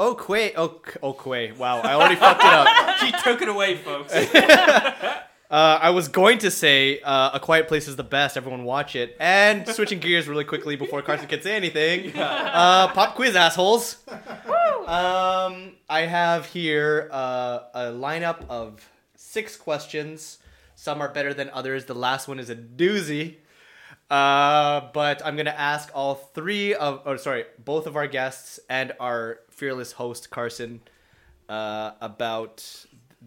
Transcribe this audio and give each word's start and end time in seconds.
Oh, 0.00 0.14
Quay. 0.14 0.54
Oh, 0.56 0.80
oh, 1.02 1.12
Quay. 1.12 1.52
Wow, 1.52 1.80
I 1.80 1.92
already 1.92 2.16
fucked 2.16 2.42
it 2.42 2.50
up. 2.50 2.66
He 3.00 3.12
took 3.22 3.40
it 3.40 3.48
away, 3.48 3.76
folks. 3.76 4.12
Uh, 5.50 5.80
I 5.82 5.90
was 5.90 6.06
going 6.06 6.38
to 6.38 6.50
say 6.52 7.00
uh, 7.00 7.32
A 7.34 7.40
Quiet 7.40 7.66
Place 7.66 7.88
is 7.88 7.96
the 7.96 8.04
best. 8.04 8.36
Everyone 8.36 8.62
watch 8.62 8.94
it. 8.94 9.16
And 9.18 9.66
switching 9.66 9.98
gears 9.98 10.28
really 10.28 10.44
quickly 10.44 10.76
before 10.76 11.02
Carson 11.02 11.26
can 11.26 11.42
say 11.42 11.56
anything. 11.56 12.16
Uh, 12.16 12.86
pop 12.86 13.16
quiz, 13.16 13.34
assholes. 13.34 13.96
Um, 14.86 15.72
I 15.88 16.02
have 16.02 16.46
here 16.46 17.08
uh, 17.10 17.62
a 17.74 17.80
lineup 17.86 18.48
of 18.48 18.88
six 19.16 19.56
questions. 19.56 20.38
Some 20.76 21.02
are 21.02 21.08
better 21.08 21.34
than 21.34 21.50
others. 21.50 21.86
The 21.86 21.94
last 21.94 22.28
one 22.28 22.38
is 22.38 22.48
a 22.48 22.54
doozy. 22.54 23.38
Uh, 24.10 24.88
but 24.92 25.24
I'm 25.24 25.36
gonna 25.36 25.50
ask 25.50 25.90
all 25.94 26.16
three 26.16 26.74
of, 26.74 27.02
or 27.04 27.16
sorry, 27.16 27.44
both 27.64 27.86
of 27.86 27.94
our 27.94 28.08
guests 28.08 28.58
and 28.68 28.92
our 28.98 29.38
fearless 29.60 29.92
host 29.92 30.30
Carson 30.30 30.80
uh, 31.48 31.92
about 32.00 32.56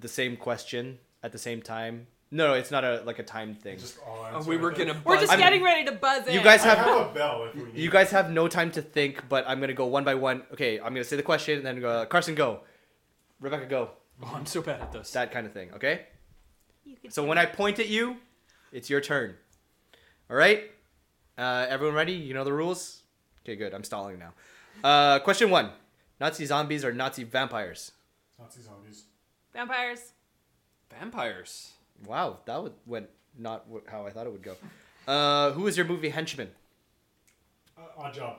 the 0.03 0.07
same 0.07 0.35
question 0.35 0.97
at 1.21 1.31
the 1.31 1.37
same 1.37 1.61
time. 1.61 2.07
No, 2.31 2.47
no, 2.47 2.53
it's 2.55 2.71
not 2.71 2.83
a 2.83 3.03
like 3.05 3.19
a 3.19 3.23
time 3.23 3.53
thing. 3.53 3.77
Just 3.77 3.99
all 4.07 4.17
Oh, 4.31 4.37
answer 4.37 4.49
we 4.49 4.57
were 4.57 4.71
gonna. 4.71 4.93
We're 5.05 5.13
buzz 5.15 5.21
just 5.21 5.33
in. 5.33 5.39
getting 5.39 5.63
ready 5.63 5.85
to 5.85 5.91
buzz 5.91 6.25
in. 6.27 6.33
You 6.33 6.41
guys 6.41 6.61
I 6.65 6.69
have 6.69 6.77
have 6.79 7.11
a 7.11 7.13
bell 7.13 7.45
if 7.45 7.55
we 7.55 7.63
need 7.65 7.75
you 7.75 7.91
guys 7.91 8.09
have 8.09 8.31
no 8.31 8.47
time 8.47 8.71
to 8.71 8.81
think, 8.81 9.29
but 9.29 9.45
I'm 9.47 9.59
gonna 9.61 9.73
go 9.83 9.85
one 9.85 10.03
by 10.03 10.15
one. 10.15 10.41
Okay, 10.53 10.79
I'm 10.79 10.93
gonna 10.95 11.03
say 11.03 11.15
the 11.15 11.21
question, 11.33 11.57
and 11.59 11.65
then 11.67 11.79
go 11.79 12.03
Carson 12.07 12.33
go, 12.33 12.61
Rebecca 13.39 13.67
go, 13.67 13.91
Oh, 14.23 14.31
I'm 14.35 14.47
so 14.47 14.61
bad 14.63 14.81
at 14.81 14.91
this. 14.91 15.11
that 15.11 15.31
kind 15.31 15.45
of 15.45 15.53
thing. 15.53 15.69
Okay. 15.77 15.95
You 16.85 16.95
can- 16.97 17.11
So 17.11 17.23
when 17.23 17.37
I 17.37 17.45
point 17.45 17.77
at 17.79 17.87
you, 17.87 18.17
it's 18.71 18.89
your 18.89 18.99
turn. 19.01 19.35
All 20.29 20.35
right. 20.37 20.71
Uh, 21.37 21.65
everyone 21.69 21.95
ready? 21.95 22.13
You 22.13 22.33
know 22.33 22.43
the 22.43 22.53
rules. 22.53 23.03
Okay, 23.43 23.55
good. 23.55 23.73
I'm 23.75 23.83
stalling 23.83 24.17
now. 24.17 24.33
Uh, 24.83 25.19
question 25.19 25.49
one: 25.51 25.69
Nazi 26.23 26.45
zombies 26.45 26.85
or 26.85 26.93
Nazi 26.93 27.25
vampires? 27.25 27.91
Nazi 28.39 28.61
zombies. 28.61 29.03
Vampires. 29.51 30.13
Vampires. 30.89 31.73
Wow, 32.05 32.37
that 32.45 32.63
would, 32.63 32.71
went 32.85 33.09
not 33.37 33.65
how 33.91 34.07
I 34.07 34.11
thought 34.11 34.25
it 34.25 34.31
would 34.31 34.41
go. 34.41 34.55
Uh, 35.05 35.51
who 35.51 35.67
is 35.67 35.75
your 35.75 35.85
movie 35.85 36.07
henchman? 36.07 36.47
Uh, 37.77 38.01
Oddjob. 38.01 38.37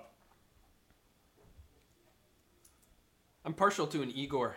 I'm 3.45 3.53
partial 3.53 3.87
to 3.89 4.01
an 4.01 4.11
Igor. 4.13 4.57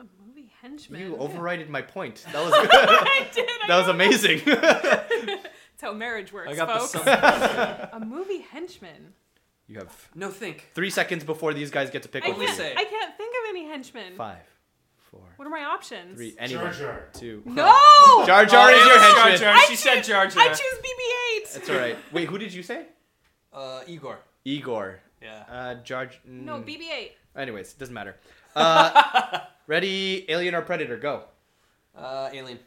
A 0.00 0.04
movie 0.26 0.50
henchman. 0.60 1.02
You 1.02 1.14
overrided 1.20 1.68
my 1.68 1.82
point. 1.82 2.26
That 2.32 2.44
was 2.44 2.52
I 2.52 3.28
did. 3.32 3.48
I 3.48 3.64
that 3.68 3.78
was 3.78 3.86
amazing. 3.86 4.40
That's 4.44 5.46
how 5.80 5.92
marriage 5.92 6.32
works, 6.32 6.50
I 6.50 6.56
got 6.56 6.80
folks. 6.80 6.90
the 6.94 7.04
sun. 7.04 7.88
A 7.92 8.04
movie 8.04 8.40
henchman. 8.40 9.12
You 9.66 9.78
have 9.78 10.08
No, 10.14 10.30
think. 10.30 10.70
three 10.74 10.90
seconds 10.90 11.24
before 11.24 11.54
these 11.54 11.70
guys 11.70 11.90
get 11.90 12.02
to 12.02 12.08
pick 12.08 12.24
I 12.24 12.28
one. 12.28 12.34
Only 12.34 12.46
can't, 12.46 12.58
say. 12.58 12.74
I 12.76 12.84
can't 12.84 13.16
think 13.16 13.34
of 13.34 13.48
any 13.50 13.66
henchmen. 13.66 14.14
Five, 14.16 14.38
four, 15.10 15.20
What 15.36 15.46
are 15.46 15.50
my 15.50 15.64
options? 15.64 16.16
three, 16.16 16.30
Jar 16.32 16.40
anyone. 16.40 16.72
Jar. 16.72 17.08
Two. 17.14 17.42
No. 17.46 17.64
Jar 18.26 18.44
Jar 18.46 18.70
Oh, 18.70 18.74
is 18.74 18.82
it 18.82 18.86
your 18.86 18.94
was 18.94 19.02
Jar 19.14 19.28
henchman. 19.28 19.40
Jar. 19.40 19.54
I 19.54 19.64
She 19.68 19.76
said 19.76 19.94
choose- 19.96 20.06
Jar 20.08 20.26
Jar. 20.26 20.42
I 20.42 20.48
choose 20.48 20.78
BB-8. 20.84 21.54
That's 21.54 21.70
all 21.70 21.76
right. 21.76 21.96
Wait, 22.12 22.28
who 22.28 22.38
did 22.38 22.52
you 22.52 22.62
say? 22.62 22.86
Uh, 23.52 23.82
Igor. 23.86 24.18
Igor. 24.44 25.00
Yeah. 25.22 25.44
Uh, 25.48 25.74
Jar. 25.76 26.10
No, 26.26 26.54
mm. 26.58 26.64
BB-8. 26.66 27.10
Anyways, 27.36 27.72
it 27.72 27.78
doesn't 27.78 27.94
matter. 27.94 28.16
Uh, 28.54 29.40
ready? 29.66 30.24
Alien 30.30 30.54
or 30.54 30.62
Predator? 30.62 30.96
Go. 30.96 31.24
Uh, 31.96 32.28
Alien. 32.32 32.58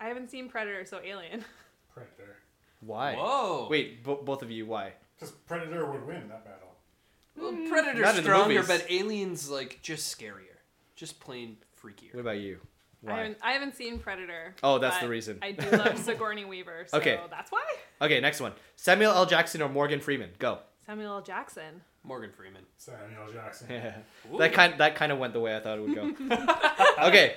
I 0.00 0.06
haven't 0.08 0.30
seen 0.30 0.48
Predator, 0.48 0.84
so 0.86 0.98
Alien. 1.04 1.44
Predator. 1.94 2.36
Why? 2.80 3.14
Whoa. 3.16 3.68
Wait, 3.70 4.02
bo- 4.02 4.22
both 4.22 4.42
of 4.42 4.50
you. 4.50 4.64
Why? 4.66 4.94
Because 5.20 5.34
Predator 5.46 5.90
would 5.90 6.06
win 6.06 6.28
that 6.28 6.44
battle. 6.44 6.68
Well, 7.36 7.52
mm. 7.52 7.64
Not 7.64 7.70
Predator's 7.70 8.08
in 8.10 8.16
the 8.16 8.22
stronger, 8.22 8.54
movies. 8.54 8.68
but 8.68 8.86
Alien's 8.90 9.50
like 9.50 9.80
just 9.82 10.16
scarier. 10.16 10.56
Just 10.96 11.20
plain 11.20 11.58
freakier. 11.82 12.14
What 12.14 12.20
about 12.20 12.38
you? 12.38 12.58
I 13.06 13.10
Why? 13.10 13.16
haven't, 13.18 13.38
I 13.42 13.52
haven't 13.52 13.76
seen 13.76 13.98
Predator. 13.98 14.54
Oh, 14.62 14.78
that's 14.78 14.96
but 14.96 15.02
the 15.02 15.08
reason. 15.08 15.38
I 15.40 15.52
do 15.52 15.70
love 15.70 15.98
Sigourney 16.04 16.44
Weaver, 16.44 16.84
so 16.86 16.98
Okay. 16.98 17.18
that's 17.30 17.50
why. 17.50 17.64
Okay, 18.02 18.20
next 18.20 18.40
one. 18.40 18.52
Samuel 18.76 19.12
L. 19.12 19.24
Jackson 19.26 19.62
or 19.62 19.68
Morgan 19.70 20.00
Freeman? 20.00 20.30
Go. 20.38 20.58
Samuel 20.84 21.14
L. 21.14 21.22
Jackson. 21.22 21.82
Morgan 22.02 22.30
Freeman. 22.36 22.62
Samuel 22.76 23.22
L. 23.26 23.32
Jackson. 23.32 23.68
that 24.38 24.52
kind 24.52 24.74
that 24.78 24.94
kind 24.96 25.12
of 25.12 25.18
went 25.18 25.32
the 25.32 25.40
way 25.40 25.56
I 25.56 25.60
thought 25.60 25.78
it 25.78 25.82
would 25.82 25.94
go. 25.94 26.12
okay. 27.06 27.36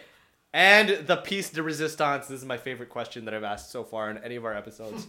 And 0.54 1.08
the 1.08 1.18
piece 1.18 1.50
de 1.50 1.64
resistance. 1.64 2.28
This 2.28 2.40
is 2.40 2.46
my 2.46 2.58
favorite 2.58 2.90
question 2.90 3.26
that 3.26 3.34
I've 3.34 3.44
asked 3.44 3.72
so 3.72 3.84
far 3.84 4.10
in 4.12 4.18
any 4.20 4.36
of 4.36 4.46
our 4.46 4.54
episodes. 4.56 5.08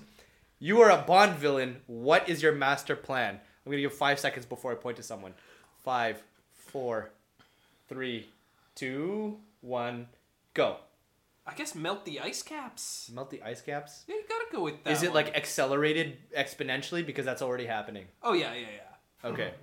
You 0.59 0.81
are 0.81 0.91
a 0.91 1.03
Bond 1.03 1.37
villain. 1.37 1.81
What 1.87 2.29
is 2.29 2.43
your 2.43 2.53
master 2.53 2.97
plan? 2.97 3.35
I'm 3.35 3.73
gonna 3.73 3.83
give 3.83 3.95
five 3.95 4.19
seconds 4.19 4.47
before 4.47 4.73
I 4.73 4.75
point 4.75 4.97
to 4.99 5.03
someone. 5.03 5.35
Five, 5.83 6.23
four, 6.53 7.11
three, 7.89 8.29
two, 8.75 9.39
one, 9.61 10.07
go. 10.55 10.77
I 11.47 11.55
guess 11.55 11.75
melt 11.75 12.05
the 12.05 12.21
ice 12.21 12.43
caps. 12.43 13.11
Melt 13.15 13.31
the 13.31 13.43
ice 13.43 13.61
caps. 13.61 14.05
Yeah, 14.07 14.15
you 14.17 14.23
gotta 14.29 14.47
go 14.51 14.63
with 14.63 14.83
that. 14.85 14.93
Is 14.93 15.03
it 15.03 15.13
one. 15.13 15.25
like 15.25 15.37
accelerated 15.37 16.17
exponentially 16.37 17.05
because 17.05 17.25
that's 17.25 17.43
already 17.43 17.67
happening? 17.67 18.07
Oh 18.23 18.33
yeah, 18.33 18.55
yeah, 18.55 18.67
yeah. 18.77 19.29
Okay. 19.31 19.53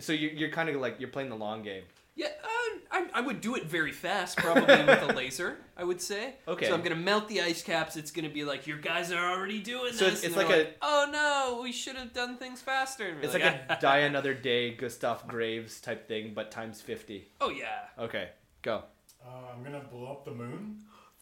So 0.00 0.12
you, 0.12 0.28
you're 0.28 0.50
kind 0.50 0.68
of 0.68 0.76
like 0.76 1.00
you're 1.00 1.08
playing 1.08 1.28
the 1.28 1.34
long 1.34 1.64
game. 1.64 1.82
Yeah, 2.18 2.26
uh, 2.42 2.78
I, 2.90 3.06
I 3.14 3.20
would 3.20 3.40
do 3.40 3.54
it 3.54 3.66
very 3.66 3.92
fast, 3.92 4.38
probably 4.38 4.62
with 4.64 5.02
a 5.08 5.12
laser. 5.16 5.56
I 5.76 5.84
would 5.84 6.00
say. 6.02 6.34
Okay. 6.48 6.66
So 6.66 6.74
I'm 6.74 6.82
gonna 6.82 6.96
melt 6.96 7.28
the 7.28 7.40
ice 7.42 7.62
caps. 7.62 7.96
It's 7.96 8.10
gonna 8.10 8.28
be 8.28 8.44
like 8.44 8.66
your 8.66 8.78
guys 8.78 9.12
are 9.12 9.30
already 9.34 9.60
doing 9.60 9.92
So 9.92 10.06
this. 10.06 10.24
it's- 10.24 10.24
and 10.24 10.34
it's 10.42 10.48
they're 10.48 10.58
like 10.64 10.76
oh 10.82 11.08
no, 11.12 11.60
we 11.62 11.70
should 11.70 11.94
have 11.94 12.12
done 12.12 12.36
things 12.36 12.60
faster. 12.60 13.06
And 13.06 13.18
we're 13.18 13.22
It's 13.22 13.34
like 13.34 13.44
a 13.44 13.78
die 13.80 13.98
another 13.98 14.34
day 14.34 14.74
Gustav 14.74 15.28
Graves 15.28 15.80
type 15.80 16.08
thing, 16.08 16.32
but 16.34 16.50
times 16.50 16.80
fifty. 16.80 17.28
oh 17.40 17.50
yeah. 17.50 17.84
Okay, 18.00 18.30
go. 18.62 18.82
Uh, 19.24 19.52
I'm 19.54 19.62
gonna 19.62 19.84
blow 19.84 20.10
up 20.10 20.24
the 20.24 20.32
moon. 20.32 20.78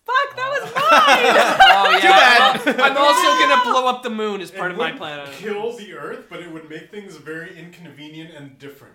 Fuck, 0.07 0.37
that 0.37 0.49
was 0.49 0.63
mine! 0.73 0.83
Oh 1.77 1.99
yeah. 2.03 2.11
bad. 2.11 2.69
I'm, 2.69 2.93
I'm 2.93 2.97
also 2.97 3.23
gonna 3.41 3.63
blow 3.71 3.87
up 3.87 4.03
the 4.03 4.09
moon 4.11 4.41
as 4.41 4.51
part 4.51 4.71
It 4.71 4.75
of 4.75 4.79
my 4.79 4.93
wouldn't 4.93 4.99
plan. 5.01 5.29
Kill 5.35 5.77
the 5.77 5.93
Earth, 5.93 6.27
but 6.31 6.41
it 6.41 6.51
would 6.51 6.71
make 6.71 6.91
things 6.91 7.17
very 7.17 7.59
inconvenient 7.59 8.33
and 8.35 8.59
different. 8.59 8.95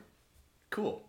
Cool. 0.71 1.03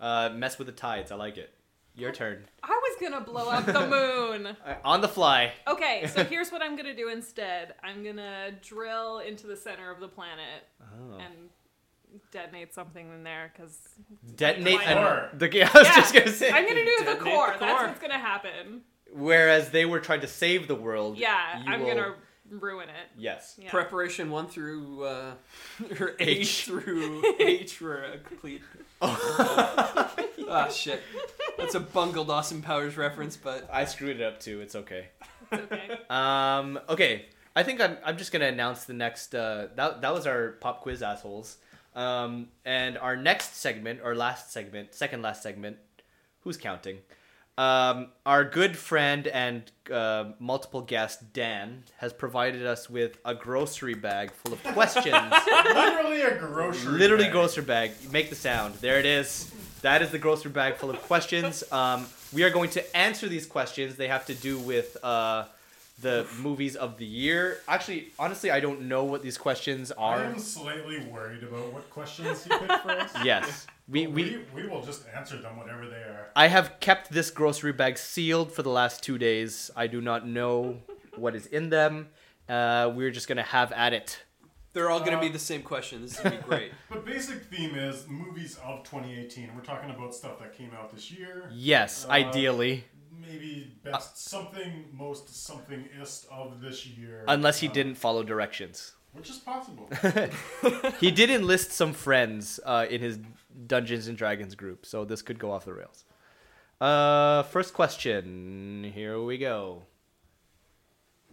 Uh, 0.00 0.30
mess 0.34 0.58
with 0.58 0.66
the 0.66 0.72
tides. 0.72 1.10
I 1.10 1.14
like 1.16 1.36
it. 1.38 1.52
Your 1.94 2.12
turn. 2.12 2.44
I 2.62 2.68
was 2.82 2.96
gonna 3.00 3.24
blow 3.24 3.48
up 3.48 3.64
the 3.64 3.86
moon. 3.86 4.54
On 4.84 5.00
the 5.00 5.08
fly. 5.08 5.52
Okay, 5.66 6.06
so 6.14 6.24
here's 6.32 6.50
what 6.52 6.60
I'm 6.62 6.76
gonna 6.76 6.94
do 6.94 7.08
instead. 7.08 7.74
I'm 7.82 8.04
gonna 8.04 8.52
drill 8.62 9.20
into 9.20 9.46
the 9.46 9.56
center 9.56 9.90
of 9.90 10.00
the 10.00 10.08
planet 10.08 10.64
Oh. 10.82 11.14
and 11.18 11.32
detonate 12.30 12.74
something 12.74 13.08
in 13.12 13.24
there 13.24 13.50
because 13.54 13.78
Detonate. 14.34 14.74
Why 14.74 14.82
an- 14.84 14.96
not? 15.02 15.38
the, 15.38 15.62
I 15.62 15.70
was 15.78 15.86
Yeah, 15.88 15.94
just 15.94 16.12
gonna 16.14 16.28
say. 16.32 16.50
I'm 16.50 16.66
gonna 16.68 16.84
do 16.84 17.04
the 17.06 17.16
core. 17.16 17.54
the 17.54 17.60
That's 17.64 17.82
what's 17.88 18.00
gonna 18.00 18.18
happen. 18.18 18.82
Whereas 19.14 19.70
they 19.70 19.86
were 19.86 20.00
trying 20.00 20.20
to 20.20 20.26
save 20.28 20.68
the 20.68 20.74
world. 20.74 21.16
Yeah, 21.16 21.62
I'm 21.66 21.80
will- 21.80 21.88
gonna 21.88 22.14
ruin 22.50 22.90
it. 22.90 22.94
Yes. 23.16 23.56
Yeah. 23.58 23.70
Preparation 23.70 24.30
one 24.30 24.48
through 24.48 25.04
uh, 25.04 25.32
or 25.98 26.14
H, 26.18 26.38
H. 26.38 26.64
through 26.66 27.22
H 27.40 27.76
for 27.76 28.02
a 28.04 28.18
complete. 28.18 28.60
Ah 30.48 30.68
shit, 30.68 31.02
that's 31.58 31.74
a 31.74 31.80
bungled 31.80 32.30
Austin 32.30 32.62
Powers 32.62 32.96
reference, 32.96 33.36
but 33.36 33.68
I 33.70 33.84
screwed 33.84 34.20
it 34.20 34.22
up 34.22 34.38
too. 34.40 34.60
It's 34.60 34.76
okay. 34.76 35.08
It's 35.52 35.62
okay. 35.72 35.98
Um. 36.10 36.78
Okay. 36.88 37.26
I 37.54 37.62
think 37.62 37.80
I'm. 37.80 37.98
I'm 38.04 38.16
just 38.16 38.30
gonna 38.32 38.46
announce 38.46 38.84
the 38.84 38.92
next. 38.92 39.34
Uh. 39.34 39.68
That. 39.74 40.02
That 40.02 40.14
was 40.14 40.26
our 40.26 40.52
pop 40.60 40.82
quiz 40.82 41.02
assholes. 41.02 41.58
Um. 41.94 42.48
And 42.64 42.96
our 42.98 43.16
next 43.16 43.56
segment, 43.56 44.00
or 44.04 44.14
last 44.14 44.52
segment, 44.52 44.94
second 44.94 45.22
last 45.22 45.42
segment. 45.42 45.78
Who's 46.42 46.56
counting? 46.56 46.98
Um. 47.58 48.08
Our 48.26 48.44
good 48.44 48.76
friend 48.76 49.26
and 49.28 49.70
uh, 49.90 50.32
multiple 50.38 50.82
guest 50.82 51.32
Dan 51.32 51.84
has 51.98 52.12
provided 52.12 52.66
us 52.66 52.90
with 52.90 53.18
a 53.24 53.34
grocery 53.34 53.94
bag 53.94 54.32
full 54.32 54.52
of 54.52 54.62
questions. 54.64 55.14
Literally 55.74 56.22
a 56.22 56.36
grocery. 56.36 56.98
Literally 56.98 57.24
bag. 57.24 57.32
grocery 57.32 57.64
bag. 57.64 57.90
Make 58.10 58.30
the 58.30 58.36
sound. 58.36 58.74
There 58.76 58.98
it 58.98 59.06
is. 59.06 59.50
That 59.82 60.02
is 60.02 60.10
the 60.10 60.18
grocery 60.18 60.50
bag 60.50 60.74
full 60.76 60.90
of 60.90 61.00
questions. 61.02 61.62
Um, 61.70 62.06
we 62.32 62.42
are 62.42 62.50
going 62.50 62.70
to 62.70 62.96
answer 62.96 63.28
these 63.28 63.46
questions. 63.46 63.96
They 63.96 64.08
have 64.08 64.26
to 64.26 64.34
do 64.34 64.58
with 64.58 64.96
uh, 65.02 65.44
the 66.00 66.26
movies 66.40 66.76
of 66.76 66.98
the 66.98 67.06
year. 67.06 67.58
Actually, 67.68 68.08
honestly, 68.18 68.50
I 68.50 68.60
don't 68.60 68.82
know 68.82 69.04
what 69.04 69.22
these 69.22 69.38
questions 69.38 69.90
are. 69.92 70.18
I 70.18 70.24
am 70.26 70.38
slightly 70.38 70.98
worried 71.06 71.42
about 71.42 71.72
what 71.72 71.88
questions 71.90 72.46
you 72.48 72.58
picked 72.58 72.82
for 72.82 72.90
us. 72.90 73.12
Yes, 73.24 73.66
we, 73.88 74.06
we, 74.06 74.22
we 74.54 74.62
we 74.62 74.68
will 74.68 74.82
just 74.82 75.04
answer 75.14 75.36
them 75.40 75.56
whatever 75.56 75.86
they 75.88 75.96
are. 75.96 76.30
I 76.36 76.48
have 76.48 76.80
kept 76.80 77.10
this 77.12 77.30
grocery 77.30 77.72
bag 77.72 77.96
sealed 77.98 78.52
for 78.52 78.62
the 78.62 78.70
last 78.70 79.02
two 79.02 79.16
days. 79.18 79.70
I 79.76 79.86
do 79.86 80.00
not 80.00 80.26
know 80.26 80.78
what 81.16 81.34
is 81.34 81.46
in 81.46 81.70
them. 81.70 82.08
Uh, 82.48 82.92
we're 82.94 83.10
just 83.10 83.26
gonna 83.28 83.42
have 83.42 83.72
at 83.72 83.92
it. 83.92 84.22
they're 84.74 84.90
all 84.90 85.00
gonna 85.00 85.16
Uh, 85.16 85.20
be 85.22 85.28
the 85.30 85.38
same 85.38 85.62
question. 85.62 86.02
This 86.02 86.12
is 86.14 86.20
gonna 86.20 86.36
be 86.36 86.42
great. 86.42 86.72
But 86.90 87.06
basic 87.06 87.44
theme 87.44 87.74
is 87.74 88.06
movies 88.06 88.58
of 88.62 88.84
2018. 88.84 89.50
We're 89.56 89.62
talking 89.62 89.88
about 89.90 90.14
stuff 90.14 90.38
that 90.40 90.52
came 90.52 90.72
out 90.78 90.92
this 90.94 91.10
year. 91.10 91.50
Yes, 91.54 92.04
Uh, 92.04 92.10
ideally, 92.10 92.84
Maybe 93.20 93.72
best 93.82 94.18
something 94.28 94.84
most 94.92 95.28
something 95.46 95.88
ist 96.00 96.26
of 96.30 96.60
this 96.60 96.86
year. 96.86 97.24
unless 97.28 97.60
he 97.60 97.68
Uh, 97.68 97.72
didn't 97.72 97.94
follow 97.96 98.22
directions. 98.22 98.92
which 99.12 99.30
is 99.30 99.38
possible. 99.38 99.88
he 101.00 101.10
did 101.10 101.30
enlist 101.30 101.72
some 101.72 101.92
friends 101.94 102.60
uh, 102.64 102.86
in 102.90 103.00
his 103.00 103.18
Dungeons 103.66 104.08
and 104.08 104.18
Dragons 104.18 104.54
group, 104.54 104.84
so 104.84 105.04
this 105.06 105.22
could 105.22 105.38
go 105.38 105.50
off 105.52 105.64
the 105.64 105.72
rails. 105.72 106.04
Uh, 106.80 107.42
first 107.44 107.72
question. 107.72 108.90
Here 108.94 109.18
we 109.22 109.38
go. 109.38 109.84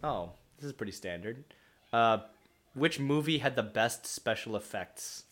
Oh, 0.03 0.31
this 0.57 0.65
is 0.67 0.73
pretty 0.73 0.91
standard. 0.93 1.43
Uh, 1.91 2.19
which 2.73 2.99
movie 2.99 3.39
had 3.39 3.55
the 3.55 3.63
best 3.63 4.05
special 4.07 4.55
effects 4.55 5.23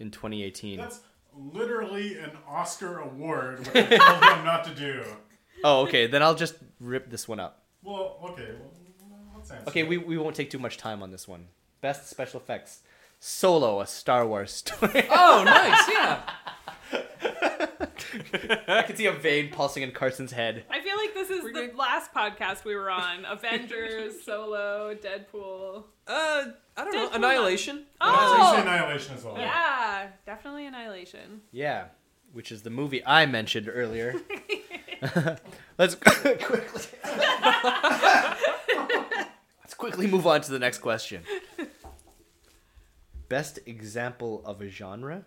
in 0.00 0.10
2018? 0.10 0.78
That's 0.78 1.00
literally 1.36 2.18
an 2.18 2.32
Oscar 2.48 2.98
award, 2.98 3.60
which 3.68 3.76
I 3.92 3.96
told 3.96 4.22
them 4.22 4.44
not 4.44 4.64
to 4.64 4.74
do. 4.74 5.04
Oh, 5.64 5.80
okay. 5.82 6.06
Then 6.06 6.22
I'll 6.22 6.34
just 6.34 6.54
rip 6.78 7.10
this 7.10 7.26
one 7.26 7.40
up. 7.40 7.62
Well, 7.82 8.18
okay. 8.30 8.50
Well, 8.60 9.18
let's. 9.36 9.50
Okay, 9.68 9.82
we, 9.82 9.96
we 9.98 10.16
won't 10.18 10.36
take 10.36 10.50
too 10.50 10.58
much 10.58 10.76
time 10.76 11.02
on 11.02 11.10
this 11.10 11.26
one. 11.26 11.48
Best 11.80 12.08
special 12.08 12.38
effects. 12.40 12.80
Solo, 13.18 13.80
a 13.80 13.86
Star 13.86 14.26
Wars 14.26 14.52
story. 14.52 15.06
Oh, 15.10 15.42
nice. 15.44 15.88
Yeah. 15.88 16.20
I 18.68 18.82
can 18.82 18.96
see 18.96 19.06
a 19.06 19.12
vein 19.12 19.50
pulsing 19.50 19.82
in 19.82 19.90
Carson's 19.92 20.32
head. 20.32 20.64
I 20.70 20.80
feel 20.80 20.96
like 20.96 21.14
this 21.14 21.30
is 21.30 21.42
We're 21.42 21.52
the 21.52 21.66
good. 21.68 21.76
last 21.76 22.12
podcast 22.14 22.64
we 22.64 22.74
were 22.74 22.90
on. 22.90 23.24
Avengers, 23.24 24.22
Solo, 24.24 24.94
Deadpool. 24.94 25.84
Uh, 26.06 26.44
I 26.76 26.84
don't 26.84 26.92
know. 26.92 27.08
Deadpool. 27.08 27.14
Annihilation. 27.16 27.84
I 28.00 28.14
say 28.14 28.58
Oh! 28.58 28.62
Annihilation 28.62 29.14
as 29.16 29.24
well. 29.24 29.38
Yeah, 29.38 30.08
definitely 30.26 30.66
Annihilation. 30.66 31.40
Yeah, 31.50 31.86
which 32.34 32.52
is 32.52 32.62
the 32.62 32.70
movie 32.70 33.04
I 33.06 33.26
mentioned 33.26 33.70
earlier. 33.72 34.14
Let's 35.78 35.94
quickly. 35.94 36.60
Let's 39.62 39.74
quickly 39.76 40.06
move 40.06 40.26
on 40.26 40.40
to 40.42 40.50
the 40.50 40.58
next 40.58 40.78
question. 40.78 41.22
Best 43.28 43.58
example 43.66 44.42
of 44.44 44.60
a 44.60 44.68
genre? 44.68 45.24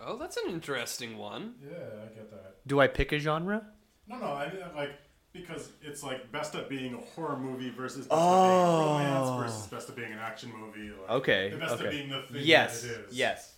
Oh, 0.00 0.16
that's 0.16 0.36
an 0.36 0.50
interesting 0.50 1.16
one. 1.16 1.54
Yeah, 1.64 1.76
I 1.76 2.06
get 2.14 2.30
that. 2.30 2.56
Do 2.66 2.80
I 2.80 2.88
pick 2.88 3.12
a 3.12 3.18
genre? 3.18 3.66
No, 4.08 4.18
no, 4.18 4.26
I 4.26 4.48
mean 4.52 4.60
like 4.74 4.90
because 5.32 5.70
it's 5.80 6.02
like 6.02 6.30
best 6.32 6.54
at 6.54 6.68
being 6.68 6.94
a 6.94 6.98
horror 6.98 7.38
movie 7.38 7.70
versus 7.70 8.06
best 8.06 8.10
Oh. 8.10 8.96
at 8.96 8.98
being 8.98 9.14
oh. 9.14 9.20
romance 9.20 9.52
versus 9.52 9.66
best 9.68 9.88
at 9.88 9.96
being 9.96 10.12
an 10.12 10.18
action 10.18 10.52
movie. 10.54 10.90
Like, 10.90 11.10
Okay. 11.10 11.50
The 11.50 11.56
best 11.56 11.74
okay. 11.74 11.84
at 11.84 11.90
being 11.90 12.08
the 12.10 12.22
thing 12.22 12.42
yes. 12.44 12.82
that 12.82 12.90
it 12.90 13.06
is. 13.08 13.16
Yes. 13.16 13.54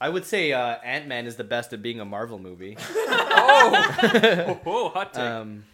I 0.00 0.08
would 0.08 0.24
say 0.24 0.52
uh, 0.52 0.76
Ant 0.82 1.06
Man 1.06 1.26
is 1.26 1.36
the 1.36 1.44
best 1.44 1.72
at 1.72 1.82
being 1.82 2.00
a 2.00 2.04
Marvel 2.04 2.38
movie. 2.38 2.76
Oh, 3.32 4.60
oh, 4.66 4.88
hot 4.90 5.14
take. 5.14 5.22
Um, 5.22 5.64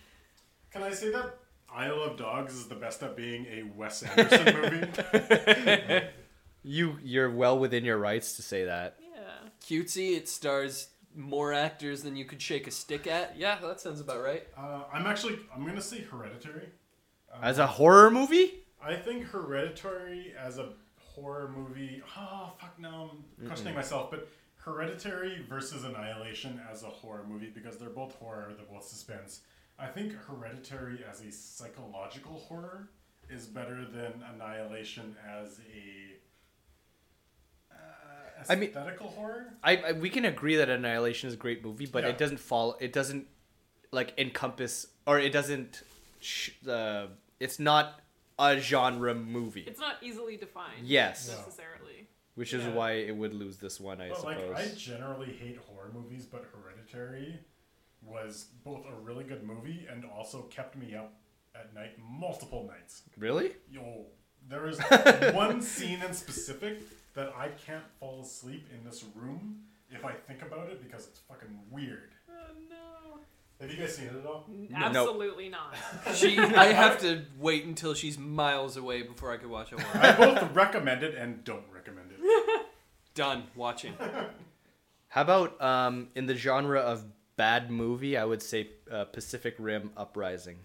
Can 0.70 0.82
I 0.82 0.90
say 0.93 1.11
that 1.11 1.38
Isle 1.73 2.02
of 2.02 2.17
Dogs 2.17 2.55
is 2.55 2.69
the 2.69 2.75
best 2.75 3.02
at 3.02 3.17
being 3.17 3.46
a 3.46 3.62
Wes 3.75 4.02
Anderson 4.02 4.61
movie? 4.61 6.02
you 6.62 6.99
you're 7.02 7.31
well 7.31 7.58
within 7.58 7.84
your 7.84 7.96
rights 7.99 8.37
to 8.37 8.43
say 8.43 8.64
that. 8.67 8.96
Yeah. 9.00 9.49
Cutesy. 9.64 10.17
It 10.17 10.29
stars 10.29 10.88
more 11.14 11.52
actors 11.52 12.02
than 12.02 12.14
you 12.14 12.25
could 12.25 12.43
shake 12.43 12.67
a 12.67 12.70
stick 12.70 13.06
at. 13.06 13.37
Yeah, 13.38 13.58
that 13.62 13.81
sounds 13.81 14.00
about 14.00 14.22
right. 14.22 14.46
Uh, 14.56 14.82
I'm 14.93 15.06
actually 15.06 15.38
I'm 15.55 15.67
gonna 15.67 15.81
say 15.81 16.02
Hereditary. 16.02 16.69
Um, 17.32 17.40
As 17.43 17.58
a 17.58 17.67
horror 17.67 18.11
movie? 18.11 18.64
I 18.82 18.94
think 18.96 19.25
Hereditary 19.25 20.34
as 20.38 20.58
a 20.58 20.70
horror 21.16 21.52
movie. 21.56 22.02
Oh 22.16 22.52
fuck, 22.60 22.78
no, 22.78 23.10
I'm 23.40 23.46
questioning 23.46 23.74
myself. 23.74 24.10
But 24.10 24.28
Hereditary 24.56 25.42
versus 25.48 25.84
Annihilation 25.84 26.60
as 26.70 26.82
a 26.82 26.86
horror 26.88 27.24
movie 27.28 27.50
because 27.54 27.78
they're 27.78 27.88
both 27.90 28.14
horror, 28.16 28.52
they're 28.56 28.66
both 28.66 28.84
suspense. 28.86 29.40
I 29.78 29.86
think 29.86 30.12
Hereditary 30.14 31.04
as 31.10 31.20
a 31.22 31.30
psychological 31.30 32.38
horror 32.38 32.88
is 33.30 33.46
better 33.46 33.84
than 33.84 34.12
Annihilation 34.34 35.16
as 35.28 35.58
a 35.74 36.14
uh, 37.74 37.76
I 38.48 38.54
mean- 38.54 38.69
aesthetical 38.70 39.08
horror. 39.08 39.54
I, 39.62 39.76
I 39.78 39.92
we 39.92 40.10
can 40.10 40.24
agree 40.24 40.56
that 40.56 40.69
Annihilation 40.69 41.28
is 41.28 41.34
a 41.34 41.38
great 41.38 41.64
movie, 41.64 41.86
but 41.86 42.04
Yeah. 42.04 42.10
it 42.10 42.19
doesn't 42.19 42.38
fall. 42.38 42.76
It 42.80 42.92
doesn't 42.92 43.26
like 43.92 44.12
encompass 44.19 44.86
or 45.06 45.19
it 45.19 45.30
doesn't. 45.32 45.82
Sh- 46.20 46.50
uh, 46.69 47.06
it's 47.38 47.58
not 47.58 48.00
a 48.38 48.58
genre 48.60 49.14
movie, 49.14 49.62
It's 49.66 49.80
not 49.80 49.96
easily 50.02 50.36
defined. 50.36 50.84
Yes. 50.86 51.28
No. 51.30 51.36
Necessarily. 51.38 52.08
which 52.34 52.52
is 52.52 52.64
Yeah. 52.64 52.74
why 52.74 52.92
it 52.92 53.16
would 53.16 53.32
lose 53.32 53.56
this 53.56 53.80
one, 53.80 53.98
I 54.00 54.10
But 54.10 54.18
suppose. 54.18 54.50
like, 54.54 54.66
I 54.66 54.74
generally 54.74 55.32
hate 55.32 55.56
horror 55.56 55.90
movies, 55.94 56.26
but 56.26 56.44
Hereditary 56.52 57.38
was 58.02 58.44
both 58.62 58.84
a 58.86 58.94
really 58.94 59.24
good 59.24 59.42
movie 59.42 59.86
and 59.90 60.04
also 60.04 60.42
kept 60.42 60.76
me 60.76 60.94
up 60.94 61.14
at 61.54 61.72
night 61.74 61.98
multiple 61.98 62.66
nights. 62.66 63.02
really? 63.16 63.52
Yo, 63.70 64.06
there 64.48 64.68
is 64.68 64.78
one 65.34 65.62
scene 65.62 66.02
in 66.02 66.12
specific 66.12 66.78
that 67.14 67.32
I 67.34 67.48
can't 67.48 67.84
fall 67.98 68.20
asleep 68.20 68.68
in 68.70 68.84
this 68.84 69.02
room 69.14 69.62
if 69.90 70.04
I 70.04 70.12
think 70.12 70.42
about 70.42 70.68
it 70.68 70.82
because 70.82 71.06
it's 71.06 71.20
fucking 71.20 71.58
weird. 71.70 72.10
No. 73.58 73.67
Have 73.67 73.75
you 73.75 73.81
guys 73.81 73.97
seen 73.97 74.06
it 74.06 74.14
at 74.17 74.26
all? 74.26 74.44
Absolutely 74.75 75.49
not. 75.49 75.75
She, 76.14 76.38
I 76.38 76.67
have 76.67 77.00
to 77.00 77.23
wait 77.38 77.64
until 77.64 77.94
she's 77.94 78.19
miles 78.19 78.76
away 78.76 79.03
before 79.03 79.32
I 79.32 79.38
can 79.38 79.50
watch 79.50 79.73
it. 79.73 79.81
I 79.94 80.12
both 80.12 80.55
recommend 80.55 81.03
it 81.03 81.14
and 81.14 81.43
don't 81.44 81.64
recommend 81.73 82.11
it. 82.12 82.67
Done 83.14 83.44
watching. 83.55 83.94
How 85.08 85.23
about 85.23 85.61
um, 85.62 86.08
in 86.14 86.26
the 86.26 86.35
genre 86.35 86.81
of 86.81 87.05
bad 87.37 87.70
movie? 87.70 88.17
I 88.17 88.25
would 88.25 88.43
say 88.43 88.70
uh, 88.91 89.05
Pacific 89.06 89.55
Rim 89.58 89.91
Uprising. 89.97 90.58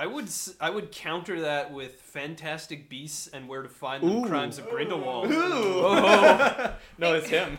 I 0.00 0.06
would 0.06 0.26
s- 0.26 0.54
I 0.60 0.70
would 0.70 0.92
counter 0.92 1.40
that 1.40 1.72
with 1.72 2.00
Fantastic 2.00 2.88
Beasts 2.88 3.26
and 3.26 3.48
Where 3.48 3.62
to 3.62 3.68
Find 3.68 4.02
Them: 4.02 4.10
Ooh. 4.10 4.28
Crimes 4.28 4.58
of 4.58 4.68
Grindelwald. 4.70 5.30
Ooh. 5.30 5.34
Oh, 5.84 6.74
No, 6.98 7.14
it's 7.14 7.28
him. 7.28 7.58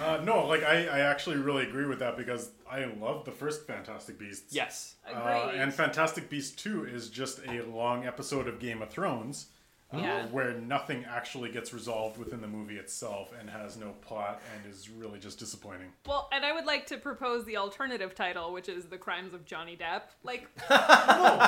Uh, 0.00 0.20
no, 0.22 0.46
like 0.46 0.62
I, 0.62 0.86
I 0.86 0.98
actually 1.00 1.36
really 1.38 1.64
agree 1.66 1.86
with 1.86 1.98
that 1.98 2.16
because 2.16 2.50
I 2.70 2.84
love 2.84 3.24
the 3.24 3.32
first 3.32 3.66
Fantastic 3.66 4.18
Beasts. 4.18 4.54
yes. 4.54 4.94
Uh, 5.12 5.50
and 5.54 5.74
Fantastic 5.74 6.30
Beasts 6.30 6.54
2 6.62 6.84
is 6.84 7.08
just 7.10 7.40
a 7.48 7.62
long 7.62 8.06
episode 8.06 8.46
of 8.46 8.60
Game 8.60 8.80
of 8.82 8.88
Thrones 8.90 9.46
Yeah. 9.92 10.26
where 10.26 10.52
nothing 10.54 11.04
actually 11.04 11.50
gets 11.50 11.72
resolved 11.74 12.16
within 12.16 12.40
the 12.40 12.46
movie 12.46 12.76
itself 12.76 13.32
and 13.38 13.50
has 13.50 13.76
no 13.76 13.90
plot 14.02 14.40
and 14.54 14.72
is 14.72 14.88
really 14.88 15.18
just 15.18 15.38
disappointing. 15.38 15.88
well, 16.06 16.28
and 16.32 16.44
I 16.44 16.52
would 16.52 16.64
like 16.64 16.86
to 16.86 16.96
propose 16.96 17.44
the 17.44 17.56
alternative 17.56 18.14
title, 18.14 18.52
which 18.52 18.68
is 18.68 18.84
The 18.86 18.98
Crimes 18.98 19.34
of 19.34 19.44
Johnny 19.44 19.76
Depp. 19.76 20.02
Like, 20.22 20.48
no, 20.70 20.76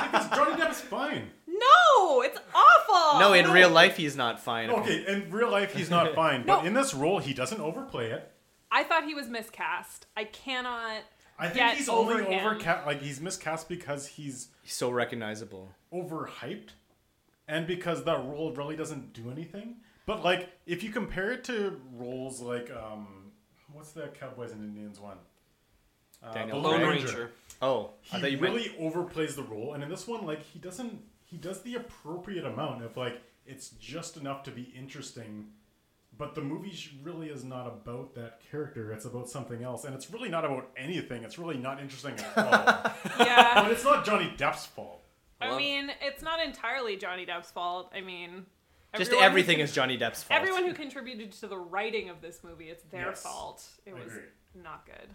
because 0.01 0.29
Johnny 0.31 0.61
Depp 0.61 0.71
is 0.71 0.81
fine. 0.81 1.29
no, 1.47 2.21
it's 2.21 2.39
awful. 2.53 3.19
no, 3.19 3.33
in 3.33 3.45
no. 3.45 3.53
real 3.53 3.69
life 3.69 3.95
he's 3.97 4.15
not 4.17 4.39
fine. 4.39 4.69
Okay, 4.69 5.05
in 5.07 5.31
real 5.31 5.49
life 5.49 5.73
he's 5.73 5.89
not 5.89 6.13
fine, 6.15 6.45
but 6.45 6.65
in 6.65 6.73
this 6.73 6.93
role 6.93 7.19
he 7.19 7.33
doesn't 7.33 7.61
overplay 7.61 8.11
it. 8.11 8.29
I 8.71 8.83
thought 8.83 9.05
he 9.05 9.13
was 9.15 9.27
miscast. 9.29 10.07
I 10.17 10.23
cannot. 10.25 11.03
I 11.39 11.45
think 11.45 11.55
Get 11.57 11.77
he's 11.77 11.89
over 11.89 12.21
him. 12.21 12.45
overcast, 12.45 12.85
like 12.85 13.01
he's 13.01 13.19
miscast 13.21 13.69
because 13.69 14.05
he's 14.07 14.49
He's 14.63 14.73
so 14.73 14.89
recognizable. 14.91 15.71
overhyped 15.93 16.69
and 17.47 17.67
because 17.67 18.03
that 18.05 18.23
role 18.25 18.51
really 18.53 18.75
doesn't 18.75 19.13
do 19.13 19.29
anything. 19.31 19.77
But 20.05 20.23
like 20.23 20.49
if 20.65 20.83
you 20.83 20.89
compare 20.91 21.31
it 21.31 21.43
to 21.45 21.79
roles 21.93 22.41
like 22.41 22.69
um 22.71 23.31
what's 23.71 23.91
the 23.91 24.07
Cowboys 24.19 24.51
and 24.51 24.61
Indians 24.63 24.99
one? 24.99 25.17
Uh, 26.21 26.33
Daniel 26.33 26.61
the 26.61 26.67
Lone 26.69 26.79
Craig. 26.85 27.03
Ranger. 27.03 27.31
Oh, 27.61 27.91
He 28.01 28.19
thought 28.19 28.31
you 28.31 28.37
meant 28.37 28.53
really 28.55 28.69
overplays 28.79 29.35
the 29.35 29.43
role 29.43 29.73
and 29.73 29.83
in 29.83 29.89
this 29.89 30.07
one 30.07 30.25
like 30.25 30.41
he 30.41 30.59
doesn't 30.59 31.01
he 31.25 31.37
does 31.37 31.61
the 31.63 31.75
appropriate 31.75 32.45
amount 32.45 32.83
of 32.83 32.95
like 32.97 33.21
it's 33.45 33.69
just 33.71 34.17
enough 34.17 34.43
to 34.43 34.51
be 34.51 34.73
interesting 34.77 35.47
but 36.17 36.35
the 36.35 36.41
movie 36.41 36.73
really 37.03 37.27
is 37.29 37.43
not 37.43 37.65
about 37.67 38.13
that 38.15 38.39
character 38.51 38.91
it's 38.93 39.05
about 39.05 39.27
something 39.29 39.63
else 39.63 39.83
and 39.83 39.95
it's 39.95 40.11
really 40.11 40.29
not 40.29 40.45
about 40.45 40.69
anything 40.77 41.23
it's 41.23 41.37
really 41.39 41.57
not 41.57 41.81
interesting 41.81 42.13
at 42.13 42.37
all 42.37 42.91
Yeah. 43.25 43.63
but 43.63 43.71
it's 43.71 43.83
not 43.83 44.05
johnny 44.05 44.31
depp's 44.37 44.65
fault 44.65 45.02
I 45.43 45.49
Well- 45.49 45.57
mean, 45.57 45.91
it's 46.01 46.21
not 46.21 46.39
entirely 46.39 46.95
Johnny 46.97 47.25
Depp's 47.25 47.51
fault. 47.51 47.91
I 47.93 48.01
mean, 48.01 48.45
just 48.95 49.09
everyone 49.09 49.25
everything 49.25 49.57
con- 49.57 49.63
is 49.65 49.71
Johnny 49.73 49.97
Depp's 49.97 50.23
fault. 50.23 50.39
Everyone 50.39 50.63
who 50.65 50.73
contributed 50.73 51.31
to 51.33 51.47
the 51.47 51.57
writing 51.57 52.09
of 52.09 52.21
this 52.21 52.43
movie, 52.43 52.69
it's 52.69 52.83
their 52.85 53.07
Yes, 53.09 53.23
fault. 53.23 53.65
It 53.85 53.91
I 53.91 53.93
was 53.99 54.13
agree. 54.13 54.23
not 54.55 54.85
good. 54.85 55.09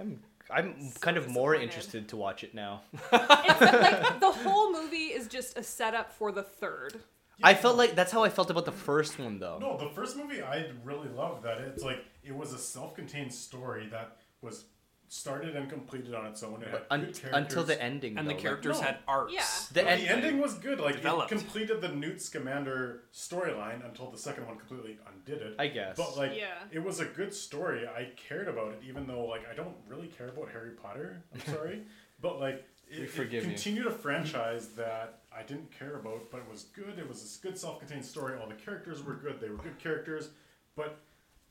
I'm 0.00 0.22
I'm 0.50 0.90
So 0.92 0.98
kind 1.00 1.16
of 1.18 1.28
more 1.28 1.54
interested 1.54 2.08
to 2.08 2.16
watch 2.16 2.42
it 2.42 2.54
now. 2.54 2.80
It's 3.12 3.60
like 3.60 4.20
the 4.20 4.32
whole 4.32 4.72
movie 4.72 5.08
is 5.12 5.26
just 5.28 5.58
a 5.58 5.62
setup 5.62 6.10
for 6.12 6.32
the 6.32 6.42
third. 6.42 7.00
I 7.42 7.54
felt 7.54 7.76
like 7.76 7.94
that's 7.94 8.10
how 8.10 8.24
I 8.24 8.30
felt 8.30 8.48
about 8.50 8.64
the 8.64 8.72
first 8.72 9.18
one 9.18 9.38
though. 9.38 9.58
No, 9.60 9.76
the 9.76 9.90
first 9.94 10.16
movie 10.16 10.42
I 10.42 10.70
really 10.84 11.08
loved 11.10 11.42
that 11.44 11.58
it's 11.60 11.84
like 11.84 12.04
it 12.24 12.34
was 12.34 12.52
a 12.54 12.58
self-contained 12.58 13.32
story 13.34 13.88
that 13.90 14.16
was 14.40 14.64
started 15.08 15.56
and 15.56 15.68
completed 15.70 16.14
on 16.14 16.26
its 16.26 16.42
own. 16.42 16.62
It 16.62 16.68
had 16.68 16.82
Un- 16.90 17.04
good 17.06 17.20
until 17.32 17.64
the 17.64 17.80
ending. 17.82 18.18
And 18.18 18.28
the 18.28 18.34
though, 18.34 18.40
characters 18.40 18.78
No. 18.80 18.86
had 18.86 18.98
arcs. 19.08 19.32
Yeah. 19.32 19.44
The, 19.72 19.82
But 19.82 19.86
end- 19.92 20.02
the 20.02 20.08
ending 20.10 20.38
was 20.38 20.54
good. 20.54 20.80
Like 20.80 20.96
Developed. 20.96 21.32
it 21.32 21.34
completed 21.38 21.80
the 21.80 21.88
Newt 21.88 22.20
Scamander 22.20 23.04
storyline 23.12 23.84
until 23.84 24.10
the 24.10 24.18
second 24.18 24.46
one 24.46 24.56
completely 24.58 24.98
undid 25.08 25.40
it. 25.42 25.54
I 25.58 25.68
guess. 25.68 25.96
But 25.96 26.16
like, 26.16 26.36
Yeah. 26.36 26.54
it 26.70 26.80
was 26.82 27.00
a 27.00 27.04
good 27.06 27.32
story. 27.34 27.86
I 27.86 28.12
cared 28.16 28.48
about 28.48 28.72
it, 28.72 28.82
even 28.86 29.06
though 29.06 29.24
like 29.24 29.48
I 29.50 29.54
don't 29.54 29.76
really 29.86 30.08
care 30.08 30.28
about 30.28 30.50
Harry 30.50 30.70
Potter. 30.72 31.22
I'm 31.34 31.40
sorry, 31.54 31.82
but 32.20 32.38
like 32.40 32.64
it, 32.90 32.98
We 32.98 33.04
it 33.04 33.10
forgive 33.10 33.44
you. 33.44 33.50
continued 33.50 33.86
a 33.86 33.90
franchise 33.90 34.68
that 34.70 35.20
I 35.34 35.42
didn't 35.42 35.70
care 35.78 35.96
about, 35.96 36.30
but 36.30 36.38
it 36.38 36.48
was 36.50 36.64
good. 36.74 36.98
It 36.98 37.06
was 37.08 37.38
a 37.38 37.46
good 37.46 37.58
self-contained 37.58 38.04
story. 38.04 38.38
All 38.40 38.48
the 38.48 38.54
characters 38.54 39.02
were 39.02 39.14
good. 39.14 39.40
They 39.40 39.48
were 39.50 39.58
good 39.58 39.78
characters, 39.78 40.30
but 40.74 40.98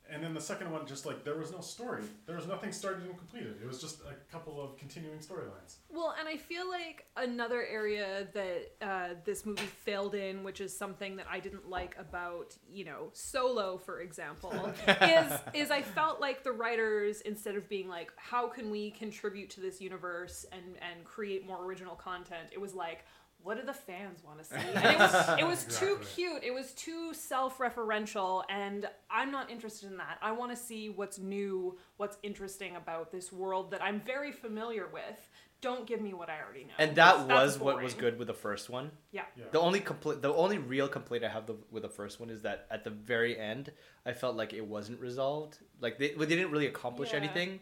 and 0.10 0.24
then 0.24 0.34
the 0.34 0.42
second 0.42 0.72
one, 0.72 0.86
just 0.86 1.06
like 1.06 1.24
there 1.24 1.36
was 1.38 1.52
no 1.52 1.62
story. 1.62 2.04
There 2.26 2.36
was 2.36 2.48
nothing 2.48 2.72
started 2.72 3.06
and 3.06 3.18
completed. 3.18 3.56
It 3.62 3.68
was 3.68 3.82
just 3.82 4.02
a 4.02 4.32
couple 4.32 4.62
of 4.62 4.78
continuing 4.78 5.20
storylines. 5.20 5.78
Well, 5.90 6.16
and 6.20 6.28
I 6.28 6.38
feel 6.38 6.70
like 6.70 7.06
another 7.16 7.66
area 7.66 8.28
that 8.34 8.72
uh, 8.82 9.08
this 9.26 9.46
movie 9.46 9.66
failed 9.66 10.16
in, 10.16 10.44
which 10.44 10.62
is 10.62 10.76
something 10.76 11.16
that 11.18 11.28
I 11.30 11.40
didn't 11.40 11.70
like 11.70 11.96
about, 12.00 12.56
you 12.70 12.86
know, 12.86 13.10
Solo, 13.14 13.78
for 13.78 14.02
example, 14.02 14.74
is 14.88 15.32
is 15.54 15.72
I 15.72 15.82
felt 15.82 16.22
like 16.22 16.44
the 16.44 16.52
writers, 16.52 17.22
instead 17.22 17.56
of 17.56 17.68
being 17.68 17.88
like, 17.88 18.12
how 18.16 18.48
can 18.48 18.72
we 18.72 18.92
contribute 18.92 19.50
to 19.52 19.62
this 19.62 19.82
universe 19.82 20.46
and 20.52 20.78
and 20.82 21.04
create 21.06 21.46
more 21.46 21.64
original 21.64 21.96
content, 21.96 22.50
it 22.52 22.62
was 22.62 22.74
like. 22.74 23.06
What 23.48 23.56
do 23.56 23.66
the 23.66 23.72
fans 23.72 24.26
want 24.26 24.40
to 24.40 24.44
see? 24.44 24.56
And 24.76 24.86
it 24.86 25.00
was, 25.00 25.40
it 25.40 25.48
was 25.48 25.80
too 25.80 26.00
cute. 26.14 26.44
It 26.44 26.54
was 26.54 26.74
too 26.74 27.14
self-referential, 27.14 28.44
and 28.50 28.90
I'm 29.10 29.32
not 29.32 29.50
interested 29.50 29.90
in 29.90 29.96
that. 30.00 30.18
I 30.22 30.34
want 30.34 30.52
to 30.52 30.58
see 30.58 30.90
what's 30.90 31.18
new, 31.18 31.78
what's 31.96 32.18
interesting 32.24 32.76
about 32.76 33.10
this 33.10 33.32
world 33.32 33.72
that 33.72 33.82
I'm 33.82 34.02
very 34.02 34.34
familiar 34.34 34.88
with. 34.92 35.30
Don't 35.62 35.88
give 35.88 36.02
me 36.02 36.14
what 36.14 36.30
I 36.30 36.42
already 36.44 36.66
know. 36.66 36.74
And 36.78 36.98
that 36.98 37.30
That's 37.30 37.54
was 37.54 37.60
what 37.60 37.82
was 37.82 37.94
good 37.94 38.20
with 38.20 38.28
the 38.28 38.34
first 38.34 38.70
one. 38.70 38.92
Yeah. 39.14 39.22
Yeah. 39.38 39.46
The 39.52 39.62
only 39.62 39.80
compl- 39.80 40.22
the 40.22 40.34
only 40.34 40.58
real 40.58 40.90
complaint 40.90 41.24
I 41.24 41.30
have 41.30 41.46
the, 41.48 41.56
with 41.72 41.84
the 41.84 41.90
first 41.90 42.20
one 42.20 42.30
is 42.30 42.42
that 42.42 42.68
at 42.70 42.84
the 42.84 42.90
very 42.90 43.40
end, 43.40 43.72
I 44.06 44.12
felt 44.12 44.36
like 44.36 44.52
it 44.52 44.66
wasn't 44.68 45.00
resolved. 45.00 45.58
Like 45.80 45.98
they, 46.00 46.10
they 46.10 46.26
didn't 46.26 46.52
really 46.52 46.68
accomplish 46.68 47.12
Yeah. 47.12 47.20
anything, 47.20 47.62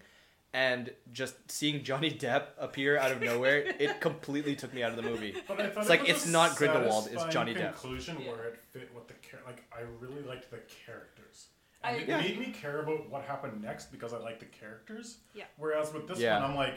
and 0.55 0.89
just 1.11 1.35
seeing 1.51 1.83
Johnny 1.83 2.09
Depp 2.09 2.43
appear 2.57 2.97
out 2.97 3.11
of 3.11 3.21
nowhere, 3.21 3.57
it 3.77 3.99
completely 4.07 4.55
took 4.55 4.73
me 4.73 4.83
out 4.83 4.91
of 4.91 4.95
the 4.95 5.01
movie. 5.01 5.35
But 5.45 5.59
I 5.59 5.67
thought 5.67 5.81
It's 5.81 5.87
it 5.87 5.89
like, 5.89 6.01
was 6.03 6.09
it's 6.11 6.25
a 6.27 6.31
not 6.31 6.55
Grindelwald, 6.55 7.07
it's 7.11 7.21
satisfying 7.21 7.31
Johnny 7.31 7.53
Depp. 7.55 7.73
Conclusion 7.73 8.17
Yeah. 8.21 8.31
where 8.31 8.43
it 8.45 8.57
fit 8.71 8.89
with 8.95 9.05
the 9.09 9.15
char- 9.21 9.41
like 9.45 9.63
I 9.77 9.81
really 9.99 10.21
liked 10.21 10.49
the 10.49 10.59
characters. 10.85 11.47
I- 11.83 11.91
And 11.91 12.01
it 12.03 12.07
Yeah. 12.07 12.21
made 12.21 12.39
me 12.39 12.53
care 12.53 12.79
about 12.79 13.09
what 13.09 13.23
happened 13.25 13.61
next 13.61 13.91
because 13.91 14.13
I 14.13 14.17
like 14.17 14.39
the 14.39 14.45
characters. 14.45 15.17
Yeah. 15.33 15.43
Whereas 15.57 15.91
with 15.93 16.07
this 16.07 16.19
Yeah. 16.19 16.39
one, 16.39 16.51
I'm 16.51 16.55
like, 16.55 16.75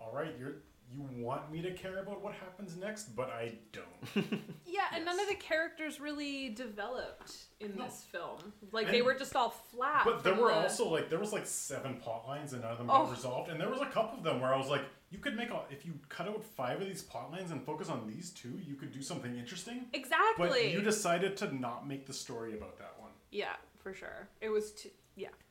all 0.00 0.12
right, 0.12 0.34
you're 0.36 0.56
you 0.92 1.02
want 1.24 1.50
me 1.50 1.62
to 1.62 1.70
care 1.72 1.98
about 1.98 2.22
what 2.22 2.34
happens 2.34 2.76
next, 2.76 3.16
but 3.16 3.30
I 3.30 3.54
don't. 3.72 4.42
Yeah, 4.66 4.84
and 4.94 5.04
none 5.04 5.20
of 5.20 5.28
the 5.28 5.34
characters 5.34 6.00
really 6.00 6.48
developed 6.48 7.32
in 7.60 7.76
No. 7.76 7.84
this 7.84 8.04
film. 8.10 8.38
Like 8.72 8.90
they 8.90 9.02
were 9.02 9.12
just 9.14 9.36
all 9.36 9.50
flat. 9.50 10.02
But 10.04 10.24
there 10.24 10.34
were 10.34 10.48
the- 10.48 10.54
also 10.62 10.88
like 10.88 11.10
there 11.10 11.18
was 11.18 11.32
like 11.32 11.46
seven 11.46 11.96
plot 11.96 12.26
lines 12.26 12.52
and 12.54 12.62
none 12.62 12.72
of 12.72 12.78
them 12.78 12.88
Oh. 12.90 13.04
got 13.04 13.10
resolved. 13.10 13.50
And 13.50 13.60
there 13.60 13.68
was 13.68 13.80
a 13.82 13.86
couple 13.86 14.18
of 14.18 14.24
them 14.24 14.40
where 14.40 14.54
I 14.54 14.56
was 14.56 14.68
like, 14.68 14.82
you 15.10 15.18
could 15.18 15.36
make 15.36 15.50
a 15.50 15.60
if 15.70 15.84
you 15.84 15.92
cut 16.08 16.26
out 16.26 16.42
five 16.42 16.80
of 16.80 16.86
these 16.86 17.02
plot 17.02 17.30
lines 17.30 17.50
and 17.50 17.62
focus 17.62 17.88
on 17.90 18.06
these 18.06 18.30
two, 18.30 18.58
you 18.66 18.74
could 18.76 18.92
do 18.92 19.02
something 19.02 19.36
interesting. 19.36 19.86
Exactly. 19.92 20.48
But 20.48 20.70
you 20.70 20.80
decided 20.80 21.36
to 21.38 21.54
not 21.54 21.86
make 21.86 22.06
the 22.06 22.14
story 22.14 22.54
about 22.54 22.78
that 22.78 22.94
one. 22.98 23.10
yeah, 23.30 23.56
for 23.82 23.92
sure. 23.92 24.28
It 24.40 24.48
was 24.48 24.72
too. 24.72 24.88
Yeah, 25.16 25.28
I 25.28 25.41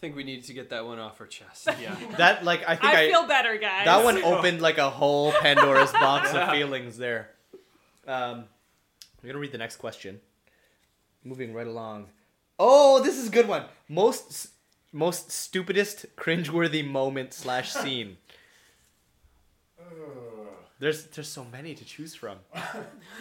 think 0.00 0.16
we 0.16 0.24
need 0.24 0.44
to 0.44 0.54
get 0.54 0.70
that 0.70 0.86
one 0.86 0.98
off 0.98 1.20
our 1.20 1.26
chest. 1.26 1.68
Yeah. 1.80 1.94
That 2.16 2.44
like 2.44 2.62
I 2.66 2.76
think 2.76 2.94
I, 2.94 3.04
I, 3.04 3.10
feel 3.10 3.26
better, 3.26 3.56
guys. 3.56 3.84
that 3.84 4.04
one 4.04 4.22
opened 4.22 4.60
like 4.60 4.78
a 4.78 4.90
whole 4.90 5.32
Pandora's 5.32 5.92
box 5.92 6.32
of 6.34 6.50
feelings 6.52 6.98
there. 6.98 7.30
Um, 8.06 8.44
I'm 9.22 9.26
gonna 9.28 9.38
read 9.38 9.52
the 9.52 9.58
next 9.58 9.76
question. 9.76 10.20
Moving 11.24 11.54
right 11.54 11.66
along. 11.66 12.08
Oh, 12.58 13.02
this 13.02 13.16
is 13.18 13.28
a 13.28 13.30
good 13.30 13.48
one. 13.48 13.64
Most 13.88 14.48
most 14.92 15.30
stupidest 15.30 16.06
cringeworthy 16.16 16.86
moment 16.86 17.32
slash 17.32 17.72
scene. 17.72 18.16
There's 20.78 21.04
there's 21.06 21.28
so 21.28 21.44
many 21.44 21.74
to 21.74 21.84
choose 21.84 22.14
from. 22.14 22.38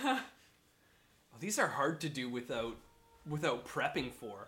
Well, 0.03 0.19
these 1.39 1.59
are 1.59 1.67
hard 1.67 2.01
to 2.01 2.09
do 2.09 2.29
without 2.29 2.75
without 3.27 3.65
prepping 3.65 4.11
for. 4.11 4.47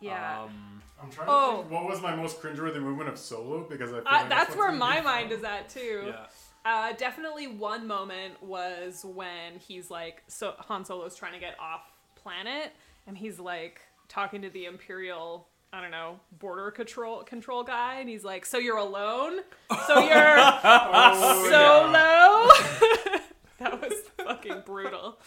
Yeah. 0.00 0.42
Um, 0.42 0.82
I'm 1.02 1.10
trying 1.10 1.28
Oh. 1.30 1.50
to 1.50 1.56
think 1.62 1.70
what 1.72 1.84
was 1.88 2.00
my 2.02 2.14
most 2.16 2.40
cringeworthy 2.42 2.80
movement 2.80 3.08
of 3.08 3.18
Solo 3.18 3.64
because 3.68 3.90
I 3.92 3.98
feel 4.00 4.08
Uh, 4.08 4.12
like 4.12 4.28
that's 4.28 4.48
what's 4.50 4.58
where 4.58 4.72
my 4.72 5.00
mind 5.00 5.30
fun. 5.30 5.38
is 5.38 5.44
at 5.44 5.68
too. 5.68 6.04
yeah. 6.08 6.26
Uh, 6.64 6.92
definitely 6.92 7.46
one 7.46 7.86
moment 7.86 8.42
was 8.42 9.04
when 9.04 9.58
he's 9.58 9.90
like, 9.90 10.22
so 10.26 10.54
Han 10.58 10.84
Solo's 10.84 11.14
trying 11.16 11.32
to 11.32 11.38
get 11.38 11.58
off 11.60 11.82
planet, 12.16 12.72
and 13.06 13.16
he's 13.16 13.38
like 13.38 13.80
talking 14.08 14.42
to 14.42 14.50
the 14.50 14.66
Imperial, 14.66 15.46
I 15.72 15.80
don't 15.80 15.92
know, 15.92 16.18
border 16.32 16.70
control 16.70 17.22
control 17.22 17.62
guy, 17.62 18.00
and 18.00 18.08
he's 18.08 18.24
like, 18.24 18.44
"So 18.44 18.58
you're 18.58 18.76
alone? 18.76 19.38
So 19.86 19.98
you're 20.00 20.36
Oh, 20.38 21.48
solo?" 21.48 23.18
that 23.58 23.80
was 23.80 23.94
fucking 24.18 24.62
brutal. 24.66 25.18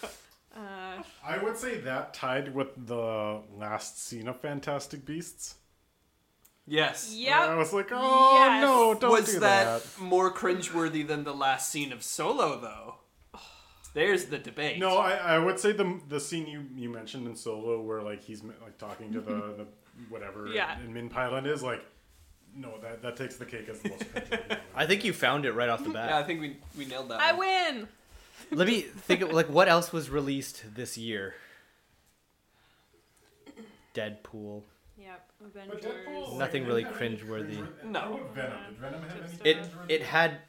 Uh, 0.55 1.01
I 1.25 1.38
would 1.41 1.58
say 1.58 1.77
that 1.81 2.13
tied 2.13 2.53
with 2.53 2.70
the 2.88 3.41
last 3.58 4.03
scene 4.03 4.27
of 4.27 4.39
Fantastic 4.41 5.05
Beasts. 5.05 5.55
Yes. 6.67 7.13
Yeah. 7.15 7.39
I 7.39 7.55
was 7.55 7.74
like, 7.74 7.89
oh 7.91 8.34
Yes. 8.36 8.62
no, 8.62 8.93
don't 8.93 9.12
Was 9.12 9.25
do 9.34 9.39
that, 9.39 9.84
that. 9.84 10.00
more 10.01 10.31
cringeworthy 10.34 11.05
than 11.08 11.24
the 11.24 11.34
last 11.34 11.70
scene 11.72 11.91
of 11.91 12.03
Solo, 12.03 12.60
though? 12.60 12.96
There's 13.93 14.25
the 14.25 14.38
debate. 14.38 14.79
No, 14.79 14.98
I, 14.98 15.12
I 15.15 15.38
would 15.38 15.60
say 15.60 15.74
the 15.74 16.00
the 16.08 16.20
scene 16.20 16.48
you, 16.48 16.65
you 16.75 16.89
mentioned 16.89 17.27
in 17.27 17.36
Solo 17.36 17.81
where 17.81 18.01
like 18.01 18.22
he's 18.24 18.41
like 18.43 18.77
talking 18.77 19.12
to 19.13 19.20
the, 19.22 19.34
the 19.58 19.67
whatever 20.10 20.48
Yeah. 20.48 20.79
in 20.79 20.93
Min 20.93 21.10
Pilot 21.10 21.46
is 21.46 21.62
like, 21.62 21.84
no, 22.55 22.77
that 22.81 23.01
that 23.01 23.17
takes 23.17 23.36
the 23.38 23.46
cake 23.46 23.67
as 23.70 23.79
the 23.79 23.89
most 23.89 24.01
cringeworthy. 24.13 24.31
moment. 24.50 24.60
I 24.75 24.86
think 24.86 25.03
you 25.03 25.12
found 25.13 25.46
it 25.46 25.51
right 25.53 25.67
off 25.70 25.84
the 25.84 25.89
bat. 25.93 26.10
Yeah, 26.10 26.17
I 26.20 26.24
think 26.24 26.39
we 26.41 26.58
we 26.77 26.86
nailed 26.86 27.10
that. 27.10 27.20
I 27.20 27.31
one. 27.34 27.39
win. 27.39 27.88
Let 28.51 28.67
me 28.67 28.81
think 28.81 29.22
of 29.22 29.31
like 29.31 29.48
what 29.50 29.67
else 29.70 29.91
was 29.93 30.10
released 30.10 30.63
this 30.75 30.98
year. 30.98 31.36
Deadpool. 33.93 34.63
Yep. 34.98 35.29
Avengers. 35.46 35.84
Deadpool, 35.84 36.38
Nothing 36.38 36.65
really 36.65 36.84
didn't 36.84 36.98
cringeworthy. 36.98 37.55
cringeworthy- 37.58 37.84
No. 37.86 38.20
Venom? 38.34 38.58
Did 38.70 38.77
Venom 38.77 39.01
have 39.03 39.41
any? 39.41 39.50
It 39.50 39.70
it 39.89 40.01
had 40.03 40.39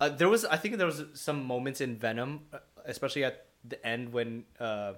uh, 0.00 0.08
there 0.10 0.28
was 0.28 0.44
I 0.44 0.56
think 0.56 0.76
there 0.78 0.86
was 0.86 1.02
some 1.14 1.44
moments 1.44 1.80
in 1.80 1.96
Venom, 1.96 2.40
uh, 2.52 2.58
especially 2.84 3.24
at 3.24 3.46
the 3.64 3.84
end 3.86 4.12
when 4.12 4.44
uh, 4.58 4.94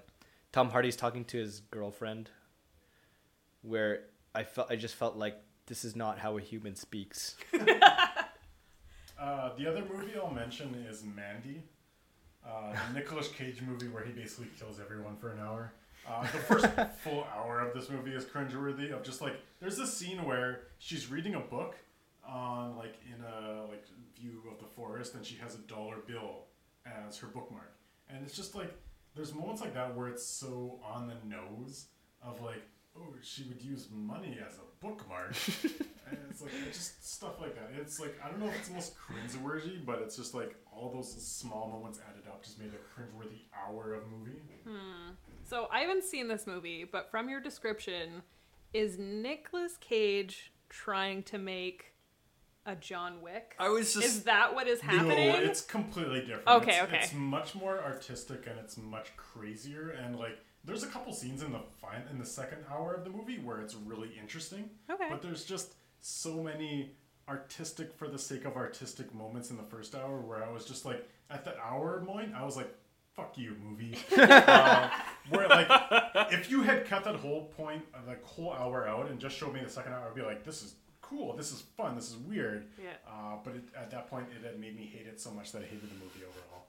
Tom 0.52 0.70
Hardy's 0.70 0.96
talking 0.96 1.24
to 1.26 1.38
his 1.38 1.60
girlfriend, 1.70 2.30
where 3.62 4.04
I 4.34 4.44
felt 4.44 4.70
I 4.70 4.76
just 4.76 4.94
felt 4.94 5.16
like 5.16 5.40
this 5.66 5.84
is 5.84 5.96
not 5.96 6.18
how 6.18 6.36
a 6.38 6.40
human 6.40 6.74
speaks. 6.76 7.36
Uh, 9.20 9.54
the 9.56 9.68
other 9.68 9.84
movie 9.84 10.10
I'll 10.18 10.32
mention 10.32 10.74
is 10.90 11.04
Mandy, 11.04 11.62
uh, 12.46 12.74
the 12.88 12.98
Nicolas 12.98 13.28
Cage 13.28 13.60
movie 13.62 13.88
where 13.88 14.04
he 14.04 14.12
basically 14.12 14.48
kills 14.58 14.80
everyone 14.80 15.16
for 15.16 15.30
an 15.30 15.40
hour. 15.40 15.72
Uh, 16.08 16.22
the 16.22 16.38
first 16.38 16.66
full 17.04 17.26
hour 17.34 17.60
of 17.60 17.74
this 17.74 17.88
movie 17.88 18.12
is 18.12 18.24
cringeworthy. 18.24 18.92
Of 18.92 19.02
just 19.02 19.20
like, 19.20 19.34
there's 19.60 19.76
this 19.76 19.96
scene 19.96 20.24
where 20.24 20.62
she's 20.78 21.10
reading 21.10 21.34
a 21.34 21.40
book 21.40 21.76
on 22.26 22.76
like 22.76 22.96
in 23.06 23.22
a 23.24 23.66
like 23.66 23.84
view 24.18 24.42
of 24.50 24.58
the 24.58 24.66
forest, 24.66 25.14
and 25.14 25.24
she 25.24 25.36
has 25.36 25.54
a 25.54 25.58
dollar 25.58 25.96
bill 26.06 26.46
as 26.86 27.16
her 27.18 27.28
bookmark, 27.28 27.72
and 28.08 28.24
it's 28.24 28.34
just 28.34 28.54
like 28.54 28.72
there's 29.14 29.34
moments 29.34 29.60
like 29.60 29.74
that 29.74 29.94
where 29.94 30.08
it's 30.08 30.24
so 30.24 30.80
on 30.84 31.06
the 31.06 31.16
nose 31.28 31.86
of 32.22 32.40
like, 32.40 32.62
oh, 32.96 33.14
she 33.22 33.44
would 33.44 33.62
use 33.62 33.88
money 33.90 34.38
as 34.46 34.56
a 34.56 34.84
bookmark. 34.84 35.34
And 36.12 36.30
it's 36.30 36.42
like 36.42 36.52
it's 36.68 36.76
just 36.76 37.14
stuff 37.14 37.40
like 37.40 37.54
that. 37.54 37.70
It's 37.80 37.98
like 37.98 38.20
I 38.22 38.28
don't 38.28 38.38
know 38.38 38.48
if 38.48 38.58
it's 38.58 38.68
almost 38.68 38.94
most 39.08 39.42
cringeworthy, 39.42 39.84
but 39.84 40.00
it's 40.02 40.16
just 40.16 40.34
like 40.34 40.54
all 40.70 40.92
those 40.92 41.10
small 41.10 41.68
moments 41.68 42.00
added 42.06 42.28
up 42.28 42.42
just 42.44 42.58
made 42.58 42.68
a 42.68 43.00
cringeworthy 43.00 43.40
hour 43.56 43.94
of 43.94 44.02
movie. 44.10 44.42
Hmm. 44.66 45.12
So 45.44 45.68
I 45.72 45.80
haven't 45.80 46.04
seen 46.04 46.28
this 46.28 46.46
movie, 46.46 46.84
but 46.84 47.10
from 47.10 47.28
your 47.28 47.40
description, 47.40 48.22
is 48.74 48.98
Nicolas 48.98 49.76
Cage 49.80 50.52
trying 50.68 51.22
to 51.24 51.38
make 51.38 51.92
a 52.66 52.74
John 52.76 53.20
Wick? 53.22 53.54
I 53.58 53.68
was 53.68 53.94
just 53.94 54.06
Is 54.06 54.22
that 54.24 54.54
what 54.54 54.68
is 54.68 54.80
happening? 54.80 55.32
No, 55.32 55.38
it's 55.38 55.62
completely 55.62 56.20
different. 56.20 56.46
Okay, 56.46 56.74
it's, 56.74 56.82
okay. 56.84 57.00
It's 57.04 57.14
much 57.14 57.54
more 57.54 57.82
artistic 57.82 58.46
and 58.46 58.58
it's 58.58 58.76
much 58.76 59.16
crazier 59.16 59.90
and 59.90 60.16
like 60.18 60.38
there's 60.64 60.82
a 60.82 60.86
couple 60.86 61.12
scenes 61.12 61.42
in 61.42 61.52
the 61.52 61.60
fine 61.80 62.02
in 62.10 62.18
the 62.18 62.24
second 62.26 62.58
hour 62.70 62.94
of 62.94 63.04
the 63.04 63.10
movie 63.10 63.38
where 63.38 63.60
it's 63.60 63.74
really 63.74 64.10
interesting. 64.20 64.70
Okay. 64.90 65.06
But 65.10 65.20
there's 65.22 65.44
just 65.44 65.74
so 66.00 66.42
many 66.42 66.92
artistic 67.28 67.92
for 67.94 68.08
the 68.08 68.18
sake 68.18 68.44
of 68.44 68.56
artistic 68.56 69.14
moments 69.14 69.50
in 69.50 69.56
the 69.56 69.62
first 69.62 69.94
hour 69.94 70.20
where 70.20 70.44
I 70.44 70.50
was 70.50 70.64
just 70.64 70.84
like 70.84 71.08
at 71.30 71.44
the 71.44 71.56
hour 71.60 72.02
point 72.04 72.32
I 72.34 72.44
was 72.44 72.56
like 72.56 72.72
fuck 73.14 73.36
you 73.38 73.54
movie 73.62 73.96
uh, 74.16 74.88
where 75.28 75.46
like 75.48 75.68
if 76.32 76.50
you 76.50 76.62
had 76.62 76.84
cut 76.86 77.04
that 77.04 77.14
whole 77.16 77.44
point 77.56 77.82
uh, 77.94 77.98
like 78.08 78.22
whole 78.24 78.52
hour 78.52 78.88
out 78.88 79.08
and 79.10 79.20
just 79.20 79.36
showed 79.36 79.52
me 79.54 79.60
the 79.62 79.68
second 79.70 79.92
hour 79.92 80.08
I'd 80.08 80.14
be 80.16 80.22
like 80.22 80.44
this 80.44 80.62
is 80.62 80.74
cool 81.00 81.36
this 81.36 81.52
is 81.52 81.60
fun 81.76 81.94
this 81.94 82.08
is 82.10 82.16
weird 82.16 82.66
Yeah. 82.82 82.90
uh, 83.06 83.36
but 83.44 83.54
it, 83.54 83.64
at 83.76 83.90
that 83.92 84.08
point 84.08 84.26
it 84.36 84.44
had 84.44 84.58
made 84.58 84.74
me 84.76 84.90
hate 84.92 85.06
it 85.06 85.20
so 85.20 85.30
much 85.30 85.52
that 85.52 85.62
I 85.62 85.66
hated 85.66 85.82
the 85.90 85.94
movie 85.94 86.22
overall 86.28 86.66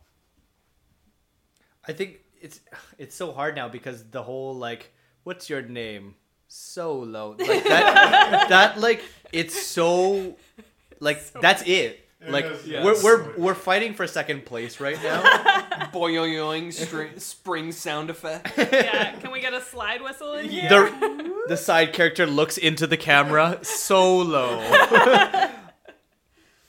I 1.88 1.94
think 1.94 2.20
it's 2.44 2.60
it's 2.98 3.16
so 3.16 3.32
hard 3.32 3.56
now 3.56 3.68
because 3.70 4.04
the 4.12 4.22
whole 4.22 4.54
like 4.56 4.92
what's 5.24 5.50
your 5.50 5.62
name 5.64 6.16
solo 6.48 7.36
like 7.40 7.64
that 7.64 8.46
that 8.50 8.80
like 8.80 9.02
it's 9.32 9.60
so 9.66 10.36
like 11.00 11.20
that's 11.42 11.64
it 11.64 12.00
It 12.22 12.30
like 12.32 12.46
is, 12.46 12.68
yeah. 12.68 12.84
we're 12.84 13.02
we're 13.04 13.38
we're 13.38 13.56
fighting 13.56 13.94
for 13.96 14.06
second 14.08 14.46
place 14.46 14.80
right 14.80 15.02
now. 15.02 15.22
Boing 15.94 16.72
string, 16.86 17.18
spring 17.20 17.72
sound 17.72 18.10
effect. 18.10 18.52
yeah, 18.58 19.16
can 19.20 19.32
we 19.32 19.42
get 19.42 19.54
a 19.54 19.62
slide 19.62 20.02
whistle 20.02 20.34
in 20.34 20.50
here? 20.50 20.70
the 20.70 21.44
the 21.48 21.58
side 21.58 21.92
character 21.94 22.26
looks 22.26 22.58
into 22.58 22.88
the 22.88 22.98
camera 22.98 23.60
so 23.64 24.18
low. 24.20 24.60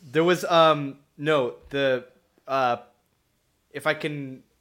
there 0.02 0.24
was 0.24 0.44
um 0.44 0.98
no 1.16 1.54
the 1.70 2.04
uh 2.48 2.76
if 3.70 3.86
I 3.86 3.94
can 3.94 4.42
s- 4.52 4.53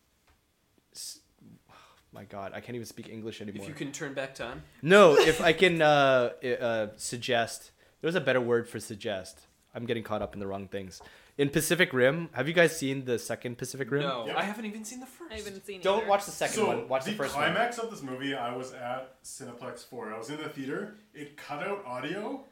my 2.13 2.23
god 2.25 2.51
I 2.53 2.59
can't 2.59 2.75
even 2.75 2.85
speak 2.85 3.09
English 3.09 3.41
anymore. 3.41 3.63
If 3.63 3.67
you 3.67 3.73
can 3.73 3.91
turn 3.91 4.13
back 4.13 4.35
time. 4.35 4.63
No, 4.81 5.15
if 5.17 5.41
I 5.41 5.53
can 5.53 5.81
uh, 5.81 6.29
uh, 6.61 6.87
suggest, 6.95 7.71
there's 8.01 8.15
a 8.15 8.21
better 8.21 8.41
word 8.41 8.67
for 8.67 8.79
suggest. 8.79 9.47
I'm 9.75 9.85
getting 9.85 10.03
caught 10.03 10.21
up 10.21 10.33
in 10.33 10.39
the 10.39 10.47
wrong 10.47 10.67
things. 10.67 11.01
In 11.35 11.49
Pacific 11.49 11.91
Rim, 11.93 12.29
have 12.33 12.47
you 12.47 12.53
guys 12.53 12.77
seen 12.77 13.05
the 13.05 13.17
second 13.17 13.57
Pacific 13.57 13.89
Rim? 13.89 14.03
No, 14.03 14.27
Yeah. 14.27 14.37
I 14.37 14.43
haven't 14.43 14.65
even 14.65 14.85
seen 14.85 14.99
the 14.99 15.07
first. 15.07 15.31
I 15.33 15.37
haven't 15.37 15.65
seen 15.65 15.81
Don't 15.81 16.01
either. 16.01 16.07
watch 16.07 16.25
the 16.25 16.31
second 16.31 16.53
so 16.55 16.67
one. 16.67 16.87
Watch 16.87 17.05
the, 17.05 17.11
the 17.11 17.17
first 17.17 17.35
one. 17.35 17.45
climax 17.51 17.79
of 17.79 17.89
this 17.89 18.03
movie, 18.03 18.35
I 18.35 18.55
was 18.55 18.71
at 18.73 19.19
Cineplex 19.23 19.83
4. 19.89 20.13
I 20.13 20.17
was 20.19 20.29
in 20.29 20.37
the 20.37 20.47
theater. 20.49 20.93
It 21.15 21.35
cut 21.35 21.63
out 21.63 21.83
audio 21.87 22.43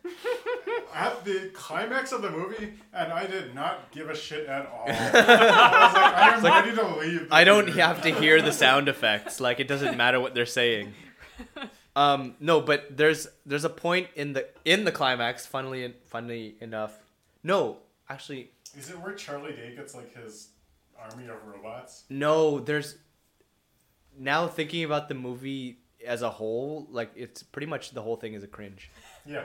at 0.95 1.23
the 1.23 1.51
climax 1.53 2.11
of 2.11 2.23
the 2.23 2.31
movie, 2.31 2.73
and 2.91 3.13
I 3.13 3.27
did 3.27 3.53
not 3.53 3.91
give 3.91 4.09
a 4.09 4.15
shit 4.15 4.47
at 4.47 4.65
all. 4.65 4.85
I 4.88 6.31
was 6.33 6.43
like, 6.43 6.53
I 6.53 6.59
am 6.59 6.65
ready 6.65 6.75
to 6.77 6.95
leave. 6.97 7.29
the 7.29 7.35
I 7.35 7.43
don't 7.43 7.65
theater. 7.65 7.81
have 7.81 8.01
to 8.01 8.09
hear 8.15 8.41
the 8.41 8.51
sound 8.51 8.89
effects. 8.89 9.39
Like 9.39 9.59
it 9.59 9.67
doesn't 9.67 9.95
matter 9.95 10.19
what 10.19 10.33
they're 10.33 10.45
saying. 10.47 10.93
Um, 11.93 12.35
no, 12.39 12.61
but 12.61 12.95
there's 12.95 13.27
there's 13.45 13.65
a 13.65 13.69
point 13.69 14.07
in 14.15 14.31
the 14.31 14.47
in 14.63 14.85
the 14.85 14.93
climax. 14.93 15.45
Funnily 15.45 15.93
funnily 16.05 16.55
enough, 16.61 16.97
no, 17.43 17.79
actually 18.09 18.51
Is 18.77 18.89
it 18.89 18.99
where 18.99 19.13
Charlie 19.13 19.53
Day 19.53 19.75
gets 19.75 19.93
like 19.95 20.13
his 20.15 20.49
army 20.99 21.27
of 21.27 21.45
robots? 21.45 22.03
No, 22.09 22.59
there's 22.59 22.97
now 24.17 24.47
thinking 24.47 24.83
about 24.83 25.09
the 25.09 25.15
movie 25.15 25.77
as 26.05 26.21
a 26.21 26.29
whole, 26.29 26.87
like 26.89 27.11
it's 27.15 27.43
pretty 27.43 27.67
much 27.67 27.91
the 27.91 28.01
whole 28.01 28.15
thing 28.15 28.33
is 28.33 28.43
a 28.43 28.47
cringe. 28.47 28.89
Yeah. 29.25 29.43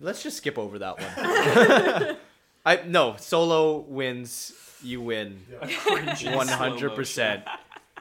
Let's 0.00 0.22
just 0.22 0.38
skip 0.38 0.58
over 0.58 0.78
that 0.80 0.98
one. 0.98 2.16
I 2.66 2.82
no, 2.86 3.16
solo 3.18 3.78
wins, 3.78 4.52
you 4.82 5.00
win. 5.00 5.40
Yeah. 5.50 5.66
Cringe 5.78 6.24
in 6.24 6.34
One 6.34 6.46
slow 6.46 6.56
hundred 6.56 6.82
motion. 6.90 6.96
percent. 6.96 7.44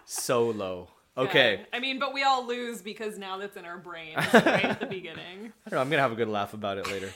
Solo. 0.05 0.87
Yeah. 1.17 1.23
Okay. 1.23 1.61
I 1.73 1.79
mean, 1.79 1.99
but 1.99 2.13
we 2.13 2.23
all 2.23 2.47
lose 2.47 2.81
because 2.81 3.17
now 3.17 3.37
that's 3.37 3.57
in 3.57 3.65
our 3.65 3.77
brain 3.77 4.15
right 4.15 4.65
at 4.65 4.79
the 4.79 4.85
beginning. 4.85 5.51
I 5.65 5.69
don't 5.69 5.73
know, 5.73 5.81
I'm 5.81 5.89
gonna 5.89 6.01
have 6.01 6.11
a 6.11 6.15
good 6.15 6.29
laugh 6.29 6.53
about 6.53 6.77
it 6.77 6.87
later. 6.89 7.11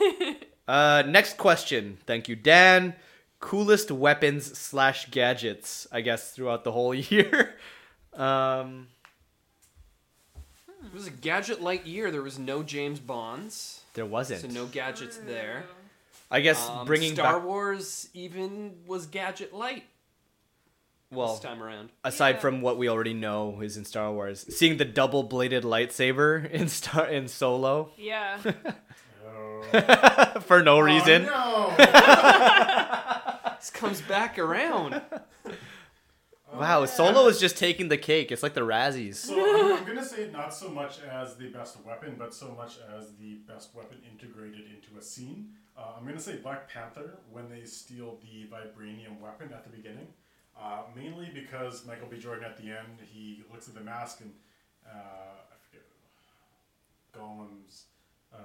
Uh 0.67 1.03
next 1.07 1.37
question. 1.37 1.97
Thank 2.05 2.27
you, 2.29 2.35
Dan. 2.35 2.95
Coolest 3.39 3.91
weapons 3.91 4.57
slash 4.57 5.07
gadgets, 5.11 5.87
I 5.91 6.01
guess, 6.01 6.31
throughout 6.31 6.63
the 6.63 6.71
whole 6.71 6.93
year. 7.13 7.55
um 8.13 8.87
It 10.85 10.93
was 10.93 11.07
a 11.07 11.11
gadget 11.11 11.61
light 11.61 11.85
year. 11.85 12.11
There 12.11 12.21
was 12.21 12.39
no 12.39 12.63
James 12.63 12.99
Bonds, 12.99 13.81
there 13.93 14.05
wasn't. 14.05 14.41
so 14.41 14.47
no 14.47 14.65
gadgets 14.65 15.17
there. 15.17 15.65
I 16.31 16.41
guess 16.41 16.67
Um, 16.67 16.85
bringing 16.87 17.13
Star 17.13 17.37
back 17.39 17.43
Wars 17.45 18.09
even 18.13 18.77
was 18.87 19.05
gadget 19.05 19.53
light 19.53 19.83
well 21.11 21.33
this 21.33 21.39
time 21.43 21.61
around. 21.61 21.89
aside 22.03 22.35
Yeah. 22.35 22.41
from 22.41 22.61
what 22.61 22.77
we 22.79 22.89
already 22.89 23.13
know 23.13 23.61
is 23.61 23.77
in 23.77 23.85
Star 23.85 24.11
Wars, 24.11 24.43
seeing 24.49 24.77
the 24.77 24.85
double 24.85 25.21
bladed 25.23 25.63
lightsaber 25.63 26.49
in 26.59 26.67
Star 26.67 27.05
in 27.07 27.27
Solo 27.27 27.91
Yeah. 27.97 28.39
Oh. 29.35 30.39
for 30.45 30.63
no 30.63 30.79
reason. 30.79 31.27
Oh, 31.29 31.75
no. 31.77 33.51
This 33.59 33.71
comes 33.71 34.01
back 34.01 34.37
around. 34.37 35.01
Wow, 36.53 36.85
Solo 36.85 37.27
is 37.27 37.39
just 37.39 37.57
taking 37.57 37.89
the 37.89 37.97
cake. 37.97 38.31
It's 38.31 38.41
like 38.41 38.53
the 38.53 38.61
Razzies. 38.61 39.15
So 39.15 39.35
I'm, 39.73 39.79
I'm 39.79 39.85
gonna 39.85 40.05
say 40.05 40.29
not 40.31 40.53
so 40.53 40.69
much 40.69 40.99
as 41.01 41.35
the 41.35 41.49
best 41.49 41.83
weapon, 41.85 42.15
but 42.17 42.33
so 42.33 42.53
much 42.55 42.77
as 42.97 43.13
the 43.15 43.39
best 43.47 43.75
weapon 43.75 43.97
integrated 44.09 44.61
into 44.73 44.97
a 44.97 45.01
scene. 45.01 45.49
Uh, 45.77 45.93
I'm 45.97 46.05
gonna 46.05 46.19
say 46.19 46.37
Black 46.37 46.69
Panther 46.71 47.17
when 47.29 47.49
they 47.49 47.65
steal 47.65 48.19
the 48.21 48.47
vibranium 48.47 49.19
weapon 49.19 49.51
at 49.51 49.65
the 49.65 49.69
beginning, 49.69 50.07
uh, 50.57 50.83
mainly 50.95 51.29
because 51.33 51.85
Michael 51.85 52.07
B. 52.07 52.17
Jordan 52.19 52.45
at 52.45 52.55
the 52.55 52.69
end 52.69 52.99
he 53.03 53.43
looks 53.51 53.67
at 53.67 53.73
the 53.73 53.81
mask 53.81 54.21
and 54.21 54.31
uh, 54.85 54.91
I 54.95 55.55
forget 55.67 55.83
Gollum's 57.13 57.85
uh, 58.33 58.37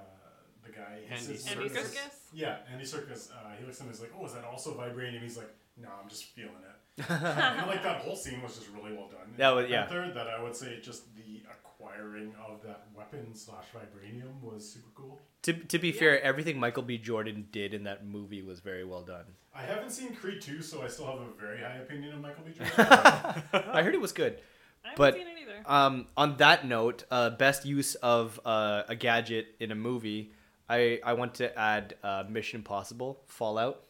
the 0.65 0.73
guy. 0.73 1.01
Andy 1.11 1.37
says- 1.37 1.47
Andy 1.51 1.69
Serkis? 1.69 1.95
Serkis? 1.95 2.15
Yeah, 2.33 2.57
Andy 2.73 2.85
Serkis. 2.85 3.31
Uh, 3.31 3.51
he 3.59 3.65
looks 3.67 3.81
at 3.81 3.87
him. 3.87 3.93
He's 3.93 4.01
like, 4.01 4.13
"Oh, 4.19 4.25
is 4.27 4.33
that 4.35 4.45
also 4.45 4.75
vibranium?" 4.75 5.21
He's 5.23 5.37
like, 5.37 5.51
"No, 5.77 5.89
I'm 6.03 6.09
just 6.09 6.25
feeling 6.25 6.53
it." 6.63 7.05
and 7.11 7.67
like 7.67 7.83
that 7.83 8.03
whole 8.03 8.17
scene 8.17 8.43
was 8.43 8.57
just 8.57 8.69
really 8.71 8.93
well 8.93 9.09
done. 9.09 9.33
That 9.37 9.51
was- 9.51 9.71
yeah. 9.71 9.87
Third, 9.87 10.15
that 10.15 10.27
I 10.29 10.43
would 10.43 10.55
say 10.55 10.81
just 10.83 11.15
the 11.17 11.43
acquiring 11.51 12.35
of 12.47 12.63
that 12.63 12.87
weapon 12.95 13.35
slash 13.35 13.65
vibranium 13.75 14.41
was 14.43 14.69
super 14.71 14.89
cool. 14.95 15.19
To, 15.43 15.53
to 15.55 15.79
be 15.79 15.93
fair, 15.93 16.21
everything 16.23 16.59
Michael 16.61 16.83
B. 16.83 16.99
Jordan 16.99 17.47
did 17.51 17.73
in 17.73 17.85
that 17.85 18.05
movie 18.05 18.43
was 18.43 18.61
very 18.61 18.85
well 18.85 19.03
done. 19.03 19.25
I 19.55 19.63
haven't 19.63 19.91
seen 19.91 20.15
Creed 20.15 20.43
2, 20.43 20.61
so 20.61 20.83
I 20.83 20.89
still 20.89 21.07
have 21.07 21.21
a 21.21 21.33
very 21.41 21.61
high 21.61 21.77
opinion 21.77 22.13
of 22.15 22.21
Michael 22.21 22.45
B. 22.45 22.53
Jordan. 22.59 22.77
I 23.73 23.83
heard 23.83 23.95
it 23.95 24.01
was 24.01 24.13
good. 24.13 24.39
I 24.85 24.89
haven't 24.91 24.97
But- 24.99 25.15
seen 25.15 25.27
it 25.27 25.39
either. 25.43 25.63
Um, 25.67 26.07
on 26.17 26.37
that 26.39 26.67
note, 26.67 27.05
uh, 27.11 27.31
best 27.31 27.65
use 27.67 27.95
of 27.97 28.39
uh, 28.45 28.83
a 28.89 28.95
gadget 28.97 29.49
in 29.61 29.71
a 29.71 29.75
movie, 29.75 30.33
I, 30.71 31.01
I 31.05 31.13
want 31.15 31.35
to 31.35 31.59
add 31.59 31.95
uh, 32.03 32.25
Mission 32.29 32.61
Impossible 32.61 33.21
Fallout, 33.27 33.83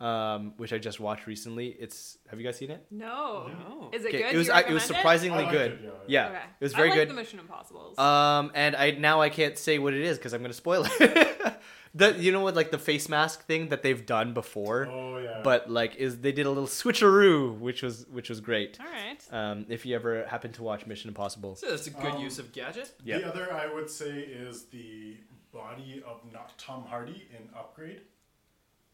um, 0.00 0.52
which 0.56 0.72
I 0.72 0.78
just 0.78 1.00
watched 1.00 1.26
recently. 1.26 1.68
It's 1.68 2.18
have 2.28 2.38
you 2.40 2.46
guys 2.46 2.56
seen 2.58 2.70
it? 2.70 2.84
No. 2.90 3.48
No. 3.48 3.90
Is 3.92 4.04
it 4.04 4.08
Okay, 4.08 4.18
good? 4.22 4.34
It 4.34 4.38
was 4.38 4.46
Do 4.48 4.52
you 4.52 4.56
I- 4.56 4.58
it 4.58 4.62
recommend 4.62 4.74
was 4.74 4.82
surprisingly 4.84 5.38
I 5.38 5.42
liked 5.42 5.52
good. 5.52 5.72
it, 5.72 5.80
yeah. 5.84 5.90
yeah, 6.06 6.28
Okay. 6.28 6.38
it 6.60 6.64
was 6.64 6.72
very 6.74 6.88
I 6.88 6.90
like 6.90 6.98
good. 7.00 7.10
the 7.10 7.14
Mission 7.14 7.38
Impossibles. 7.38 7.98
Um, 7.98 8.50
and 8.54 8.76
I 8.76 8.90
now 8.92 9.20
I 9.20 9.28
can't 9.30 9.56
say 9.58 9.78
what 9.78 9.94
it 9.94 10.02
is 10.02 10.18
because 10.18 10.32
I'm 10.34 10.42
gonna 10.42 10.52
spoil 10.54 10.86
it. 11.00 11.56
the 11.94 12.14
you 12.18 12.30
know 12.30 12.40
what 12.40 12.54
like 12.54 12.70
the 12.70 12.78
face 12.78 13.08
mask 13.08 13.46
thing 13.46 13.68
that 13.68 13.82
they've 13.82 14.04
done 14.04 14.34
before, 14.34 14.86
Oh 14.90 15.16
yeah. 15.18 15.40
but 15.42 15.70
like 15.70 15.96
is 15.96 16.18
they 16.18 16.32
did 16.32 16.44
a 16.44 16.50
little 16.50 16.66
switcheroo, 16.68 17.58
which 17.58 17.82
was 17.82 18.06
which 18.10 18.28
was 18.28 18.40
great. 18.40 18.78
All 18.80 18.86
right. 18.86 19.18
Um, 19.32 19.64
if 19.70 19.86
you 19.86 19.94
ever 19.94 20.26
happen 20.26 20.52
to 20.52 20.62
watch 20.62 20.86
Mission 20.86 21.08
Impossible, 21.08 21.56
So 21.56 21.70
that's 21.70 21.86
a 21.86 21.90
good 21.90 22.14
Um, 22.16 22.20
use 22.22 22.38
of 22.38 22.52
gadget. 22.52 22.90
yeah. 23.02 23.18
the 23.18 23.28
other 23.28 23.52
I 23.52 23.72
would 23.72 23.88
say 23.88 24.10
is 24.20 24.64
the 24.66 25.16
body 25.56 26.02
of 26.06 26.20
not 26.32 26.56
Tom 26.58 26.84
Hardy 26.84 27.26
in 27.36 27.48
Upgrade. 27.56 28.00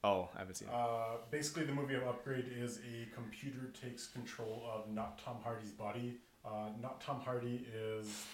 Oh, 0.04 0.28
I 0.34 0.40
haven't 0.40 0.56
seen 0.56 0.68
it. 0.68 0.74
Uh, 0.74 1.16
basically, 1.30 1.64
the 1.64 1.72
movie 1.72 1.94
of 1.94 2.02
Upgrade 2.02 2.46
is 2.56 2.78
a 2.78 3.14
computer 3.14 3.72
takes 3.80 4.06
control 4.06 4.64
of 4.72 4.92
not 4.92 5.18
Tom 5.24 5.36
Hardy's 5.44 5.70
body. 5.70 6.18
Uh, 6.44 6.70
not 6.80 7.00
Tom 7.00 7.20
Hardy 7.20 7.66
is. 7.72 8.24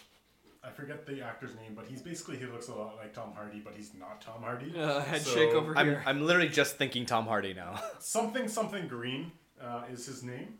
I 0.65 0.71
forget 0.71 1.07
the 1.07 1.23
actor's 1.23 1.55
name, 1.55 1.75
but 1.77 1.87
he's 1.87 2.03
basically 2.03 2.37
he 2.37 2.47
looks 2.47 2.69
a 2.69 2.75
lot 2.75 2.97
like 2.97 3.13
Tom 3.15 3.33
Hardy, 3.35 3.61
but 3.61 3.75
he's 3.77 3.93
not 3.95 4.21
Tom 4.21 4.43
Hardy. 4.43 4.73
Uh, 4.79 5.01
head 5.01 5.23
So, 5.23 5.35
shake 5.35 5.51
over 5.51 5.77
I'm 5.77 5.87
here. 5.87 6.03
I'm 6.07 6.27
literally 6.27 6.49
just 6.49 6.77
thinking 6.77 7.05
Tom 7.07 7.27
Hardy 7.27 7.55
now. 7.55 7.81
Something 8.01 8.49
something 8.49 8.89
Green 8.89 9.33
uh, 9.63 9.83
is 9.93 10.07
his 10.07 10.23
name. 10.23 10.55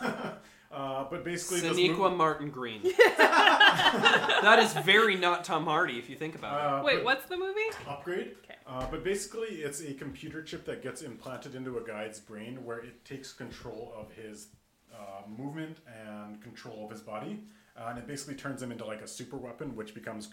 uh, 0.72 1.04
but 1.10 1.24
basically, 1.24 1.60
this 1.60 1.76
Saniqua 1.76 1.98
movie, 1.98 2.16
Martin 2.16 2.50
Green. 2.50 2.82
that 3.18 4.58
is 4.60 4.72
very 4.84 5.16
not 5.16 5.44
Tom 5.44 5.64
Hardy 5.64 5.98
if 5.98 6.08
you 6.08 6.16
think 6.16 6.34
about 6.34 6.58
it. 6.58 6.80
uh, 6.80 6.82
Wait, 6.84 7.04
what's 7.04 7.26
the 7.26 7.36
movie? 7.36 7.60
Upgrade. 7.86 8.34
Okay. 8.44 8.54
Uh, 8.66 8.86
but 8.90 9.04
basically, 9.04 9.48
it's 9.48 9.80
a 9.82 9.92
computer 9.92 10.42
chip 10.42 10.64
that 10.64 10.82
gets 10.82 11.02
implanted 11.02 11.54
into 11.54 11.78
a 11.78 11.86
guy's 11.86 12.20
brain 12.20 12.64
where 12.64 12.78
it 12.78 13.04
takes 13.04 13.32
control 13.32 13.92
of 13.96 14.10
his 14.12 14.48
uh, 14.94 15.22
movement 15.28 15.78
and 16.08 16.40
control 16.42 16.84
of 16.84 16.90
his 16.90 17.00
body. 17.00 17.40
Uh, 17.76 17.88
and 17.90 17.98
it 17.98 18.06
basically 18.06 18.34
turns 18.34 18.62
him 18.62 18.70
into 18.72 18.84
like 18.84 19.00
a 19.02 19.08
super 19.08 19.36
weapon, 19.36 19.74
which 19.76 19.94
becomes 19.94 20.28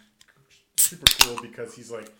super 0.78 1.06
cool 1.21 1.41
because 1.41 1.73
he's 1.73 1.91
like, 1.91 2.12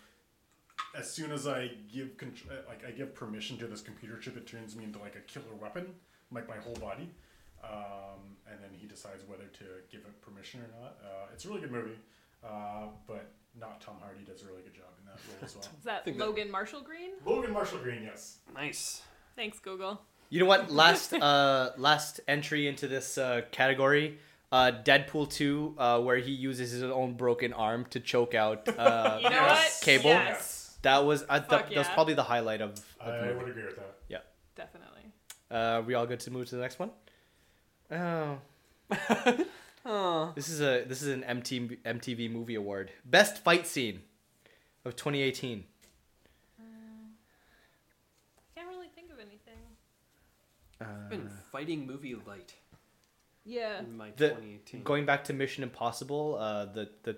as 0.96 1.10
soon 1.10 1.30
as 1.30 1.46
I 1.46 1.70
give 1.92 2.16
contr- 2.16 2.50
uh, 2.50 2.68
like 2.68 2.84
I 2.86 2.90
give 2.90 3.14
permission 3.14 3.56
to 3.58 3.66
this 3.66 3.80
computer 3.80 4.18
chip, 4.18 4.36
it 4.36 4.46
turns 4.46 4.76
me 4.76 4.84
into 4.84 4.98
like 4.98 5.16
a 5.16 5.20
killer 5.20 5.54
weapon, 5.60 5.94
like 6.32 6.48
my 6.48 6.56
whole 6.56 6.74
body. 6.74 7.10
Um, 7.64 8.36
and 8.50 8.58
then 8.62 8.70
he 8.76 8.86
decides 8.86 9.22
whether 9.26 9.44
to 9.44 9.64
give 9.90 10.00
it 10.00 10.20
permission 10.22 10.60
or 10.60 10.70
not. 10.80 10.96
Uh, 11.04 11.26
it's 11.32 11.44
a 11.44 11.48
really 11.48 11.60
good 11.60 11.72
movie, 11.72 11.98
uh, 12.44 12.86
but 13.06 13.30
not 13.58 13.80
Tom 13.80 13.96
Hardy 14.00 14.24
does 14.24 14.42
a 14.42 14.46
really 14.46 14.62
good 14.62 14.74
job 14.74 14.86
in 15.00 15.06
that 15.06 15.18
role 15.28 15.44
as 15.44 15.54
well. 15.56 15.64
Is 15.78 15.84
that 15.84 16.04
think 16.04 16.18
that- 16.18 16.24
Logan 16.26 16.50
Marshall 16.50 16.80
Green? 16.82 17.10
Logan 17.24 17.52
Marshall 17.52 17.78
Green, 17.78 18.02
yes. 18.02 18.38
Nice. 18.54 19.02
Thanks, 19.36 19.58
Google. 19.58 20.00
You 20.30 20.40
know 20.40 20.46
what? 20.46 20.70
Last 20.70 21.12
uh 21.14 21.70
last 21.76 22.20
entry 22.28 22.68
into 22.68 22.86
this 22.88 23.18
uh, 23.18 23.42
category, 23.50 24.18
uh, 24.52 24.70
Deadpool 24.84 25.28
two, 25.30 25.74
uh, 25.78 26.00
where 26.00 26.18
he 26.18 26.30
uses 26.32 26.70
his 26.70 26.82
own 26.84 27.14
broken 27.14 27.52
arm 27.52 27.84
to 27.90 28.00
choke 28.00 28.34
out. 28.34 28.68
Uh, 28.68 29.18
You 29.22 29.30
know 29.30 29.36
Yes. 29.36 29.80
what? 29.80 29.84
Cable? 29.84 30.10
Yes, 30.10 30.76
That 30.82 31.04
was 31.04 31.22
uh, 31.22 31.40
Fuck 31.40 31.48
that, 31.48 31.68
that 31.70 31.76
was 31.78 31.88
probably 31.88 32.14
the 32.14 32.22
highlight 32.22 32.60
of. 32.60 32.70
of 32.70 32.82
the 33.00 33.12
I 33.12 33.20
movie. 33.26 33.38
would 33.38 33.48
agree 33.50 33.64
with 33.66 33.76
that. 33.76 33.94
Yeah, 34.08 34.18
definitely. 34.56 35.02
Uh, 35.50 35.82
we 35.84 35.94
all 35.94 36.06
good 36.06 36.20
to 36.20 36.30
move 36.30 36.48
to 36.50 36.54
the 36.56 36.62
next 36.62 36.78
one? 36.78 36.90
Oh, 37.90 38.38
Oh. 39.86 40.32
this 40.34 40.48
is 40.48 40.60
a 40.60 40.84
this 40.84 41.00
is 41.02 41.08
an 41.08 41.22
MTV 41.22 41.78
MTV 41.84 42.30
Movie 42.30 42.54
Award. 42.54 42.90
Best 43.04 43.42
fight 43.42 43.66
scene 43.66 44.02
of 44.84 44.94
2018. 44.94 45.64
I 46.60 46.62
can't 48.54 48.68
really 48.68 48.88
think 48.94 49.10
of 49.10 49.18
anything. 49.18 49.58
Uh, 50.80 50.84
I've 51.04 51.10
been 51.10 51.30
fighting 51.50 51.86
movie 51.86 52.14
light 52.14 52.54
Yeah. 53.44 53.78
in 53.80 53.96
my 53.96 54.10
The- 54.10 54.28
2018. 54.30 54.82
Going 54.82 55.06
back 55.06 55.24
to 55.24 55.32
Mission 55.32 55.62
Impossible, 55.62 56.36
uh, 56.38 56.66
the 56.66 56.90
the 57.02 57.16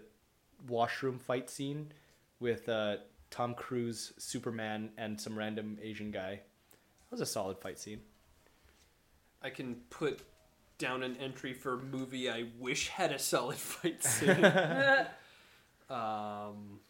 washroom 0.69 1.19
fight 1.19 1.51
scene 1.51 1.93
with 2.39 2.69
uh, 2.69 2.99
Tom 3.31 3.55
Cruise, 3.55 4.13
Superman, 4.19 4.91
and 4.97 5.21
some 5.21 5.37
random 5.37 5.79
Asian 5.83 6.11
guy. 6.13 6.37
That 6.37 7.11
was 7.11 7.21
a 7.21 7.27
solid 7.27 7.59
fight 7.59 7.79
scene. 7.79 8.01
I 9.43 9.51
can 9.51 9.75
put 9.91 10.21
down 10.83 11.03
an 11.05 11.17
entry 11.19 11.55
for 11.55 11.79
movie 11.79 12.29
I 12.29 12.47
wish 12.59 12.89
had 12.89 13.13
a 13.13 13.19
solid 13.19 13.57
fight 13.73 14.03
scene. 14.05 14.45
um, 15.89 16.81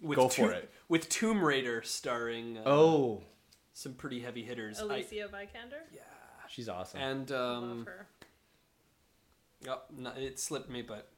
with 0.00 0.18
Go 0.18 0.28
for 0.28 0.36
Tomb- 0.48 0.50
it. 0.50 0.70
With 0.88 1.08
Tomb 1.08 1.42
Raider 1.42 1.82
starring 1.82 2.58
uh, 2.58 2.62
Oh, 2.66 3.22
some 3.72 3.94
pretty 3.94 4.20
heavy 4.20 4.42
hitters. 4.42 4.78
I- 4.80 4.84
Alicia 4.84 5.28
Vikander. 5.32 5.82
yeah. 5.92 6.00
she's 6.48 6.68
awesome. 6.68 7.00
And 7.00 7.30
Love 7.30 7.62
um, 7.62 7.86
her. 7.86 8.06
oh, 9.68 9.80
no, 9.96 10.10
it 10.16 10.38
slipped 10.38 10.68
me, 10.70 10.82
but 10.82 11.08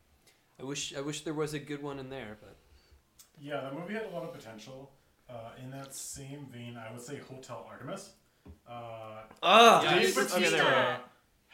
I 0.60 0.64
wish 0.64 0.94
I 0.96 1.00
wish 1.00 1.22
there 1.22 1.34
was 1.34 1.52
a 1.54 1.58
good 1.58 1.82
one 1.82 1.98
in 1.98 2.10
there. 2.10 2.36
But 2.40 2.56
Yeah, 3.40 3.68
the 3.68 3.72
movie 3.78 3.94
had 3.94 4.04
a 4.04 4.10
lot 4.10 4.22
of 4.22 4.32
potential. 4.32 4.92
Uh, 5.28 5.50
in 5.62 5.70
that 5.70 5.94
same 5.94 6.46
vein, 6.52 6.76
I 6.76 6.92
would 6.92 7.00
say 7.00 7.16
Hotel 7.28 7.66
Artemis. 7.68 8.10
Uh, 8.68 9.22
Ugh. 9.42 9.82
Yeah, 9.84 9.94
Dave 9.98 10.08
it's- 10.10 10.32
okay, 10.34 10.48
there 10.50 10.64
we 10.64 10.70
go. 10.70 10.96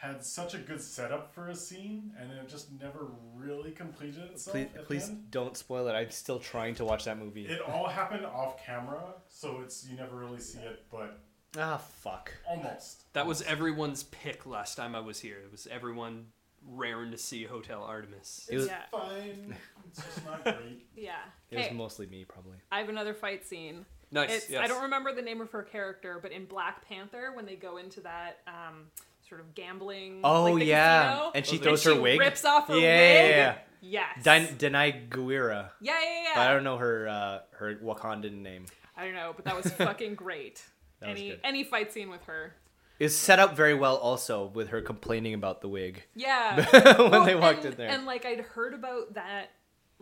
Had 0.01 0.25
such 0.25 0.55
a 0.55 0.57
good 0.57 0.81
setup 0.81 1.31
for 1.31 1.49
a 1.49 1.55
scene, 1.55 2.11
and 2.19 2.31
it 2.31 2.49
just 2.49 2.71
never 2.81 3.05
really 3.35 3.69
completed 3.69 4.31
itself. 4.31 4.55
please, 4.55 4.67
at 4.75 4.85
please 4.87 5.05
the 5.05 5.11
end. 5.11 5.29
don't 5.29 5.55
spoil 5.55 5.87
it. 5.87 5.91
I'm 5.91 6.09
still 6.09 6.39
trying 6.39 6.73
to 6.75 6.85
watch 6.85 7.05
that 7.05 7.19
movie. 7.19 7.45
It 7.45 7.61
all 7.61 7.87
happened 7.87 8.25
off 8.25 8.65
camera, 8.65 9.13
so 9.27 9.59
it's 9.63 9.87
you 9.87 9.95
never 9.95 10.15
really 10.15 10.39
see 10.39 10.57
it, 10.57 10.85
but 10.91 11.19
ah, 11.59 11.77
fuck. 11.77 12.33
almost. 12.49 13.13
that 13.13 13.27
was 13.27 13.43
everyone's 13.43 14.01
pick 14.05 14.47
last 14.47 14.75
time 14.75 14.95
I 14.95 15.01
was 15.01 15.19
here. 15.19 15.37
It 15.45 15.51
was 15.51 15.67
everyone 15.69 16.25
raring 16.67 17.11
to 17.11 17.17
see 17.17 17.43
Hotel 17.43 17.83
Artemis. 17.83 18.49
It 18.51 18.57
was- 18.57 18.67
yeah. 18.67 18.85
fine. 18.91 19.55
It's 19.87 20.05
just 20.05 20.25
not 20.25 20.43
great. 20.45 20.85
Yeah. 20.95 21.17
It 21.49 21.57
was 21.57 21.71
mostly 21.73 22.07
me, 22.07 22.23
probably. 22.23 22.55
I 22.71 22.79
have 22.79 22.87
another 22.87 23.13
fight 23.13 23.45
scene. 23.45 23.85
Nice. 24.09 24.49
Yes. 24.49 24.63
I 24.63 24.67
don't 24.67 24.83
remember 24.83 25.13
the 25.13 25.21
name 25.21 25.41
of 25.41 25.51
her 25.51 25.63
character, 25.63 26.17
but 26.21 26.31
in 26.31 26.45
Black 26.45 26.87
Panther, 26.87 27.31
when 27.33 27.45
they 27.45 27.57
go 27.57 27.75
into 27.75 27.99
that 28.01 28.37
um, 28.47 28.85
sort 29.31 29.39
of 29.41 29.55
gambling, 29.55 30.19
Oh 30.25 30.43
like 30.43 30.55
the 30.59 30.65
yeah, 30.65 31.09
casino, 31.13 31.31
and 31.35 31.45
she 31.45 31.57
they- 31.57 31.63
throws 31.63 31.81
she 31.83 31.95
her 31.95 32.01
wig. 32.01 32.19
rips 32.19 32.43
off 32.43 32.67
her 32.67 32.75
yeah, 32.75 32.81
wig. 32.97 33.29
yeah, 33.29 33.37
yeah. 33.37 33.55
Yes. 33.83 34.23
Den- 34.23 34.47
Danai 34.57 35.07
Gurira. 35.09 35.69
yeah, 35.79 35.93
yeah, 36.03 36.23
yeah. 36.23 36.29
But 36.35 36.47
I 36.47 36.53
don't 36.53 36.63
know 36.65 36.77
her 36.77 37.07
uh, 37.07 37.39
her 37.55 37.75
Wakandan 37.75 38.41
name. 38.41 38.65
I 38.97 39.05
don't 39.05 39.15
know, 39.15 39.31
but 39.35 39.45
that 39.45 39.55
was 39.55 39.71
fucking 39.87 40.15
great. 40.15 40.61
That 40.99 41.11
was 41.11 41.19
any 41.19 41.29
good. 41.29 41.39
any 41.45 41.63
fight 41.63 41.91
scene 41.93 42.09
with 42.09 42.23
her. 42.25 42.53
Is 42.99 43.17
set 43.17 43.39
up 43.39 43.55
very 43.55 43.73
well 43.73 43.95
also 43.95 44.45
with 44.53 44.67
her 44.69 44.81
complaining 44.81 45.33
about 45.33 45.61
the 45.61 45.67
wig 45.69 46.03
Yeah. 46.13 46.57
when 46.99 47.09
Well, 47.11 47.25
they 47.25 47.33
walked 47.35 47.63
and, 47.65 47.73
in 47.73 47.77
there. 47.77 47.89
And 47.89 48.05
like 48.05 48.25
I'd 48.25 48.41
heard 48.41 48.75
about 48.75 49.15
that 49.15 49.49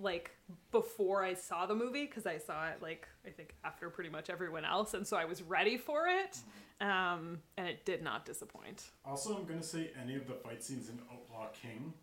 like 0.01 0.31
before 0.71 1.23
I 1.23 1.33
saw 1.33 1.65
the 1.65 1.75
movie 1.75 2.05
because 2.05 2.25
I 2.25 2.37
saw 2.37 2.67
it 2.67 2.81
like 2.81 3.07
I 3.25 3.29
think 3.29 3.55
after 3.63 3.89
pretty 3.89 4.09
much 4.09 4.29
everyone 4.29 4.65
else, 4.65 4.93
and 4.93 5.05
so 5.05 5.17
I 5.17 5.25
was 5.25 5.41
ready 5.41 5.77
for 5.77 6.07
it. 6.07 6.37
Um, 6.81 7.39
and 7.57 7.67
it 7.67 7.85
did 7.85 8.01
not 8.03 8.25
disappoint. 8.25 8.85
Also, 9.05 9.35
I'm 9.37 9.45
gonna 9.45 9.61
say 9.63 9.91
any 10.01 10.15
of 10.15 10.27
the 10.27 10.33
fight 10.35 10.63
scenes 10.63 10.89
in 10.89 10.99
Outlaw 11.11 11.47
King 11.53 11.93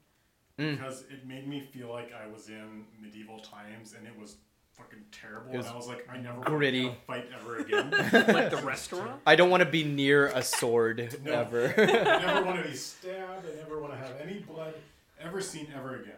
Mm. 0.59 0.79
because 0.79 1.03
it 1.11 1.27
made 1.27 1.47
me 1.47 1.61
feel 1.61 1.89
like 1.91 2.13
I 2.15 2.27
was 2.27 2.49
in 2.49 2.87
medieval 2.99 3.41
times, 3.41 3.93
and 3.93 4.07
it 4.07 4.19
was 4.19 4.37
fucking 4.73 5.05
terrible. 5.13 5.53
It 5.53 5.57
was 5.59 5.67
and 5.67 5.75
I 5.75 5.77
was 5.77 5.87
like, 5.87 6.09
I 6.11 6.17
never 6.17 6.41
gritty. 6.41 6.85
want 6.87 6.99
to 6.99 7.05
fight 7.07 7.27
ever 7.39 7.57
again. 7.59 7.91
like 8.35 8.51
the 8.51 8.61
restaurant. 8.65 9.21
I 9.27 9.37
don't 9.37 9.51
want 9.51 9.63
to 9.63 9.69
be 9.69 9.85
near 9.85 10.29
a 10.29 10.43
sword 10.43 11.19
No. 11.25 11.33
ever. 11.33 11.75
I 11.77 11.85
never 12.25 12.45
want 12.47 12.63
to 12.63 12.69
be 12.71 12.75
stabbed. 12.77 13.47
I 13.47 13.55
never 13.57 13.81
want 13.81 13.93
to 13.93 13.99
have 13.99 14.19
any 14.21 14.39
blood 14.41 14.73
ever 15.21 15.41
seen 15.43 15.69
ever 15.77 15.97
again. 15.97 16.17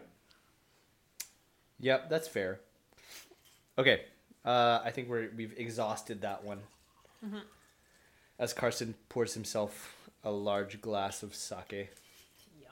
Yep, 1.79 2.09
that's 2.09 2.27
fair. 2.27 2.59
Okay, 3.77 4.01
uh, 4.45 4.79
I 4.83 4.91
think 4.91 5.09
we're 5.09 5.29
we've 5.35 5.53
exhausted 5.57 6.21
that 6.21 6.43
one. 6.43 6.59
As 8.37 8.53
Carson 8.53 8.95
pours 9.09 9.33
himself 9.33 10.09
a 10.23 10.31
large 10.31 10.81
glass 10.81 11.23
of 11.23 11.35
sake. 11.35 11.89
Yum. 12.61 12.71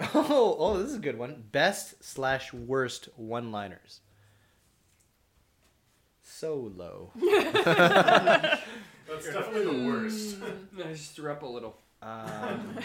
Oh, 0.14 0.56
oh, 0.58 0.78
this 0.78 0.90
is 0.90 0.96
a 0.96 1.00
good 1.00 1.18
one. 1.18 1.44
Best 1.52 2.02
slash 2.04 2.52
worst 2.52 3.08
one-liners. 3.16 4.00
So 6.22 6.70
low. 6.76 7.10
That's 9.08 9.24
definitely 9.24 9.64
the 9.64 9.86
worst. 9.86 10.36
I 10.78 10.92
just 10.92 11.16
threw 11.16 11.32
up 11.32 11.42
a 11.42 11.46
little. 11.46 11.76
Um, 12.02 12.76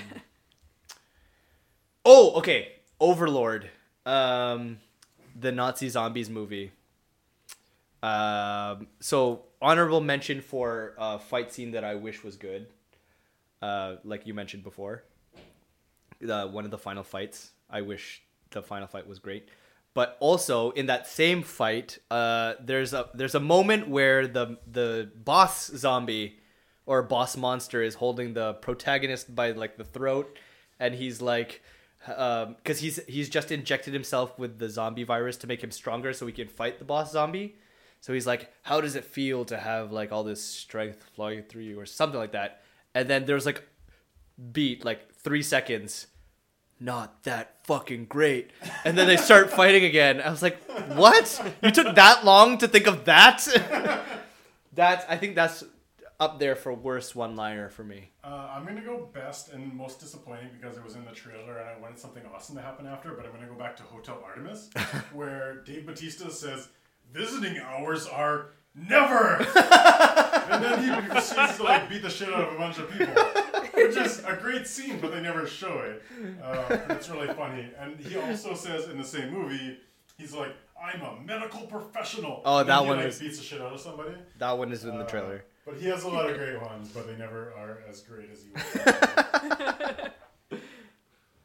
oh, 2.05 2.33
okay. 2.37 2.71
Overlord. 2.99 3.69
Um, 4.05 4.79
the 5.39 5.51
Nazi 5.51 5.89
zombies 5.89 6.29
movie. 6.29 6.71
Um, 8.01 8.87
so 8.99 9.43
honorable 9.61 10.01
mention 10.01 10.41
for 10.41 10.93
a 10.97 11.17
fight 11.19 11.53
scene 11.53 11.71
that 11.71 11.83
I 11.83 11.95
wish 11.95 12.23
was 12.23 12.35
good. 12.35 12.67
Uh, 13.61 13.95
like 14.03 14.27
you 14.27 14.33
mentioned 14.33 14.63
before. 14.63 15.03
The 16.19 16.47
one 16.47 16.65
of 16.65 16.71
the 16.71 16.77
final 16.77 17.03
fights. 17.03 17.51
I 17.69 17.81
wish 17.81 18.21
the 18.51 18.61
final 18.61 18.87
fight 18.87 19.07
was 19.07 19.19
great. 19.19 19.47
But 19.93 20.17
also 20.19 20.71
in 20.71 20.87
that 20.87 21.07
same 21.07 21.43
fight, 21.43 21.99
uh, 22.09 22.55
there's 22.59 22.93
a 22.93 23.09
there's 23.13 23.35
a 23.35 23.39
moment 23.39 23.87
where 23.87 24.27
the 24.27 24.57
the 24.69 25.11
boss 25.15 25.67
zombie 25.67 26.39
or 26.85 27.03
boss 27.03 27.37
monster 27.37 27.81
is 27.81 27.95
holding 27.95 28.33
the 28.33 28.53
protagonist 28.55 29.33
by 29.33 29.51
like 29.51 29.77
the 29.77 29.83
throat, 29.83 30.37
and 30.79 30.95
he's 30.95 31.21
like, 31.21 31.61
Um, 32.07 32.55
because 32.55 32.79
he's 32.79 32.99
he's 33.07 33.29
just 33.29 33.51
injected 33.51 33.93
himself 33.93 34.37
with 34.37 34.59
the 34.59 34.69
zombie 34.69 35.03
virus 35.03 35.37
to 35.37 35.47
make 35.47 35.63
him 35.63 35.71
stronger 35.71 36.11
so 36.11 36.25
he 36.25 36.33
can 36.33 36.47
fight 36.47 36.79
the 36.79 36.85
boss 36.85 37.11
zombie. 37.11 37.55
So 38.01 38.11
he's 38.11 38.27
like, 38.27 38.51
how 38.63 38.81
does 38.81 38.95
it 38.95 39.05
feel 39.05 39.45
to 39.45 39.57
have 39.57 39.91
like 39.91 40.11
all 40.11 40.23
this 40.23 40.43
strength 40.43 41.03
flowing 41.15 41.43
through 41.43 41.63
you 41.63 41.79
or 41.79 41.85
something 41.85 42.19
like 42.19 42.33
that? 42.33 42.61
And 42.93 43.09
then 43.09 43.25
there's 43.25 43.45
like 43.45 43.63
beat 44.51 44.83
like 44.83 45.13
three 45.13 45.41
seconds 45.41 46.07
not 46.83 47.23
that 47.23 47.55
fucking 47.63 48.05
great. 48.05 48.51
And 48.83 48.97
then 48.97 49.07
they 49.07 49.15
start 49.17 49.49
fighting 49.61 49.85
again. 49.85 50.21
I 50.21 50.29
was 50.29 50.41
like, 50.41 50.61
what? 50.95 51.53
You 51.61 51.71
took 51.71 51.95
that 51.95 52.25
long 52.25 52.57
to 52.57 52.67
think 52.67 52.87
of 52.87 53.05
that? 53.05 53.47
that's 54.73 55.05
I 55.07 55.17
think 55.17 55.35
that's 55.35 55.63
up 56.23 56.39
there 56.39 56.55
for 56.55 56.73
worst 56.73 57.15
one 57.15 57.35
liner 57.35 57.67
for 57.69 57.83
me. 57.83 58.09
Uh, 58.23 58.49
I'm 58.55 58.65
gonna 58.65 58.81
go 58.81 59.09
best 59.13 59.51
and 59.51 59.73
most 59.73 59.99
disappointing 59.99 60.49
because 60.57 60.77
it 60.77 60.83
was 60.83 60.95
in 60.95 61.03
the 61.03 61.11
trailer 61.11 61.57
and 61.57 61.69
I 61.69 61.77
wanted 61.81 61.99
something 61.99 62.23
awesome 62.33 62.55
to 62.55 62.61
happen 62.61 62.85
after. 62.87 63.11
But 63.13 63.25
I'm 63.25 63.33
gonna 63.33 63.47
go 63.47 63.55
back 63.55 63.75
to 63.77 63.83
Hotel 63.83 64.21
Artemis, 64.25 64.69
where 65.13 65.55
Dave 65.65 65.85
Batista 65.85 66.29
says 66.29 66.69
visiting 67.11 67.57
hours 67.59 68.07
are 68.07 68.51
never, 68.73 69.35
and 70.49 70.63
then 70.63 70.83
he 70.83 71.09
proceeds 71.09 71.57
to 71.57 71.63
like 71.63 71.89
beat 71.89 72.01
the 72.01 72.09
shit 72.09 72.29
out 72.33 72.47
of 72.47 72.53
a 72.53 72.57
bunch 72.57 72.79
of 72.79 72.89
people, 72.89 73.13
which 73.73 73.97
is 73.97 74.19
a 74.25 74.35
great 74.41 74.65
scene, 74.65 74.99
but 75.01 75.11
they 75.11 75.21
never 75.21 75.45
show 75.45 75.79
it. 75.79 76.01
Uh, 76.41 76.77
it's 76.89 77.09
really 77.09 77.31
funny, 77.33 77.69
and 77.79 77.99
he 77.99 78.15
also 78.17 78.53
says 78.55 78.87
in 78.87 78.97
the 78.97 79.03
same 79.03 79.31
movie, 79.31 79.77
he's 80.17 80.33
like, 80.33 80.55
"I'm 80.81 81.01
a 81.01 81.19
medical 81.21 81.67
professional." 81.67 82.41
Oh, 82.45 82.63
that 82.63 82.81
he, 82.81 82.87
one 82.87 82.97
like, 82.97 83.07
is- 83.07 83.19
beats 83.19 83.37
the 83.39 83.43
shit 83.43 83.61
out 83.61 83.73
of 83.73 83.79
somebody. 83.81 84.15
That 84.39 84.57
one 84.57 84.71
is 84.71 84.85
in 84.85 84.97
the 84.97 85.03
Uh, 85.03 85.07
trailer. 85.09 85.43
But 85.65 85.75
he 85.77 85.87
has 85.87 86.03
a 86.03 86.09
lot 86.09 86.29
of 86.29 86.37
great 86.37 86.61
ones, 86.61 86.89
but 86.93 87.07
they 87.07 87.15
never 87.15 87.53
are 87.57 87.79
as 87.89 88.01
great 88.01 88.29
as 88.31 88.43
you 88.45 88.51
would. 88.53 90.11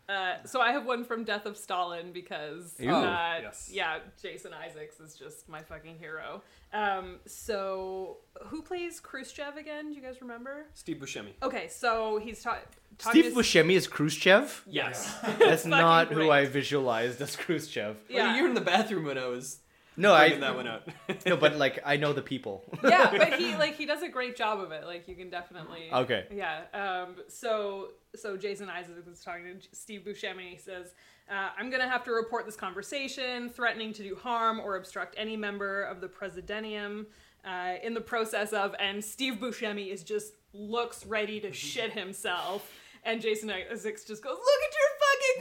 Uh, 0.09 0.37
so 0.47 0.59
I 0.59 0.73
have 0.73 0.87
one 0.87 1.05
from 1.05 1.23
Death 1.23 1.45
of 1.45 1.55
Stalin 1.55 2.13
because 2.13 2.75
Ooh. 2.83 2.89
uh, 2.89 3.41
Yes. 3.43 3.69
yeah, 3.71 3.99
Jason 4.23 4.55
Isaacs 4.55 4.99
is 5.01 5.15
just 5.15 5.47
my 5.51 5.61
fucking 5.61 5.99
hero. 5.99 6.43
Um, 6.73 7.17
so 7.27 8.17
who 8.47 8.63
plays 8.63 9.01
Khrushchev 9.01 9.59
again? 9.59 9.91
Do 9.91 9.95
you 9.97 10.01
guys 10.01 10.23
remember? 10.23 10.65
Steve 10.73 10.97
Buscemi. 10.97 11.33
Okay, 11.43 11.69
so 11.69 12.19
he's 12.25 12.43
ta- 12.43 12.57
talking 12.97 13.21
Steve 13.23 13.35
to 13.35 13.39
Buscemi 13.39 13.73
is 13.73 13.87
Khrushchev? 13.87 14.65
Yes. 14.67 15.15
That's 15.39 15.65
Fucking 15.65 15.71
not 15.71 16.09
who. 16.11 16.31
I 16.31 16.47
visualized 16.47 17.21
as 17.21 17.37
Khrushchev. 17.37 17.99
Yeah. 18.09 18.17
Yeah. 18.29 18.37
you 18.37 18.43
were 18.45 18.49
in 18.49 18.55
the 18.55 18.63
bathroom 18.63 19.05
when 19.05 19.19
I 19.19 19.27
was 19.27 19.59
No, 19.99 20.15
I 20.15 20.29
bringing 20.29 20.41
that 20.41 20.57
one 20.57 20.67
out. 20.67 20.89
no, 21.27 21.37
but 21.37 21.57
like 21.65 21.81
I 21.85 21.97
know 21.97 22.13
the 22.13 22.23
people. 22.23 22.65
yeah, 22.83 23.11
but 23.17 23.35
he 23.39 23.55
like 23.57 23.77
he 23.77 23.85
does 23.85 24.03
a 24.03 24.09
great 24.09 24.37
job 24.37 24.61
of 24.61 24.71
it. 24.73 24.85
Like 24.85 25.09
you 25.09 25.15
can 25.15 25.29
definitely 25.29 25.91
Okay. 25.93 26.27
Yeah. 26.33 26.63
Um, 26.73 27.17
so 27.29 27.89
so 28.15 28.37
Jason 28.37 28.71
Isaacs 28.71 29.07
was 29.07 29.21
talking 29.23 29.45
to 29.61 29.69
Steve 29.77 30.03
Buscemi. 30.07 30.51
He 30.51 30.57
says, 30.59 30.95
uh, 31.31 31.51
"I'm 31.59 31.69
gonna 31.71 31.89
have 31.89 32.05
to 32.05 32.13
report 32.13 32.47
this 32.47 32.57
conversation, 32.57 33.51
threatening 33.51 33.93
to 33.95 34.03
do 34.03 34.15
harm 34.15 34.61
or 34.61 34.77
obstruct 34.77 35.15
any 35.19 35.37
member 35.37 35.83
of 35.83 36.01
the 36.01 36.09
Presidium." 36.09 37.07
Uh, 37.45 37.75
in 37.85 37.95
the 37.95 38.01
process 38.01 38.53
of, 38.53 38.75
and 38.81 39.03
Steve 39.03 39.35
Buscemi 39.35 39.91
is 39.93 40.03
just 40.03 40.35
looks 40.53 41.07
ready 41.07 41.41
to 41.41 41.53
shit 41.67 41.93
himself, 41.93 42.71
and 43.09 43.21
Jason 43.21 43.51
Isaacs 43.51 44.05
just 44.05 44.23
goes, 44.23 44.37
"Look 44.37 44.63
at 44.69 44.75
your 44.79 44.91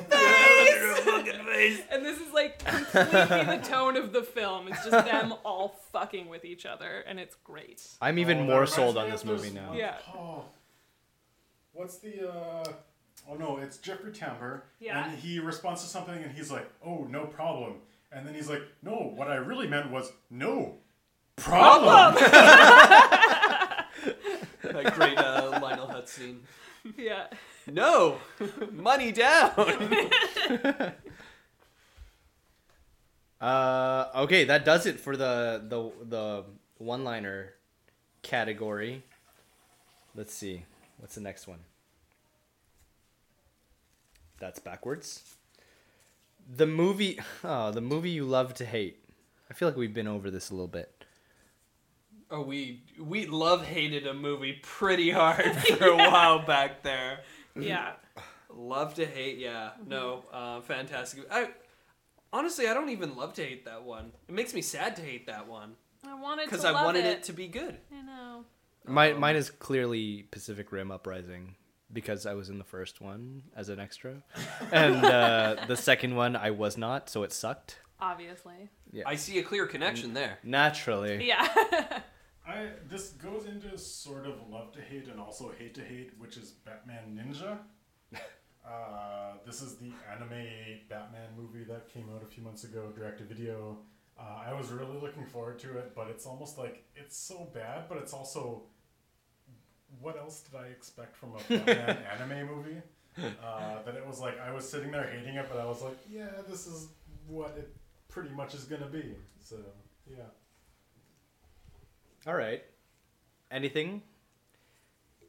fucking 1.19 1.45
face!" 1.45 1.81
And 1.91 2.03
this 2.05 2.19
is 2.19 2.33
like 2.33 2.59
completely 2.63 3.57
the 3.57 3.61
tone 3.63 3.95
of 3.97 4.13
the 4.13 4.23
film. 4.23 4.67
It's 4.69 4.83
just 4.85 5.05
them 5.05 5.33
all 5.45 5.79
fucking 5.91 6.27
with 6.29 6.45
each 6.45 6.65
other, 6.65 7.03
and 7.07 7.19
it's 7.19 7.35
great. 7.43 7.81
I'm 8.01 8.17
even 8.19 8.39
Oh, 8.39 8.43
more 8.45 8.65
sold 8.65 8.97
on 8.97 9.09
this 9.09 9.23
movie 9.25 9.49
now. 9.51 9.67
ones- 9.67 9.79
Yeah. 9.79 9.95
Oh, 10.15 10.45
what's 11.73 11.97
the 11.99 12.29
uh 12.29 12.63
oh 13.29 13.35
no, 13.35 13.57
it's 13.57 13.77
Jeffrey 13.77 14.11
Tambor. 14.11 14.61
Yeah. 14.79 15.05
And 15.09 15.17
he 15.19 15.39
responds 15.39 15.81
to 15.83 15.87
something 15.89 16.15
and 16.23 16.31
he's 16.31 16.49
like, 16.51 16.67
Oh, 16.85 17.05
no 17.09 17.25
problem. 17.25 17.75
And 18.11 18.25
then 18.25 18.33
he's 18.33 18.49
like, 18.49 18.61
No, 18.81 19.11
what 19.15 19.27
I 19.27 19.35
really 19.35 19.67
meant 19.67 19.91
was 19.91 20.11
no 20.29 20.75
problem. 21.35 22.15
That 24.63 24.93
great 24.95 25.17
uh, 25.17 25.59
Lionel 25.61 25.87
Hutz 25.87 26.09
scene. 26.13 26.41
yeah. 26.97 27.27
No, 27.67 28.17
money 28.71 29.11
down. 29.11 29.53
Uh, 33.39 34.07
okay, 34.15 34.45
that 34.45 34.65
does 34.65 34.85
it 34.85 34.99
for 34.99 35.15
the 35.15 35.63
the 35.67 35.91
the 36.05 36.43
one 36.79 37.03
liner 37.03 37.53
category. 38.23 39.03
Let's 40.15 40.33
see, 40.33 40.65
what's 40.97 41.15
the 41.15 41.21
next 41.21 41.47
one? 41.47 41.59
That's 44.39 44.59
backwards. 44.59 45.35
The 46.55 46.65
movie, 46.65 47.19
oh, 47.43 47.71
the 47.71 47.81
movie 47.81 48.09
you 48.11 48.23
love 48.23 48.53
to 48.55 48.65
hate. 48.65 49.03
I 49.49 49.53
feel 49.53 49.67
like 49.67 49.77
we've 49.77 49.93
been 49.93 50.07
over 50.07 50.31
this 50.31 50.49
a 50.49 50.53
little 50.53 50.67
bit. 50.67 50.96
Oh, 52.29 52.41
we 52.41 52.83
we 52.99 53.25
love 53.25 53.65
hated 53.65 54.05
a 54.07 54.13
movie 54.13 54.59
pretty 54.61 55.09
hard 55.21 55.55
for 55.77 55.85
a 55.85 55.95
while 55.95 56.45
back 56.45 56.83
there. 56.83 57.21
Yeah. 57.55 57.93
Love 58.49 58.95
to 58.95 59.05
hate, 59.05 59.37
yeah. 59.37 59.71
No, 59.85 60.23
uh, 60.33 60.61
fantastic. 60.61 61.25
I 61.31 61.49
honestly, 62.33 62.67
I 62.67 62.73
don't 62.73 62.89
even 62.89 63.15
love 63.15 63.33
to 63.33 63.43
hate 63.43 63.65
that 63.65 63.83
one. 63.83 64.11
It 64.27 64.33
makes 64.33 64.53
me 64.53 64.61
sad 64.61 64.95
to 64.97 65.01
hate 65.01 65.27
that 65.27 65.47
one 65.47 65.75
I 66.05 66.15
wanted 66.15 66.45
to 66.45 66.49
because 66.49 66.63
love 66.63 66.75
I 66.75 66.85
wanted 66.85 67.05
it. 67.05 67.17
it 67.17 67.23
to 67.23 67.33
be 67.33 67.47
good. 67.47 67.77
I 67.93 68.01
know. 68.01 68.45
Mine, 68.85 69.13
Um, 69.15 69.19
mine 69.19 69.35
is 69.35 69.49
clearly 69.49 70.23
Pacific 70.31 70.71
Rim 70.71 70.91
Uprising 70.91 71.55
because 71.93 72.25
I 72.25 72.33
was 72.33 72.49
in 72.49 72.57
the 72.57 72.63
first 72.63 72.99
one 73.01 73.43
as 73.55 73.69
an 73.69 73.79
extra, 73.79 74.23
and 74.71 75.03
uh, 75.05 75.55
the 75.67 75.77
second 75.77 76.15
one 76.15 76.35
I 76.35 76.51
was 76.51 76.77
not, 76.77 77.09
so 77.09 77.23
it 77.23 77.31
sucked. 77.33 77.79
Obviously. 77.99 78.69
Yeah, 78.91 79.03
I 79.05 79.15
see 79.15 79.39
a 79.39 79.43
clear 79.43 79.65
connection 79.67 80.13
there. 80.13 80.39
naturally. 80.43 81.25
Yeah. 81.27 81.47
I 82.47 82.69
this 82.89 83.09
goes 83.09 83.45
into 83.45 83.77
sort 83.77 84.25
of 84.25 84.35
love 84.49 84.71
to 84.73 84.81
hate 84.81 85.07
and 85.07 85.19
also 85.19 85.51
hate 85.57 85.75
to 85.75 85.81
hate, 85.81 86.11
which 86.17 86.37
is 86.37 86.51
Batman 86.51 87.19
Ninja. 87.19 87.57
uh, 88.65 89.33
this 89.45 89.61
is 89.61 89.75
the 89.75 89.91
anime 90.11 90.79
Batman 90.89 91.29
movie 91.37 91.65
that 91.65 91.91
came 91.93 92.09
out 92.15 92.23
a 92.23 92.25
few 92.25 92.43
months 92.43 92.63
ago, 92.63 92.91
direct 92.95 93.17
to 93.17 93.25
video. 93.25 93.79
Uh, 94.17 94.43
I 94.47 94.53
was 94.53 94.71
really 94.71 94.97
looking 94.99 95.25
forward 95.25 95.59
to 95.59 95.77
it, 95.77 95.91
but 95.93 96.07
it's 96.09 96.25
almost 96.25 96.57
like 96.57 96.85
it's 96.95 97.17
so 97.17 97.49
bad, 97.53 97.89
but 97.89 97.97
it's 97.97 98.13
also 98.13 98.63
what 99.99 100.17
else 100.17 100.41
did 100.41 100.59
I 100.59 100.67
expect 100.67 101.15
from 101.17 101.33
a 101.33 101.53
Batman 101.65 101.97
anime 102.19 102.47
movie? 102.47 102.81
Uh, 103.17 103.81
that 103.83 103.95
it 103.95 104.05
was 104.05 104.19
like 104.19 104.39
I 104.39 104.53
was 104.53 104.67
sitting 104.69 104.91
there 104.91 105.07
hating 105.07 105.35
it, 105.35 105.47
but 105.51 105.59
I 105.59 105.65
was 105.65 105.81
like, 105.81 105.97
yeah, 106.09 106.29
this 106.47 106.65
is 106.65 106.89
what 107.27 107.55
it 107.57 107.75
pretty 108.07 108.29
much 108.29 108.53
is 108.53 108.63
gonna 108.63 108.87
be. 108.87 109.15
So 109.43 109.57
yeah. 110.09 110.23
All 112.27 112.35
right. 112.35 112.61
Anything? 113.49 114.01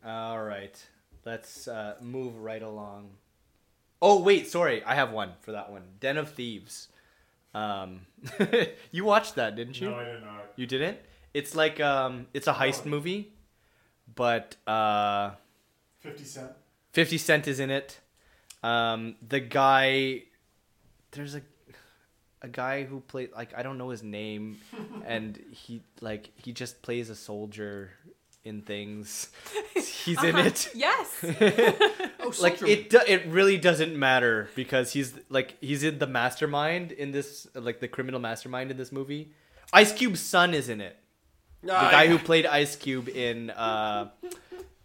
All 0.04 0.42
right. 0.42 0.76
Let's 1.24 1.68
uh, 1.68 1.94
move 2.00 2.36
right 2.38 2.62
along. 2.62 3.10
Oh 4.02 4.20
wait, 4.20 4.48
sorry, 4.48 4.82
I 4.84 4.96
have 4.96 5.12
one 5.12 5.32
for 5.40 5.52
that 5.52 5.70
one. 5.70 5.82
Den 6.00 6.16
of 6.16 6.32
Thieves. 6.32 6.88
Um, 7.54 8.00
you 8.92 9.04
watched 9.04 9.36
that, 9.36 9.54
didn't 9.54 9.80
you? 9.80 9.90
No, 9.90 9.96
I 9.96 10.04
did 10.04 10.22
not. 10.22 10.52
You 10.56 10.66
didn't? 10.66 10.98
It's 11.34 11.54
like 11.54 11.80
um, 11.80 12.26
it's 12.34 12.46
a 12.46 12.52
heist 12.52 12.84
movie, 12.84 13.32
but 14.14 14.56
uh, 14.66 15.32
Fifty 16.00 16.24
Cent. 16.24 16.50
Fifty 16.92 17.18
Cent 17.18 17.46
is 17.46 17.60
in 17.60 17.70
it. 17.70 18.00
Um, 18.62 19.16
the 19.26 19.40
guy, 19.40 20.22
there's 21.12 21.34
a 21.34 21.42
a 22.42 22.48
guy 22.48 22.84
who 22.84 23.00
played 23.00 23.32
like 23.32 23.56
I 23.56 23.62
don't 23.62 23.78
know 23.78 23.88
his 23.90 24.02
name, 24.02 24.58
and 25.06 25.38
he 25.52 25.82
like 26.00 26.30
he 26.36 26.52
just 26.52 26.82
plays 26.82 27.10
a 27.10 27.14
soldier 27.14 27.90
in 28.44 28.62
things. 28.62 29.28
He's 30.04 30.22
in 30.22 30.34
Uh-huh. 30.36 30.46
it. 30.48 30.70
Yes. 30.74 31.08
Oh, 32.20 32.32
Like 32.40 32.60
it, 32.62 32.90
do, 32.90 33.00
it 33.06 33.26
really 33.26 33.56
doesn't 33.56 33.96
matter 33.98 34.48
because 34.54 34.92
he's 34.92 35.14
like 35.30 35.56
he's 35.62 35.82
in 35.82 35.98
the 35.98 36.06
mastermind 36.06 36.92
in 36.92 37.10
this 37.12 37.46
like 37.54 37.80
the 37.80 37.88
criminal 37.88 38.20
mastermind 38.20 38.70
in 38.70 38.76
this 38.76 38.92
movie. 38.92 39.32
Ice 39.72 39.92
Cube's 39.92 40.20
son 40.20 40.52
is 40.52 40.68
in 40.68 40.80
it. 40.80 40.96
The 41.62 41.68
guy 41.68 42.02
yeah. 42.04 42.10
who 42.10 42.18
played 42.18 42.44
Ice 42.46 42.76
Cube 42.76 43.08
in 43.08 43.50
uh, 43.50 44.10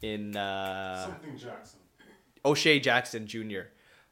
in 0.01 0.35
uh, 0.37 1.05
Something 1.05 1.37
Jackson. 1.37 1.79
O'Shea 2.45 2.79
Jackson 2.79 3.27
Jr. 3.27 3.61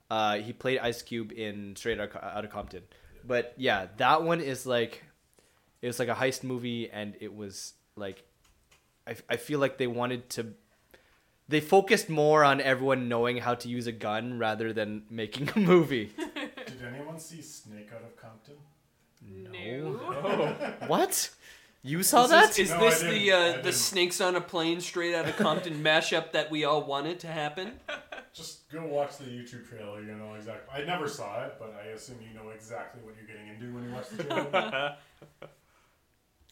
Uh, 0.09 0.35
he 0.37 0.51
played 0.53 0.79
Ice 0.79 1.01
Cube 1.01 1.31
in 1.31 1.75
Straight 1.75 1.99
Outta 1.99 2.37
Outta 2.37 2.47
Compton. 2.47 2.83
But 3.25 3.53
yeah, 3.57 3.87
that 3.97 4.23
one 4.23 4.41
is 4.41 4.65
like, 4.65 5.03
it 5.81 5.87
was 5.87 5.99
like 5.99 6.07
a 6.07 6.15
heist 6.15 6.43
movie, 6.43 6.89
and 6.89 7.15
it 7.19 7.35
was 7.35 7.73
like, 7.95 8.23
I, 9.07 9.15
I 9.29 9.37
feel 9.37 9.59
like 9.59 9.77
they 9.77 9.87
wanted 9.87 10.29
to, 10.31 10.53
they 11.47 11.59
focused 11.59 12.09
more 12.09 12.43
on 12.43 12.61
everyone 12.61 13.09
knowing 13.09 13.37
how 13.37 13.55
to 13.55 13.67
use 13.67 13.87
a 13.87 13.91
gun 13.91 14.39
rather 14.39 14.73
than 14.73 15.03
making 15.09 15.49
a 15.55 15.59
movie. 15.59 16.11
Did 16.17 16.81
anyone 16.95 17.19
see 17.19 17.41
Snake 17.41 17.89
Out 17.93 18.03
of 18.03 18.15
Compton? 18.15 18.55
no. 19.23 20.75
what? 20.87 21.29
You 21.83 22.03
saw 22.03 22.25
Is 22.25 22.29
that? 22.29 22.47
this, 22.49 22.59
is 22.59 22.69
No, 22.69 22.79
this 22.79 23.01
the 23.01 23.31
uh, 23.31 23.61
the 23.61 23.73
snakes 23.73 24.21
on 24.21 24.35
a 24.35 24.41
plane 24.41 24.81
straight 24.81 25.15
out 25.15 25.27
of 25.27 25.35
Compton 25.37 25.83
mashup 25.83 26.31
that 26.33 26.51
we 26.51 26.63
all 26.63 26.83
wanted 26.83 27.19
to 27.21 27.27
happen? 27.27 27.73
Just 28.33 28.71
go 28.71 28.85
watch 28.85 29.17
the 29.17 29.25
YouTube 29.25 29.67
trailer. 29.67 30.01
You 30.01 30.13
know 30.15 30.33
exactly. 30.35 30.81
I 30.81 30.85
never 30.85 31.07
saw 31.07 31.43
it, 31.45 31.55
but 31.59 31.75
I 31.83 31.89
assume 31.89 32.17
you 32.21 32.33
know 32.33 32.49
exactly 32.49 33.01
what 33.03 33.15
you're 33.17 33.27
getting 33.27 33.47
into 33.53 33.73
when 33.73 33.89
you 33.89 33.93
watch 33.93 34.09
the 34.09 34.23
trailer. 34.23 34.95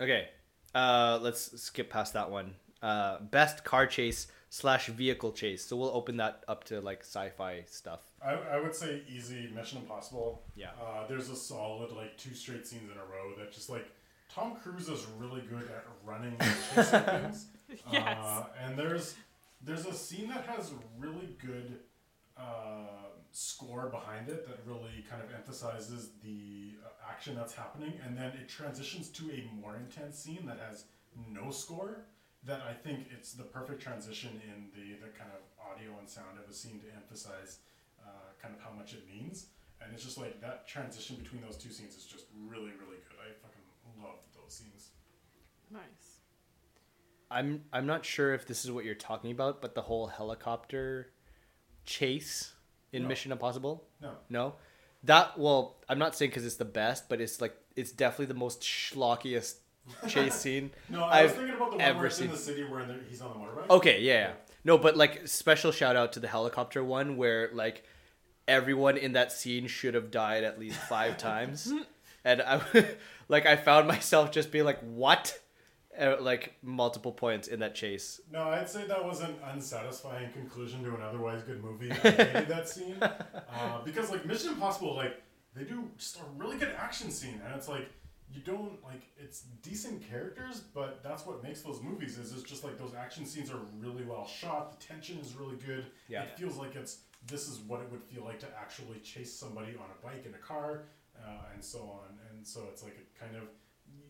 Okay, 0.02 0.30
uh, 0.74 1.20
let's 1.22 1.62
skip 1.62 1.89
past 1.89 2.13
that 2.13 2.32
one. 2.32 2.56
Uh, 2.82 3.20
best 3.20 3.65
car 3.65 3.86
chase 3.86 4.28
slash 4.50 4.88
vehicle 4.88 5.34
chase. 5.34 5.65
So 5.65 5.76
we'll 5.76 5.89
open 5.89 6.18
that 6.18 6.44
up 6.48 6.63
to 6.65 6.80
like 6.80 7.02
sci-fi 7.02 7.63
stuff. 7.68 8.00
I, 8.26 8.34
I 8.34 8.60
would 8.62 8.74
say 8.74 9.02
easy 9.10 9.50
Mission 9.54 9.80
Impossible. 9.80 10.42
Yeah. 10.56 10.70
Uh, 10.82 11.06
there's 11.08 11.30
a 11.30 11.36
solid 11.36 11.92
like 11.92 12.18
two 12.18 12.34
straight 12.34 12.65
scenes 12.65 12.89
in 12.89 12.98
a 12.98 13.02
row 13.02 13.36
that 13.38 13.52
just 13.52 13.70
like 13.70 13.89
Tom 14.34 14.56
Cruise 14.56 14.88
is 14.88 15.06
really 15.18 15.42
good 15.42 15.63
at 15.63 15.86
running 16.06 16.36
and 16.39 16.56
chasing 16.74 17.00
things. 17.02 17.48
Yes. 17.92 18.18
Uh, 18.22 18.46
and 18.63 18.80
there's 18.80 19.15
there's 19.62 19.86
a 19.86 19.93
scene 19.93 20.30
that 20.30 20.45
has 20.45 20.72
really 20.98 21.36
good 21.41 21.80
uh, 22.38 23.10
score 23.32 23.89
behind 23.89 24.30
it 24.30 24.48
that 24.48 24.60
really 24.65 25.06
kind 25.10 25.22
of 25.22 25.34
emphasizes 25.34 26.12
the 26.24 26.74
uh, 26.84 26.89
action 27.10 27.36
that's 27.36 27.54
happening, 27.54 27.93
and 28.06 28.17
then 28.17 28.32
it 28.41 28.48
transitions 28.48 29.10
to 29.10 29.30
a 29.32 29.50
more 29.54 29.76
intense 29.76 30.17
scene 30.17 30.45
that 30.45 30.60
has 30.60 30.86
no 31.32 31.52
score. 31.52 32.06
That 32.45 32.62
I 32.62 32.74
think 32.74 33.08
it's 33.12 33.34
the 33.34 33.43
perfect 33.43 33.82
transition 33.82 34.41
in 34.48 34.72
the 34.74 34.95
the 35.06 35.12
kind 35.12 35.30
of 35.36 35.43
audio 35.60 35.91
and 36.00 36.08
sound 36.08 36.39
of 36.41 36.50
a 36.50 36.54
scene 36.54 36.80
to 36.80 36.88
emphasize 36.95 37.60
uh, 38.00 38.32
kind 38.41 38.56
of 38.56 38.62
how 38.62 38.72
much 38.72 38.93
it 38.93 39.04
means. 39.06 39.48
And 39.82 39.93
it's 39.93 40.04
just 40.04 40.17
like 40.17 40.39
that 40.41 40.67
transition 40.67 41.15
between 41.17 41.41
those 41.41 41.58
two 41.58 41.72
scenes 41.72 41.95
is 41.95 42.06
just 42.06 42.26
really, 42.48 42.72
really 42.80 43.00
good. 43.08 43.17
I 43.19 43.32
fucking 43.43 43.63
love 44.02 44.19
those 44.36 44.54
scenes. 44.54 44.89
nice. 45.72 46.09
I'm 47.32 47.63
I'm 47.72 47.86
not 47.86 48.06
sure 48.06 48.34
if 48.34 48.46
this 48.48 48.65
is 48.65 48.72
what 48.72 48.86
you're 48.86 48.96
talking 48.96 49.32
about, 49.32 49.62
but 49.62 49.76
the 49.76 49.82
whole 49.82 50.08
helicopter 50.08 51.12
chase 51.86 52.54
in 52.92 53.04
No. 53.04 53.08
Mission 53.10 53.32
Impossible. 53.32 53.88
No. 54.02 54.12
No, 54.30 54.56
that 55.04 55.38
well, 55.38 55.78
I'm 55.88 56.00
not 56.00 56.15
saying 56.15 56.32
because 56.32 56.46
it's 56.46 56.56
the 56.58 56.65
best, 56.65 57.08
but 57.10 57.22
it's 57.22 57.39
like 57.42 57.56
it's 57.76 57.92
definitely 57.92 58.28
the 58.28 58.34
most 58.39 58.62
schlockiest 58.62 59.56
chase 60.08 60.36
scene. 60.44 60.72
No, 60.89 61.04
I 61.04 61.24
was 61.24 61.32
I've 61.32 61.38
thinking 61.38 61.56
about 61.56 61.72
the 61.72 61.78
one 61.78 61.82
ever 61.86 61.98
where 62.00 62.08
it's 62.08 62.15
seen. 62.18 62.26
in 62.26 62.32
the 62.32 62.38
city 62.38 62.63
where 62.63 62.86
he's 63.08 63.22
on 63.22 63.30
the 63.34 63.39
motorbike. 63.46 63.70
Okay, 63.70 64.02
yeah, 64.02 64.13
yeah. 64.13 64.32
No, 64.63 64.78
but 64.78 64.98
like 64.98 65.28
special 65.28 65.72
shout 65.72 65.96
out 65.96 66.13
to 66.13 66.20
the 66.20 66.28
helicopter 66.28 66.84
one 66.84 67.15
where 67.15 67.50
like 67.54 67.84
everyone 68.48 68.98
in 68.98 69.13
that 69.13 69.32
scene 69.32 69.68
should 69.68 69.94
have 69.94 70.10
died 70.12 70.44
at 70.44 70.60
least 70.60 70.78
five 70.78 71.18
times, 71.30 71.72
and 72.26 72.42
I 72.42 72.62
like 73.30 73.46
I 73.46 73.56
found 73.56 73.88
myself 73.88 74.32
just 74.32 74.52
being 74.52 74.65
like, 74.65 74.80
what, 74.80 75.38
uh, 75.99 76.17
like 76.21 76.53
multiple 76.62 77.12
points 77.12 77.47
in 77.47 77.59
that 77.59 77.75
chase. 77.75 78.21
No, 78.31 78.43
I'd 78.43 78.69
say 78.69 78.88
that 78.88 79.03
was 79.03 79.21
an 79.21 79.35
unsatisfying 79.51 80.31
conclusion 80.31 80.83
to 80.83 80.95
an 80.95 81.01
otherwise 81.01 81.43
good 81.43 81.63
movie. 81.63 81.91
I 81.91 81.95
hated 81.95 82.47
that 82.47 82.69
scene 82.69 83.01
uh, 83.01 83.81
because, 83.83 84.09
like, 84.09 84.25
Mission 84.25 84.53
Impossible, 84.53 84.95
like 84.95 85.21
they 85.55 85.63
do 85.63 85.89
just 85.97 86.19
a 86.19 86.23
really 86.38 86.57
good 86.57 86.73
action 86.77 87.12
scene, 87.12 87.41
and 87.45 87.55
it's 87.55 87.67
like 87.67 87.89
you 88.31 88.41
don't 88.41 88.83
like 88.83 89.01
it's 89.17 89.41
decent 89.62 90.07
characters, 90.07 90.62
but 90.73 91.01
that's 91.03 91.25
what 91.25 91.43
makes 91.43 91.62
those 91.62 91.81
movies. 91.81 92.17
Is 92.17 92.31
it's 92.31 92.43
just 92.43 92.63
like 92.63 92.77
those 92.77 92.93
action 92.93 93.25
scenes 93.25 93.49
are 93.51 93.59
really 93.79 94.03
well 94.03 94.27
shot. 94.27 94.79
The 94.79 94.85
tension 94.85 95.17
is 95.17 95.35
really 95.35 95.57
good. 95.65 95.88
Yeah. 96.07 96.23
It 96.23 96.38
feels 96.38 96.57
like 96.57 96.75
it's 96.75 96.99
this 97.27 97.47
is 97.47 97.59
what 97.59 97.81
it 97.81 97.91
would 97.91 98.03
feel 98.03 98.23
like 98.23 98.39
to 98.39 98.47
actually 98.59 98.99
chase 98.99 99.33
somebody 99.33 99.71
on 99.75 99.85
a 99.89 100.05
bike 100.05 100.25
in 100.25 100.33
a 100.33 100.38
car, 100.38 100.83
uh, 101.17 101.53
and 101.53 101.63
so 101.63 101.79
on. 101.79 102.17
And 102.29 102.45
so 102.45 102.67
it's 102.71 102.83
like 102.83 102.93
it 102.93 103.07
kind 103.19 103.35
of 103.35 103.43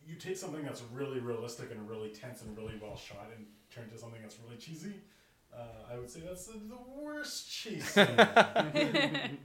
you 0.10 0.16
take 0.16 0.36
something 0.38 0.64
that's 0.64 0.82
really 0.92 1.20
realistic 1.20 1.72
and 1.72 1.88
really 1.88 2.10
tense 2.10 2.42
and 2.42 2.58
really 2.58 2.74
well 2.82 2.98
shot 2.98 3.30
and 3.36 3.46
turn 3.74 3.86
it 3.86 3.92
to 3.94 3.98
something 4.00 4.22
that's 4.22 4.38
really 4.44 4.58
cheesy. 4.58 4.94
Uh, 5.56 5.94
I 5.94 5.98
would 5.98 6.10
say 6.10 6.22
that's 6.28 6.48
the, 6.48 6.54
the 6.54 7.02
worst 7.02 7.52
chase 7.52 7.86
scene. 7.86 8.08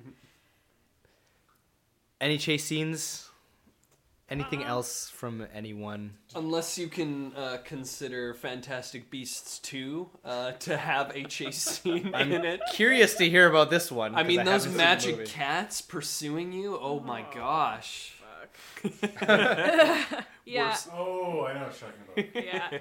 Any 2.21 2.39
chase 2.39 2.65
scenes? 2.65 3.29
Anything 4.31 4.63
else 4.63 5.11
from 5.11 5.47
anyone? 5.55 6.15
Unless 6.35 6.79
you 6.79 6.89
can 6.89 7.35
uh, 7.37 7.59
consider 7.63 8.33
Fantastic 8.33 9.11
Beasts 9.11 9.59
2 9.59 10.09
uh, 10.25 10.53
to 10.53 10.79
have 10.79 11.15
a 11.15 11.25
chase 11.25 11.59
scene 11.83 12.11
I'm 12.15 12.33
in 12.33 12.45
it. 12.47 12.61
curious 12.73 13.15
to 13.17 13.29
hear 13.29 13.49
about 13.51 13.69
this 13.69 13.93
one. 13.93 14.15
I 14.15 14.23
mean, 14.23 14.39
haven't 14.39 14.53
those 14.53 14.69
magic 14.75 15.27
cats 15.27 15.83
pursuing 15.83 16.53
you. 16.53 16.79
Oh 16.81 17.01
my 17.01 17.25
gosh. 17.35 18.15
Yeah. 20.47 20.69
Worse. 20.71 20.89
oh, 20.93 21.45
I 21.47 21.55
know 21.55 21.61
what 21.67 21.81
you're 21.81 21.91
talking 22.27 22.31
about. 22.35 22.45
yeah. 22.45 22.79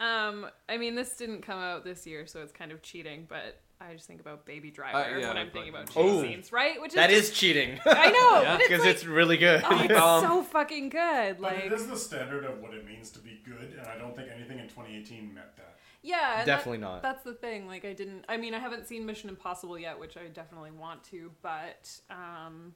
Um, 0.00 0.46
I 0.68 0.76
mean, 0.78 0.94
this 0.96 1.16
didn't 1.16 1.42
come 1.42 1.58
out 1.60 1.84
this 1.84 2.06
year, 2.08 2.26
so 2.26 2.40
it's 2.42 2.52
kind 2.52 2.72
of 2.72 2.82
cheating. 2.82 3.26
But 3.28 3.60
I 3.80 3.92
just 3.94 4.06
think 4.06 4.20
about 4.20 4.44
Baby 4.46 4.70
Driver 4.72 4.98
Uh, 4.98 5.18
yeah, 5.18 5.28
when 5.28 5.36
I'm 5.36 5.50
thinking 5.50 5.70
about 5.70 5.86
chase 5.86 5.94
Oh. 5.96 6.22
scenes, 6.22 6.50
right? 6.52 6.80
Which 6.80 6.90
is 6.90 6.94
That 6.96 7.10
just, 7.10 7.32
is 7.32 7.38
cheating 7.38 7.78
I 7.86 8.10
know, 8.10 8.42
Yeah. 8.42 8.54
it's 8.56 8.68
because 8.68 8.84
like, 8.84 8.94
it's 8.96 9.04
really 9.04 9.36
good. 9.36 9.62
oh, 9.64 9.82
it's 9.84 9.94
Um, 9.94 10.22
so 10.24 10.42
fucking 10.42 10.88
good. 10.88 11.36
But 11.40 11.54
Like, 11.54 11.64
it 11.66 11.72
is 11.72 11.86
the 11.86 11.96
standard 11.96 12.44
of 12.44 12.60
what 12.60 12.74
it 12.74 12.84
means 12.84 13.10
to 13.10 13.20
be 13.20 13.40
good, 13.44 13.76
and 13.78 13.86
I 13.86 13.96
don't 13.96 14.16
think 14.16 14.28
anything 14.34 14.58
in 14.58 14.66
2018 14.68 15.32
met 15.32 15.56
that. 15.56 15.78
yeah, 16.02 16.44
Definitely 16.44 16.78
that- 16.78 16.82
not. 16.82 17.02
That's 17.02 17.22
the 17.22 17.34
thing. 17.34 17.68
Like, 17.68 17.84
I 17.84 17.92
didn't. 17.92 18.24
I 18.28 18.36
mean, 18.36 18.54
I 18.54 18.58
haven't 18.58 18.88
seen 18.88 19.06
Mission 19.06 19.28
Impossible 19.28 19.78
yet, 19.78 19.98
which 20.00 20.16
I 20.16 20.26
definitely 20.26 20.72
want 20.72 21.04
to. 21.04 21.30
But, 21.42 21.90
um, 22.10 22.74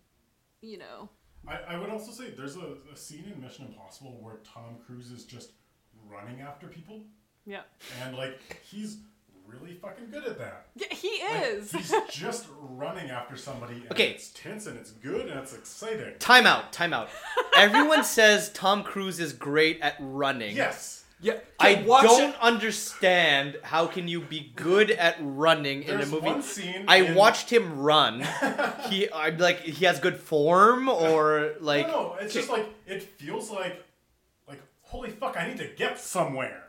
you 0.61 0.79
know, 0.79 1.09
I, 1.46 1.74
I 1.74 1.78
would 1.78 1.90
also 1.90 2.12
say 2.12 2.31
there's 2.31 2.57
a, 2.57 2.76
a 2.92 2.96
scene 2.96 3.24
in 3.35 3.40
Mission 3.42 3.66
Impossible 3.66 4.18
where 4.20 4.37
Tom 4.44 4.76
Cruise 4.87 5.11
is 5.11 5.24
just 5.24 5.50
running 6.09 6.40
after 6.40 6.66
people, 6.68 7.00
yeah, 7.46 7.62
and 8.05 8.16
like 8.16 8.38
he's 8.64 8.98
really 9.46 9.74
fucking 9.74 10.09
good 10.11 10.24
at 10.24 10.38
that. 10.38 10.66
yeah, 10.76 10.87
he 10.90 11.20
Like, 11.31 11.44
is. 11.46 11.72
he's 11.72 11.92
just 12.11 12.46
running 12.61 13.11
after 13.11 13.37
somebody, 13.37 13.74
and 13.74 13.90
Okay. 13.92 14.11
it's 14.11 14.31
tense 14.31 14.66
and 14.66 14.78
it's 14.78 14.92
good 14.92 15.28
and 15.28 15.38
it's 15.40 15.52
exciting. 15.52 16.14
Time 16.20 16.46
out. 16.46 16.72
Time 16.72 16.92
out. 16.94 17.09
Everyone 17.57 18.05
says 18.18 18.50
Tom 18.52 18.83
Cruise 18.85 19.18
is 19.20 19.33
great 19.33 19.81
at 19.83 19.96
running. 19.98 20.57
Yes, 20.57 21.02
Yeah, 21.22 21.38
I 21.61 21.76
don't 21.76 22.30
it. 22.30 22.37
understand 22.42 23.56
how 23.62 23.87
can 23.87 24.08
you 24.08 24.20
be 24.20 24.52
good 24.56 24.90
at 24.90 25.16
running 25.20 25.85
in 25.85 26.00
a 26.00 26.06
movie. 26.06 26.26
one 26.26 26.42
scene. 26.42 26.85
I 26.88 26.96
in- 26.96 27.14
watched 27.14 27.48
him 27.48 27.78
run. 27.78 28.26
he, 28.88 29.08
I'm 29.12 29.38
like, 29.38 29.61
he 29.61 29.85
has 29.85 30.00
good 30.00 30.16
form, 30.18 30.88
or 30.88 31.54
like, 31.61 31.87
no, 31.87 31.92
no, 31.92 32.16
it's 32.20 32.35
just 32.35 32.50
like 32.50 32.66
it 32.87 33.04
feels 33.04 33.52
like, 33.52 33.85
like 34.48 34.61
holy 34.82 35.11
fuck, 35.11 35.37
I 35.37 35.46
need 35.46 35.58
to 35.58 35.68
get 35.68 36.00
somewhere. 36.00 36.64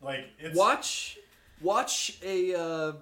Like 0.00 0.26
it's 0.38 0.56
Watch, 0.56 1.18
watch 1.60 2.18
a 2.22 2.54
uh, 2.54 2.92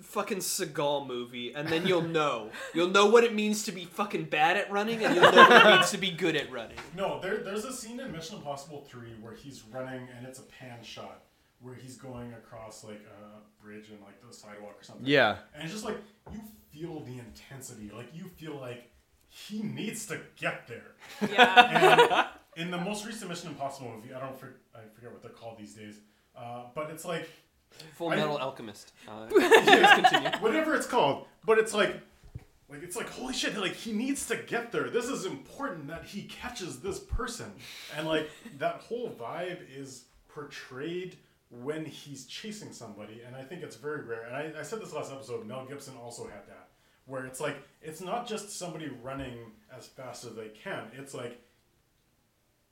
fucking 0.00 0.38
Seagal 0.38 1.06
movie, 1.06 1.52
and 1.54 1.68
then 1.68 1.86
you'll 1.86 2.02
know. 2.02 2.50
You'll 2.74 2.90
know 2.90 3.06
what 3.06 3.24
it 3.24 3.34
means 3.34 3.62
to 3.64 3.72
be 3.72 3.84
fucking 3.84 4.24
bad 4.24 4.56
at 4.56 4.70
running, 4.70 5.04
and 5.04 5.14
you'll 5.14 5.30
know 5.32 5.48
what 5.48 5.66
it 5.66 5.70
means 5.76 5.90
to 5.92 5.98
be 5.98 6.10
good 6.10 6.36
at 6.36 6.50
running. 6.50 6.76
No, 6.96 7.20
there, 7.20 7.38
there's 7.38 7.64
a 7.64 7.72
scene 7.72 7.98
in 8.00 8.12
Mission 8.12 8.36
Impossible 8.36 8.86
3 8.88 9.08
where 9.20 9.34
he's 9.34 9.62
running 9.72 10.06
and 10.16 10.26
it's 10.26 10.38
a 10.38 10.42
pan 10.44 10.78
shot 10.82 11.22
where 11.60 11.74
he's 11.74 11.96
going 11.96 12.32
across 12.34 12.84
like 12.84 13.00
a 13.04 13.62
bridge 13.64 13.88
and 13.90 14.00
like 14.00 14.20
the 14.26 14.32
sidewalk 14.32 14.76
or 14.78 14.82
something. 14.84 15.04
yeah, 15.06 15.38
And 15.54 15.64
it's 15.64 15.72
just 15.72 15.84
like 15.84 15.96
you 16.32 16.40
feel 16.72 17.00
the 17.00 17.18
intensity. 17.18 17.90
Like 17.94 18.08
you 18.14 18.28
feel 18.28 18.56
like 18.60 18.90
he 19.28 19.62
needs 19.62 20.06
to 20.06 20.20
get 20.36 20.68
there. 20.68 20.92
yeah. 21.32 22.26
And 22.56 22.64
in 22.66 22.70
the 22.70 22.78
most 22.78 23.06
recent 23.06 23.28
Mission 23.30 23.48
Impossible 23.48 23.90
movie, 23.96 24.14
I 24.14 24.20
don't 24.20 24.38
for, 24.38 24.54
I 24.74 24.80
forget 24.94 25.10
what 25.12 25.22
they're 25.22 25.30
called 25.32 25.58
these 25.58 25.74
days. 25.74 25.98
Uh, 26.36 26.64
but 26.74 26.90
it's 26.90 27.04
like 27.04 27.28
Full 27.94 28.10
I- 28.10 28.16
Metal 28.16 28.38
Alchemist. 28.38 28.92
Uh, 29.08 29.26
please 29.28 29.90
continue. 29.94 30.30
whatever 30.40 30.74
it's 30.74 30.86
called, 30.86 31.26
but 31.44 31.58
it's 31.58 31.74
like 31.74 32.00
like 32.68 32.82
it's 32.82 32.96
like 32.96 33.08
holy 33.08 33.32
shit, 33.34 33.56
like 33.56 33.74
he 33.74 33.92
needs 33.92 34.26
to 34.26 34.36
get 34.36 34.72
there. 34.72 34.90
This 34.90 35.06
is 35.06 35.26
important 35.26 35.86
that 35.88 36.04
he 36.04 36.22
catches 36.22 36.80
this 36.80 36.98
person. 36.98 37.52
And 37.96 38.06
like 38.06 38.30
that 38.58 38.76
whole 38.76 39.10
vibe 39.10 39.60
is 39.74 40.04
portrayed 40.28 41.16
when 41.50 41.84
he's 41.84 42.26
chasing 42.26 42.72
somebody, 42.72 43.22
and 43.24 43.36
I 43.36 43.42
think 43.42 43.62
it's 43.62 43.76
very 43.76 44.02
rare. 44.04 44.24
And 44.26 44.34
I, 44.34 44.60
I 44.60 44.62
said 44.62 44.80
this 44.80 44.92
last 44.92 45.12
episode, 45.12 45.46
Mel 45.46 45.64
Gibson 45.66 45.94
also 46.02 46.24
had 46.24 46.46
that. 46.48 46.68
Where 47.06 47.26
it's 47.26 47.38
like 47.40 47.56
it's 47.82 48.00
not 48.00 48.26
just 48.26 48.58
somebody 48.58 48.90
running 49.02 49.52
as 49.76 49.86
fast 49.86 50.24
as 50.24 50.34
they 50.34 50.48
can. 50.48 50.84
It's 50.98 51.12
like 51.14 51.38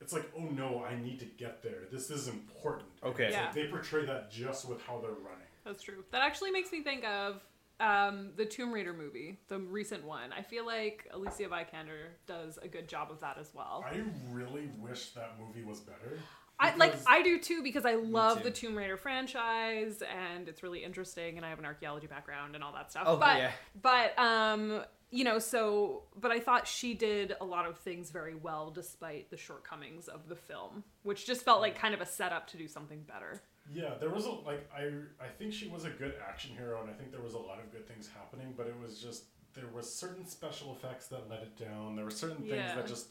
it's 0.03 0.13
like, 0.13 0.31
oh 0.37 0.43
no, 0.43 0.85
I 0.85 1.01
need 1.01 1.19
to 1.21 1.25
get 1.25 1.63
there. 1.63 1.85
This 1.91 2.11
is 2.11 2.29
important. 2.29 2.89
Okay. 3.05 3.27
It's 3.27 3.37
like 3.37 3.45
Yeah. 3.45 3.53
they 3.53 3.69
portray 3.69 4.05
that 4.07 4.31
just 4.31 4.69
with 4.69 4.83
how 4.83 4.99
they're 5.01 5.11
running. 5.11 5.47
That's 5.65 5.83
true. 5.83 6.05
That 6.11 6.23
actually 6.23 6.51
makes 6.51 6.73
me 6.73 6.83
think 6.83 7.05
of 7.05 7.41
um, 7.81 8.31
the 8.37 8.45
Tomb 8.45 8.73
Raider 8.73 8.93
movie, 8.93 9.39
the 9.49 9.59
recent 9.59 10.05
one. 10.05 10.33
I 10.37 10.43
feel 10.43 10.67
like 10.67 11.09
Alicia 11.13 11.45
Vikander 11.45 12.11
does 12.27 12.59
a 12.63 12.69
good 12.69 12.89
job 12.89 13.11
of 13.11 13.21
that 13.21 13.39
as 13.39 13.51
well. 13.55 13.85
I 13.89 14.03
really 14.31 14.69
wish 14.79 15.11
that 15.11 15.37
movie 15.41 15.65
was 15.65 15.81
better. 15.81 16.19
I 16.63 16.77
like 16.77 16.95
I 17.07 17.23
do 17.23 17.39
too 17.39 17.63
because 17.63 17.85
I 17.85 17.95
love 17.95 18.39
too. 18.39 18.45
the 18.45 18.51
Tomb 18.51 18.77
Raider 18.77 18.97
franchise 18.97 20.03
and 20.03 20.49
it's 20.49 20.63
really 20.63 20.83
interesting 20.85 21.37
and 21.37 21.45
I 21.45 21.51
have 21.51 21.59
an 21.59 21.65
archaeology 21.65 22.07
background 22.07 22.55
and 22.55 22.63
all 22.63 22.73
that 22.73 22.91
stuff. 22.91 23.05
Oh, 23.07 23.17
but 23.17 23.39
yeah. 23.39 23.51
but 23.81 24.19
um 24.19 24.83
you 25.11 25.25
know 25.25 25.39
so 25.39 26.05
but 26.19 26.31
I 26.31 26.41
thought 26.41 26.67
she 26.67 26.95
did 26.95 27.35
a 27.41 27.45
lot 27.45 27.67
of 27.67 27.79
things 27.79 28.11
very 28.11 28.35
well 28.35 28.71
despite 28.71 29.31
the 29.31 29.37
shortcomings 29.37 30.09
of 30.09 30.29
the 30.29 30.37
film, 30.37 30.85
which 31.03 31.27
just 31.27 31.45
felt 31.45 31.61
like 31.61 31.79
kind 31.79 31.95
of 31.95 32.01
a 32.01 32.07
setup 32.07 32.47
to 32.49 32.57
do 32.57 32.69
something 32.69 33.03
better. 33.03 33.43
Yeah, 33.73 33.95
there 34.01 34.11
was 34.11 34.27
a 34.27 34.31
like 34.31 34.69
I 34.77 34.85
I 35.23 35.29
think 35.39 35.53
she 35.53 35.69
was 35.69 35.85
a 35.85 35.91
good 35.91 36.15
action 36.29 36.51
hero, 36.57 36.81
and 36.81 36.91
I 36.91 36.95
think 36.95 37.13
there 37.13 37.23
was 37.23 37.35
a 37.35 37.39
lot 37.39 37.61
of 37.61 37.71
good 37.71 37.87
things 37.87 38.09
happening. 38.13 38.55
But 38.57 38.67
it 38.67 38.75
was 38.83 38.99
just 39.01 39.25
there 39.55 39.69
was 39.73 39.93
certain 39.93 40.27
special 40.27 40.73
effects 40.75 41.07
that 41.09 41.29
let 41.31 41.43
it 41.43 41.57
down. 41.57 41.95
There 41.95 42.05
were 42.05 42.11
certain 42.11 42.39
things 42.39 42.51
Yeah. 42.57 42.75
that 42.75 42.87
just 42.87 43.09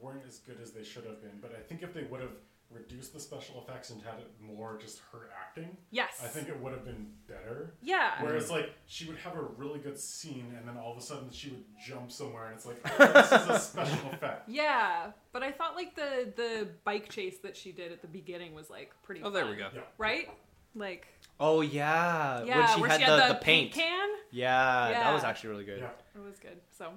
weren't 0.00 0.22
as 0.26 0.38
good 0.38 0.58
as 0.62 0.70
they 0.70 0.84
should 0.84 1.04
have 1.04 1.20
been. 1.20 1.38
But 1.42 1.54
I 1.58 1.60
think 1.60 1.82
if 1.82 1.92
they 1.92 2.04
would 2.04 2.20
have 2.20 2.32
reduced 2.70 3.12
the 3.12 3.20
special 3.20 3.62
effects 3.66 3.90
and 3.90 4.00
had 4.02 4.14
it 4.20 4.30
more 4.40 4.78
just 4.80 5.00
her 5.12 5.28
acting, 5.44 5.76
Yes. 5.90 6.20
I 6.22 6.28
think 6.28 6.48
it 6.48 6.60
would 6.60 6.72
have 6.72 6.84
been 6.84 7.08
better. 7.26 7.74
Yeah. 7.82 8.22
Whereas 8.22 8.50
like 8.50 8.72
she 8.86 9.06
would 9.06 9.16
have 9.18 9.36
a 9.36 9.42
really 9.42 9.80
good 9.80 9.98
scene, 9.98 10.54
and 10.56 10.66
then 10.68 10.76
all 10.76 10.92
of 10.92 10.98
a 10.98 11.02
sudden 11.02 11.30
she 11.30 11.50
would 11.50 11.64
jump 11.84 12.12
somewhere, 12.12 12.46
and 12.46 12.54
it's 12.56 12.66
like 12.66 12.80
oh, 13.00 13.12
this 13.12 13.32
is 13.32 13.48
a 13.48 13.58
special 13.58 14.10
effect. 14.12 14.48
Yeah, 14.48 15.12
but 15.32 15.42
I 15.42 15.50
thought 15.52 15.74
like 15.74 15.94
the 15.96 16.32
the 16.36 16.68
bike 16.84 17.08
chase 17.08 17.38
that 17.42 17.56
she 17.56 17.72
did 17.72 17.92
at 17.92 18.02
the 18.02 18.08
beginning 18.08 18.54
was 18.54 18.70
like 18.70 18.92
pretty. 19.02 19.22
Oh, 19.22 19.30
there 19.30 19.46
we 19.46 19.52
fun, 19.52 19.58
go. 19.58 19.68
Yeah. 19.74 19.80
Right? 19.98 20.30
Like 20.74 21.08
oh 21.40 21.62
yeah, 21.62 22.44
yeah, 22.44 22.58
when 22.58 22.68
she 22.74 22.80
where 22.80 22.90
had, 22.90 23.00
she 23.00 23.06
the, 23.06 23.20
had 23.20 23.30
the, 23.30 23.34
paint. 23.40 23.72
can. 23.72 24.08
Yeah, 24.30 24.92
that 24.92 25.12
was 25.12 25.24
actually 25.24 25.50
really 25.50 25.64
good. 25.64 25.80
Yeah. 25.80 26.20
It 26.20 26.24
was 26.24 26.38
good. 26.38 26.58
So 26.78 26.92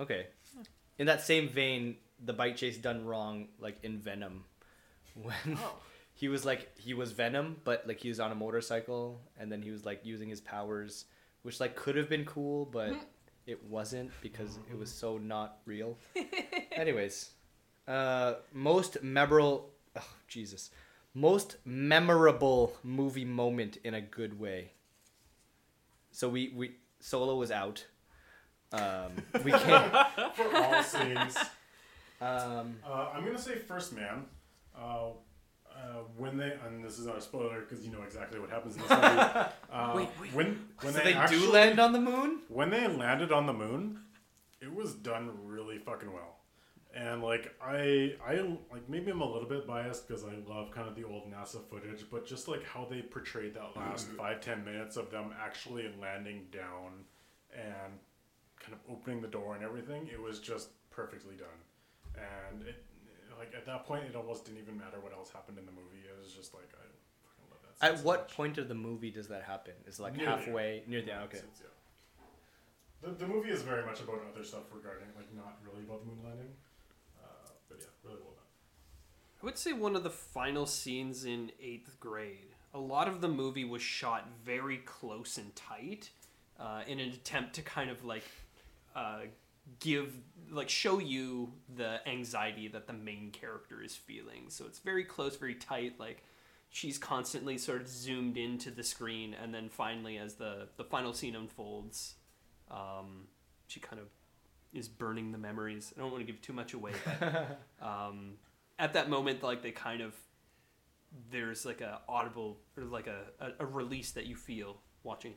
Okay. 0.00 0.26
In 0.98 1.06
that 1.06 1.22
same 1.22 1.48
vein, 1.48 1.96
the 2.24 2.32
bike 2.32 2.56
chase 2.56 2.76
done 2.76 3.04
wrong, 3.04 3.48
like 3.60 3.76
in 3.82 3.98
Venom, 3.98 4.44
when 5.22 5.58
oh 5.58 5.74
he 6.14 6.28
was 6.28 6.44
like 6.44 6.76
he 6.78 6.94
was 6.94 7.12
Venom, 7.12 7.56
but 7.64 7.86
like 7.86 8.00
he 8.00 8.08
was 8.08 8.20
on 8.20 8.32
a 8.32 8.34
motorcycle, 8.34 9.20
and 9.38 9.50
then 9.50 9.62
he 9.62 9.70
was 9.70 9.84
like 9.84 10.00
using 10.04 10.28
his 10.28 10.40
powers, 10.40 11.04
which 11.42 11.60
like 11.60 11.76
could 11.76 11.96
have 11.96 12.08
been 12.08 12.24
cool, 12.24 12.64
but 12.66 12.92
it 13.46 13.64
wasn't 13.64 14.10
because 14.20 14.58
it 14.70 14.78
was 14.78 14.90
so 14.90 15.16
not 15.18 15.58
real. 15.64 15.96
Anyways, 16.72 17.30
uh, 17.86 18.34
most 18.52 19.02
memorable, 19.02 19.70
oh, 19.96 20.08
Jesus, 20.26 20.70
most 21.14 21.56
memorable 21.64 22.76
movie 22.82 23.24
moment 23.24 23.78
in 23.84 23.94
a 23.94 24.00
good 24.00 24.38
way. 24.38 24.72
So 26.10 26.28
we 26.28 26.52
we 26.54 26.74
Solo 27.00 27.36
was 27.36 27.50
out. 27.50 27.86
Um, 28.72 29.12
we 29.44 29.50
can't. 29.64 30.34
For 30.34 30.56
all 30.56 30.82
scenes. 30.82 31.36
Um, 32.20 32.76
Uh, 32.84 33.10
I'm 33.14 33.24
gonna 33.24 33.38
say 33.38 33.56
First 33.56 33.94
Man. 33.94 34.26
Uh, 34.78 35.10
uh, 35.74 36.02
when 36.16 36.36
they 36.36 36.52
and 36.66 36.84
this 36.84 36.98
is 36.98 37.06
not 37.06 37.16
a 37.18 37.20
spoiler 37.20 37.60
because 37.60 37.84
you 37.84 37.92
know 37.92 38.02
exactly 38.02 38.40
what 38.40 38.50
happens 38.50 38.74
in 38.76 38.82
this 38.82 38.90
movie. 38.90 39.02
Uh, 39.70 39.92
Wait, 39.94 40.08
wait. 40.20 40.32
When 40.34 40.66
when 40.80 40.94
so 40.94 40.98
they, 40.98 41.12
they 41.12 41.14
actually, 41.14 41.40
do 41.40 41.52
land 41.52 41.78
on 41.78 41.92
the 41.92 42.00
moon. 42.00 42.40
when 42.48 42.70
they 42.70 42.88
landed 42.88 43.30
on 43.32 43.44
the 43.46 43.52
moon, 43.52 44.00
it 44.62 44.74
was 44.74 44.94
done 44.94 45.30
really 45.44 45.78
fucking 45.78 46.10
well. 46.10 46.36
And 46.94 47.22
like 47.22 47.54
I 47.62 48.14
I 48.26 48.36
like 48.72 48.88
maybe 48.88 49.10
I'm 49.10 49.20
a 49.20 49.30
little 49.30 49.48
bit 49.48 49.66
biased 49.66 50.08
because 50.08 50.24
I 50.24 50.32
love 50.48 50.70
kind 50.70 50.88
of 50.88 50.96
the 50.96 51.04
old 51.04 51.30
NASA 51.30 51.62
footage, 51.68 52.06
but 52.10 52.26
just 52.26 52.48
like 52.48 52.64
how 52.64 52.86
they 52.90 53.02
portrayed 53.02 53.54
that 53.54 53.76
last 53.76 54.08
five 54.08 54.40
ten 54.40 54.64
minutes 54.64 54.96
of 54.96 55.10
them 55.10 55.34
actually 55.38 55.90
landing 56.00 56.46
down 56.50 57.04
and 57.54 57.92
kind 58.58 58.72
of 58.72 58.78
opening 58.90 59.20
the 59.20 59.28
door 59.28 59.54
and 59.54 59.62
everything, 59.62 60.08
it 60.12 60.20
was 60.20 60.40
just 60.40 60.70
perfectly 60.90 61.36
done. 61.36 61.60
And 62.16 62.62
it 62.66 62.84
like 63.38 63.52
at 63.56 63.64
that 63.66 63.86
point, 63.86 64.04
it 64.04 64.16
almost 64.16 64.44
didn't 64.44 64.58
even 64.60 64.76
matter 64.76 64.98
what 65.00 65.12
else 65.12 65.30
happened 65.30 65.58
in 65.58 65.66
the 65.66 65.72
movie. 65.72 66.02
It 66.08 66.16
was 66.18 66.32
just 66.32 66.52
like 66.54 66.68
I 66.74 66.84
fucking 67.24 67.46
love 67.50 67.60
that. 67.80 67.92
At 67.92 67.98
so 68.00 68.04
what 68.04 68.20
much. 68.22 68.34
point 68.36 68.58
of 68.58 68.68
the 68.68 68.74
movie 68.74 69.10
does 69.10 69.28
that 69.28 69.42
happen? 69.44 69.74
Is 69.86 69.98
it 69.98 70.02
like 70.02 70.16
Near 70.16 70.26
the 70.26 70.30
halfway 70.36 70.82
near 70.86 71.02
the 71.02 71.12
end? 71.14 71.22
Okay. 71.24 71.38
It's- 71.38 71.44
it's- 71.44 71.62
yeah. 71.62 71.74
The, 73.00 73.10
the 73.14 73.26
movie 73.28 73.50
is 73.50 73.62
very 73.62 73.86
much 73.86 74.00
about 74.00 74.20
other 74.32 74.42
stuff 74.42 74.64
regarding, 74.74 75.06
like, 75.16 75.32
not 75.32 75.58
really 75.64 75.84
about 75.84 76.00
the 76.00 76.06
moon 76.06 76.18
landing. 76.24 76.48
Uh, 77.22 77.26
but 77.68 77.78
yeah, 77.78 77.86
really 78.02 78.16
well 78.20 78.32
done. 78.34 78.44
I 79.40 79.46
would 79.46 79.56
say 79.56 79.72
one 79.72 79.94
of 79.94 80.02
the 80.02 80.10
final 80.10 80.66
scenes 80.66 81.24
in 81.24 81.52
eighth 81.62 82.00
grade. 82.00 82.54
a 82.74 82.78
lot 82.80 83.06
of 83.06 83.20
the 83.20 83.28
movie 83.28 83.64
was 83.64 83.80
shot 83.82 84.26
very 84.44 84.78
close 84.78 85.38
and 85.38 85.54
tight 85.54 86.10
uh, 86.58 86.82
in 86.88 86.98
an 86.98 87.10
attempt 87.10 87.54
to 87.54 87.62
kind 87.62 87.88
of 87.88 88.04
like 88.04 88.24
uh, 88.96 89.20
give 89.78 90.12
like 90.50 90.68
show 90.68 90.98
you 90.98 91.52
the 91.76 92.06
anxiety 92.08 92.68
that 92.68 92.86
the 92.86 92.92
main 92.92 93.30
character 93.30 93.82
is 93.82 93.94
feeling. 93.94 94.46
So 94.48 94.66
it's 94.66 94.78
very 94.78 95.04
close 95.04 95.36
very 95.36 95.54
tight 95.54 95.94
like 95.98 96.24
she's 96.70 96.98
constantly 96.98 97.58
sort 97.58 97.80
of 97.80 97.88
zoomed 97.88 98.36
into 98.36 98.70
the 98.70 98.82
screen 98.82 99.34
and 99.40 99.54
then 99.54 99.68
finally 99.68 100.18
as 100.18 100.34
the 100.34 100.68
the 100.76 100.84
final 100.84 101.12
scene 101.12 101.34
unfolds 101.34 102.14
um, 102.70 103.26
she 103.66 103.80
kind 103.80 104.00
of 104.00 104.08
is 104.74 104.86
burning 104.86 105.32
the 105.32 105.38
memories. 105.38 105.94
I 105.96 106.00
don't 106.00 106.12
want 106.12 106.26
to 106.26 106.30
give 106.30 106.42
too 106.42 106.52
much 106.52 106.74
away 106.74 106.92
but 107.04 107.60
um, 107.82 108.34
at 108.78 108.92
that 108.94 109.08
moment 109.08 109.42
like 109.42 109.62
they 109.62 109.72
kind 109.72 110.02
of 110.02 110.14
there's 111.30 111.64
like 111.64 111.80
a 111.80 112.00
audible 112.08 112.58
or 112.76 112.84
like 112.84 113.06
a, 113.06 113.20
a, 113.40 113.64
a 113.64 113.66
release 113.66 114.10
that 114.12 114.26
you 114.26 114.36
feel 114.36 114.76
watching. 115.02 115.34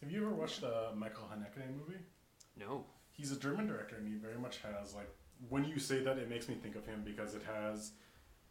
Have 0.00 0.10
you 0.10 0.26
ever 0.26 0.34
watched 0.34 0.64
a 0.64 0.88
Michael 0.96 1.28
Haneke 1.32 1.64
movie? 1.76 2.00
no 2.56 2.84
He's 3.12 3.32
a 3.32 3.38
German 3.38 3.66
director, 3.66 3.96
and 3.96 4.06
he 4.06 4.14
very 4.14 4.38
much 4.38 4.58
has 4.58 4.94
like. 4.94 5.08
When 5.48 5.64
you 5.64 5.78
say 5.78 6.02
that, 6.02 6.18
it 6.18 6.30
makes 6.30 6.48
me 6.48 6.54
think 6.54 6.76
of 6.76 6.86
him 6.86 7.02
because 7.04 7.34
it 7.34 7.42
has, 7.42 7.92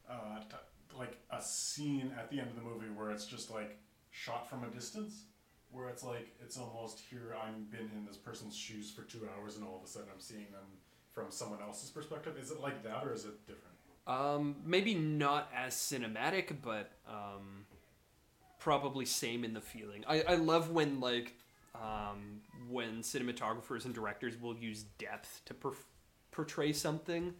uh, 0.09 0.39
t- 0.49 0.97
like 0.97 1.17
a 1.31 1.41
scene 1.41 2.13
at 2.19 2.29
the 2.29 2.39
end 2.39 2.49
of 2.49 2.55
the 2.55 2.61
movie 2.61 2.87
where 2.93 3.11
it's 3.11 3.25
just 3.25 3.49
like 3.49 3.77
shot 4.09 4.49
from 4.49 4.63
a 4.63 4.67
distance, 4.67 5.23
where 5.71 5.87
it's 5.89 6.03
like 6.03 6.35
it's 6.41 6.57
almost 6.57 6.99
here. 6.99 7.35
I've 7.41 7.71
been 7.71 7.89
in 7.95 8.05
this 8.05 8.17
person's 8.17 8.55
shoes 8.55 8.91
for 8.91 9.03
two 9.03 9.27
hours, 9.35 9.55
and 9.55 9.65
all 9.65 9.77
of 9.77 9.83
a 9.83 9.87
sudden 9.87 10.09
I'm 10.13 10.19
seeing 10.19 10.51
them 10.51 10.67
from 11.11 11.25
someone 11.29 11.61
else's 11.61 11.89
perspective. 11.89 12.37
Is 12.41 12.51
it 12.51 12.59
like 12.59 12.83
that, 12.83 13.03
or 13.03 13.13
is 13.13 13.25
it 13.25 13.45
different? 13.47 13.75
Um, 14.07 14.55
maybe 14.65 14.95
not 14.95 15.49
as 15.55 15.75
cinematic, 15.75 16.55
but 16.61 16.91
um, 17.07 17.65
probably 18.59 19.05
same 19.05 19.43
in 19.43 19.53
the 19.53 19.61
feeling. 19.61 20.03
I, 20.07 20.21
I 20.21 20.35
love 20.35 20.71
when 20.71 20.99
like 20.99 21.35
um, 21.75 22.41
when 22.69 23.01
cinematographers 23.01 23.85
and 23.85 23.93
directors 23.93 24.39
will 24.39 24.55
use 24.55 24.83
depth 24.97 25.41
to 25.45 25.53
per- 25.53 25.73
portray 26.31 26.73
something. 26.73 27.33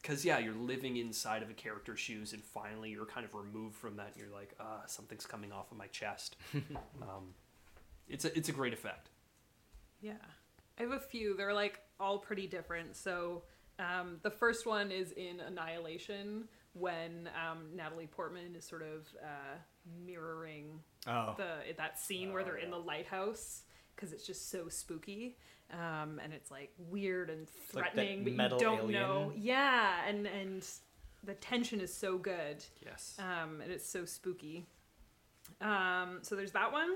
Because 0.00 0.24
yeah, 0.24 0.38
you're 0.38 0.54
living 0.54 0.96
inside 0.96 1.42
of 1.42 1.50
a 1.50 1.54
character's 1.54 2.00
shoes, 2.00 2.32
and 2.32 2.42
finally 2.42 2.90
you're 2.90 3.04
kind 3.04 3.26
of 3.26 3.34
removed 3.34 3.76
from 3.76 3.96
that. 3.96 4.08
And 4.14 4.16
you're 4.16 4.32
like, 4.32 4.54
ah, 4.60 4.82
something's 4.86 5.26
coming 5.26 5.52
off 5.52 5.70
of 5.70 5.76
my 5.76 5.88
chest. 5.88 6.36
um, 7.02 7.34
it's 8.08 8.24
a 8.24 8.36
it's 8.36 8.48
a 8.48 8.52
great 8.52 8.72
effect. 8.72 9.10
Yeah. 10.00 10.12
I 10.78 10.82
have 10.82 10.92
a 10.92 11.00
few. 11.00 11.36
They're 11.36 11.54
like 11.54 11.80
all 11.98 12.18
pretty 12.18 12.46
different. 12.46 12.96
So 12.96 13.42
um, 13.78 14.18
the 14.22 14.30
first 14.30 14.66
one 14.66 14.90
is 14.90 15.12
in 15.12 15.40
Annihilation 15.40 16.48
when 16.74 17.30
um, 17.34 17.74
Natalie 17.74 18.06
Portman 18.06 18.54
is 18.54 18.66
sort 18.66 18.82
of 18.82 19.06
uh, 19.22 19.56
mirroring 20.04 20.80
Oh. 21.06 21.34
the 21.36 21.72
that 21.76 21.98
scene 22.00 22.32
where 22.32 22.42
they're 22.42 22.56
in 22.56 22.70
the 22.70 22.78
lighthouse 22.78 23.62
because 23.94 24.12
it's 24.12 24.26
just 24.26 24.50
so 24.50 24.68
spooky 24.68 25.36
um, 25.72 26.20
and 26.22 26.32
it's 26.32 26.50
like 26.50 26.72
weird 26.78 27.30
and 27.30 27.48
like 27.74 27.92
threatening, 27.94 28.24
but 28.36 28.52
you 28.52 28.58
don't 28.58 28.78
alien. 28.80 28.92
know. 28.92 29.32
Yeah, 29.36 30.06
and 30.08 30.26
and 30.26 30.64
the 31.24 31.34
tension 31.34 31.80
is 31.80 31.92
so 31.92 32.18
good 32.18 32.64
Yes. 32.84 33.16
um, 33.18 33.60
and 33.60 33.70
it's 33.72 33.88
so 33.88 34.04
spooky. 34.04 34.64
Um, 35.60 36.18
so 36.22 36.34
there's 36.36 36.52
that 36.52 36.72
one, 36.72 36.90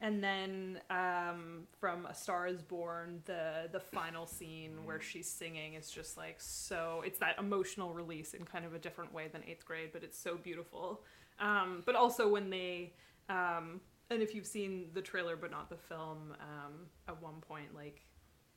and 0.00 0.22
then 0.24 0.80
um, 0.90 1.66
from 1.78 2.06
A 2.06 2.14
Star 2.14 2.46
Is 2.46 2.62
Born, 2.62 3.20
the 3.26 3.68
the 3.70 3.80
final 3.80 4.26
scene 4.26 4.84
where 4.84 5.00
she's 5.00 5.28
singing 5.28 5.74
is 5.74 5.90
just 5.90 6.16
like 6.16 6.36
so. 6.40 7.02
It's 7.04 7.18
that 7.18 7.38
emotional 7.38 7.92
release 7.92 8.34
in 8.34 8.44
kind 8.44 8.64
of 8.64 8.74
a 8.74 8.78
different 8.78 9.12
way 9.12 9.28
than 9.28 9.42
Eighth 9.46 9.64
Grade, 9.64 9.90
but 9.92 10.02
it's 10.02 10.18
so 10.18 10.36
beautiful. 10.36 11.02
Um, 11.40 11.82
but 11.86 11.94
also 11.96 12.28
when 12.28 12.50
they 12.50 12.92
um, 13.28 13.80
and 14.10 14.22
if 14.22 14.34
you've 14.34 14.46
seen 14.46 14.90
the 14.92 15.00
trailer 15.02 15.36
but 15.36 15.50
not 15.50 15.70
the 15.70 15.76
film, 15.76 16.34
um, 16.40 16.86
at 17.08 17.20
one 17.22 17.40
point 17.40 17.74
like 17.74 18.02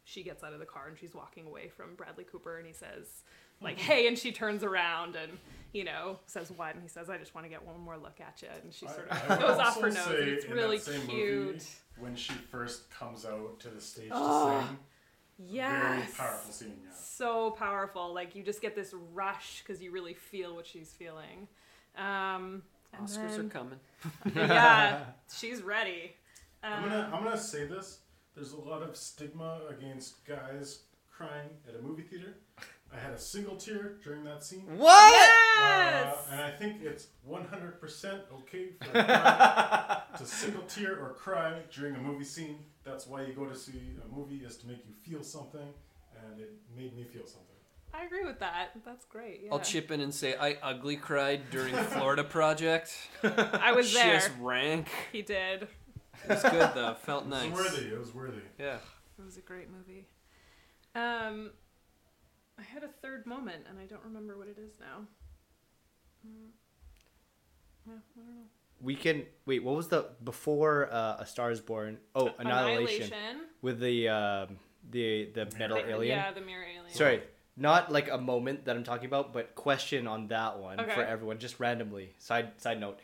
she 0.06 0.22
gets 0.22 0.44
out 0.44 0.52
of 0.52 0.60
the 0.60 0.66
car 0.66 0.88
and 0.90 0.98
she's 0.98 1.16
walking 1.16 1.46
away 1.46 1.70
from 1.70 1.96
Bradley 1.96 2.26
Cooper 2.26 2.58
and 2.58 2.68
he 2.68 2.74
says 2.74 3.24
like 3.62 3.80
hey 3.80 4.08
and 4.08 4.18
she 4.18 4.34
turns 4.34 4.62
around 4.64 5.16
and 5.16 5.32
you 5.72 5.86
know 5.86 6.20
says 6.26 6.52
what 6.58 6.74
and 6.74 6.84
he 6.84 6.90
says 6.90 7.10
I 7.10 7.18
just 7.18 7.34
want 7.34 7.46
to 7.46 7.50
get 7.50 7.66
one 7.66 7.80
more 7.80 7.96
look 7.98 8.20
at 8.20 8.42
you 8.42 8.50
and 8.62 8.74
she 8.74 8.86
sort 8.88 9.10
of 9.10 9.18
I 9.30 9.36
would 9.36 9.40
goes 9.48 9.60
off 9.60 9.80
her 9.80 9.90
nose 9.90 10.06
and 10.08 10.28
it's 10.30 10.44
in 10.44 10.50
that 10.50 10.56
really 10.58 10.80
same 10.80 11.08
cute. 11.08 11.46
movie, 11.54 11.60
when 12.00 12.16
she 12.18 12.34
first 12.34 12.90
comes 12.92 13.26
out 13.26 13.62
to 13.62 13.70
the 13.70 13.80
stage 13.80 14.10
Oh, 14.12 14.60
to 14.60 14.66
sing, 14.68 14.78
Yes. 15.40 15.82
very 15.82 16.08
powerful 16.30 16.52
scene. 16.52 16.78
Yeah. 16.84 16.92
So 16.96 17.52
powerful. 17.52 18.14
Like 18.14 18.36
you 18.36 18.44
just 18.44 18.62
get 18.62 18.76
this 18.76 18.94
rush 19.14 19.64
because 19.66 19.82
you 19.82 19.92
really 19.92 20.14
feel 20.14 20.54
what 20.56 20.68
she's 20.68 20.92
feeling. 20.92 21.48
Um, 21.98 22.64
and 22.94 23.08
Oscars 23.08 23.36
then- 23.38 23.46
are 23.46 23.50
coming. 23.50 23.80
yeah, 24.36 25.04
she's 25.34 25.62
ready. 25.62 26.14
I'm 26.64 26.84
Um, 26.84 26.90
gonna 26.90 27.12
I'm 27.14 27.24
gonna 27.24 27.38
say 27.38 27.66
this. 27.66 28.00
There's 28.36 28.54
a 28.54 28.60
lot 28.60 28.82
of 28.82 28.96
stigma 28.96 29.62
against 29.70 30.26
guys 30.26 30.80
crying 31.12 31.50
at 31.68 31.76
a 31.76 31.82
movie 31.82 32.02
theater. 32.04 32.36
I 32.92 33.00
had 33.00 33.14
a 33.14 33.18
single 33.20 33.56
tear 33.56 33.98
during 34.04 34.24
that 34.26 34.44
scene. 34.44 34.66
What? 34.78 35.14
yes. 35.14 36.16
Uh, 36.30 36.32
and 36.32 36.42
I 36.42 36.52
think 36.52 36.82
it's 36.84 37.08
100% 37.28 38.20
okay 38.42 38.70
for 38.82 38.90
a 39.00 39.04
guy 39.04 40.02
to 40.18 40.26
single 40.26 40.62
tear 40.64 41.00
or 41.00 41.14
cry 41.14 41.60
during 41.76 41.96
a 41.96 42.00
movie 42.00 42.24
scene. 42.24 42.58
That's 42.84 43.08
why 43.08 43.24
you 43.24 43.34
go 43.34 43.46
to 43.46 43.56
see 43.56 43.96
a 44.04 44.16
movie 44.16 44.44
is 44.46 44.58
to 44.58 44.68
make 44.68 44.86
you 44.88 44.94
feel 44.94 45.24
something, 45.24 45.68
and 46.24 46.40
it 46.40 46.54
made 46.76 46.96
me 46.96 47.04
feel 47.04 47.26
something. 47.26 47.53
I 47.94 48.06
agree 48.06 48.24
with 48.26 48.40
that. 48.40 48.72
That's 48.86 49.06
great. 49.06 49.42
Yeah. 49.44 49.52
I'll 49.52 49.60
chip 49.60 49.92
in 49.92 50.02
and 50.02 50.14
say 50.14 50.36
I 50.36 50.58
ugly 50.64 50.96
cried 50.96 51.50
during 51.52 51.76
the 51.76 51.84
Florida 51.96 52.24
Project. 52.24 52.92
I 53.24 53.72
was 53.74 53.94
there. 53.94 54.16
Just 54.16 54.32
rank. 54.40 54.88
He 55.12 55.22
did. 55.22 55.64
It 56.24 56.30
was 56.30 56.42
good 56.42 56.72
though. 56.74 56.96
Felt 57.02 57.26
It 57.26 57.30
nice. 57.30 57.52
was 57.52 57.60
worthy. 57.72 57.88
It 57.88 58.00
was 58.00 58.14
worthy. 58.14 58.42
Yeah. 58.60 58.78
It 59.20 59.24
was 59.24 59.38
a 59.38 59.42
great 59.42 59.68
movie. 59.70 60.08
Um, 60.96 61.52
I 62.58 62.64
had 62.64 62.84
a 62.84 62.88
third 62.88 63.26
moment, 63.26 63.66
and 63.70 63.80
I 63.80 63.86
don't 63.86 64.04
remember 64.04 64.38
what 64.38 64.48
it 64.48 64.58
is 64.58 64.74
now. 64.80 65.08
Mm. 66.28 66.50
Yeah, 67.88 67.94
I 67.94 68.20
don't 68.20 68.28
know. 68.28 68.44
We 68.82 68.96
can 68.96 69.24
wait. 69.46 69.64
What 69.64 69.76
was 69.76 69.88
the 69.88 70.08
before 70.24 70.90
uh, 70.92 71.18
A 71.20 71.26
Star 71.26 71.52
Is 71.52 71.62
Born? 71.62 71.98
Oh, 72.16 72.32
Annihilation, 72.38 73.12
with 73.62 73.80
the 73.80 74.10
um, 74.10 74.58
the 74.90 75.30
the 75.34 75.48
metal 75.58 75.78
alien. 75.78 76.18
Yeah, 76.18 76.32
the 76.32 76.42
mirror 76.42 76.64
alien. 76.64 76.94
Sorry, 76.94 77.22
not 77.56 77.92
like 77.92 78.10
a 78.10 78.18
moment 78.18 78.66
that 78.66 78.76
I'm 78.76 78.84
talking 78.84 79.06
about, 79.06 79.34
but 79.34 79.56
question 79.56 80.08
on 80.08 80.28
that 80.28 80.60
one 80.60 80.80
Okay. 80.80 80.94
for 80.94 81.04
everyone, 81.04 81.38
just 81.40 81.60
randomly. 81.60 82.14
Side 82.18 82.60
side 82.62 82.80
note. 82.80 83.00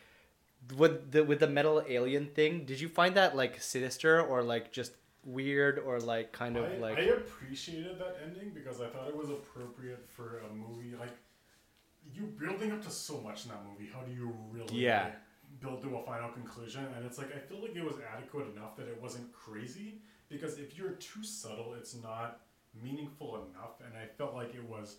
With 0.76 1.12
the 1.12 1.24
with 1.24 1.40
the 1.40 1.48
metal 1.48 1.82
alien 1.88 2.26
thing, 2.28 2.64
did 2.64 2.80
you 2.80 2.88
find 2.88 3.14
that 3.16 3.34
like 3.36 3.60
sinister 3.62 4.20
or 4.20 4.42
like 4.42 4.72
just 4.72 4.92
weird 5.24 5.78
or 5.78 5.98
like 6.00 6.32
kind 6.32 6.56
of 6.56 6.64
I, 6.64 6.78
like 6.78 6.98
I 6.98 7.02
appreciated 7.02 7.98
that 7.98 8.18
ending 8.24 8.50
because 8.50 8.80
I 8.80 8.86
thought 8.88 9.08
it 9.08 9.16
was 9.16 9.30
appropriate 9.30 10.08
for 10.08 10.40
a 10.40 10.52
movie. 10.54 10.94
Like, 10.98 11.16
you're 12.14 12.26
building 12.26 12.72
up 12.72 12.82
to 12.82 12.90
so 12.90 13.20
much 13.20 13.44
in 13.44 13.50
that 13.50 13.62
movie. 13.70 13.90
How 13.92 14.00
do 14.02 14.12
you 14.12 14.34
really 14.50 14.74
Yeah. 14.82 15.10
build 15.60 15.82
to 15.82 15.96
a 15.96 16.02
final 16.04 16.30
conclusion? 16.30 16.84
And 16.96 17.04
it's 17.06 17.18
like, 17.18 17.34
I 17.34 17.38
feel 17.38 17.60
like 17.62 17.74
it 17.74 17.84
was 17.84 17.96
adequate 18.16 18.48
enough 18.54 18.76
that 18.76 18.88
it 18.88 19.00
wasn't 19.00 19.32
crazy. 19.32 20.00
Because 20.28 20.58
if 20.58 20.76
you're 20.78 20.92
too 20.92 21.22
subtle, 21.24 21.74
it's 21.74 21.94
not 21.94 22.40
meaningful 22.82 23.36
enough. 23.36 23.80
And 23.84 23.96
I 23.96 24.06
felt 24.18 24.34
like 24.34 24.54
it 24.54 24.64
was. 24.64 24.96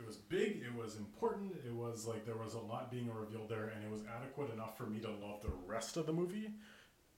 It 0.00 0.06
was 0.06 0.16
big. 0.16 0.62
It 0.64 0.72
was 0.80 0.94
important. 0.96 1.54
It 1.66 1.74
was 1.74 2.06
like 2.06 2.24
there 2.24 2.36
was 2.36 2.54
a 2.54 2.60
lot 2.60 2.88
being 2.88 3.12
revealed 3.12 3.48
there, 3.48 3.72
and 3.74 3.84
it 3.84 3.90
was 3.90 4.02
adequate 4.16 4.52
enough 4.52 4.76
for 4.76 4.84
me 4.86 5.00
to 5.00 5.08
love 5.08 5.42
the 5.42 5.50
rest 5.66 5.96
of 5.96 6.06
the 6.06 6.12
movie, 6.12 6.52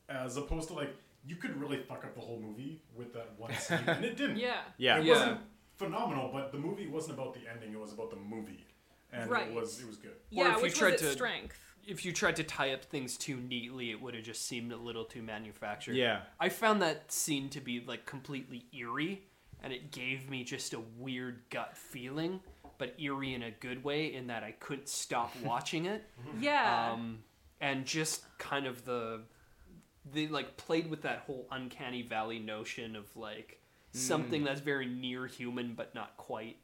as 0.08 0.38
opposed 0.38 0.68
to 0.68 0.74
like 0.74 0.96
you 1.26 1.36
could 1.36 1.54
really 1.60 1.76
fuck 1.76 2.04
up 2.06 2.14
the 2.14 2.20
whole 2.22 2.40
movie 2.40 2.80
with 2.96 3.12
that 3.12 3.32
one 3.36 3.52
scene, 3.58 3.78
and 3.86 4.02
it 4.02 4.16
didn't. 4.16 4.38
Yeah. 4.38 4.60
yeah 4.78 4.98
It 4.98 5.04
Yeah. 5.04 5.12
wasn't 5.12 5.40
phenomenal, 5.76 6.30
but 6.32 6.52
the 6.52 6.58
movie 6.58 6.86
wasn't 6.86 7.18
about 7.18 7.34
the 7.34 7.40
ending. 7.52 7.74
It 7.74 7.78
was 7.78 7.92
about 7.92 8.08
the 8.08 8.16
movie, 8.16 8.64
and 9.12 9.30
Right. 9.30 9.48
it 9.48 9.52
was 9.54 9.78
it 9.82 9.86
was 9.86 9.96
good. 9.98 10.12
Yeah, 10.30 10.56
if 10.56 10.62
you 10.64 10.70
tried 10.70 10.92
was 10.92 11.02
its 11.02 11.10
to- 11.10 11.16
strength. 11.16 11.58
If 11.86 12.04
you 12.06 12.12
tried 12.12 12.36
to 12.36 12.44
tie 12.44 12.72
up 12.72 12.84
things 12.84 13.16
too 13.18 13.36
neatly, 13.36 13.90
it 13.90 14.00
would 14.00 14.14
have 14.14 14.22
just 14.24 14.46
seemed 14.46 14.70
a 14.72 14.76
little 14.76 15.04
too 15.04 15.22
manufactured. 15.22 15.96
yeah 15.96 16.22
I 16.38 16.48
found 16.48 16.80
that 16.80 17.12
scene 17.12 17.50
to 17.50 17.60
be 17.60 17.80
like 17.80 18.06
completely 18.06 18.64
eerie, 18.72 19.22
and 19.62 19.72
it 19.72 19.90
gave 19.90 20.28
me 20.30 20.44
just 20.44 20.74
a 20.74 20.80
weird 20.98 21.40
gut 21.50 21.76
feeling, 21.76 22.40
but 22.78 22.94
eerie 22.98 23.34
in 23.34 23.42
a 23.42 23.50
good 23.50 23.84
way, 23.84 24.14
in 24.14 24.26
that 24.28 24.42
I 24.42 24.52
couldn't 24.52 24.88
stop 24.88 25.34
watching 25.44 25.86
it. 25.86 26.04
Yeah. 26.38 26.92
um, 26.92 27.18
and 27.60 27.84
just 27.84 28.24
kind 28.38 28.66
of 28.66 28.84
the 28.84 29.20
they 30.12 30.26
like 30.26 30.56
played 30.56 30.88
with 30.88 31.02
that 31.02 31.18
whole 31.26 31.46
uncanny 31.50 32.02
valley 32.02 32.38
notion 32.38 32.96
of 32.96 33.04
like 33.16 33.60
something 33.92 34.44
that's 34.44 34.60
very 34.60 34.86
near 34.86 35.26
human 35.26 35.74
but 35.74 35.94
not 35.94 36.16
quite 36.16 36.56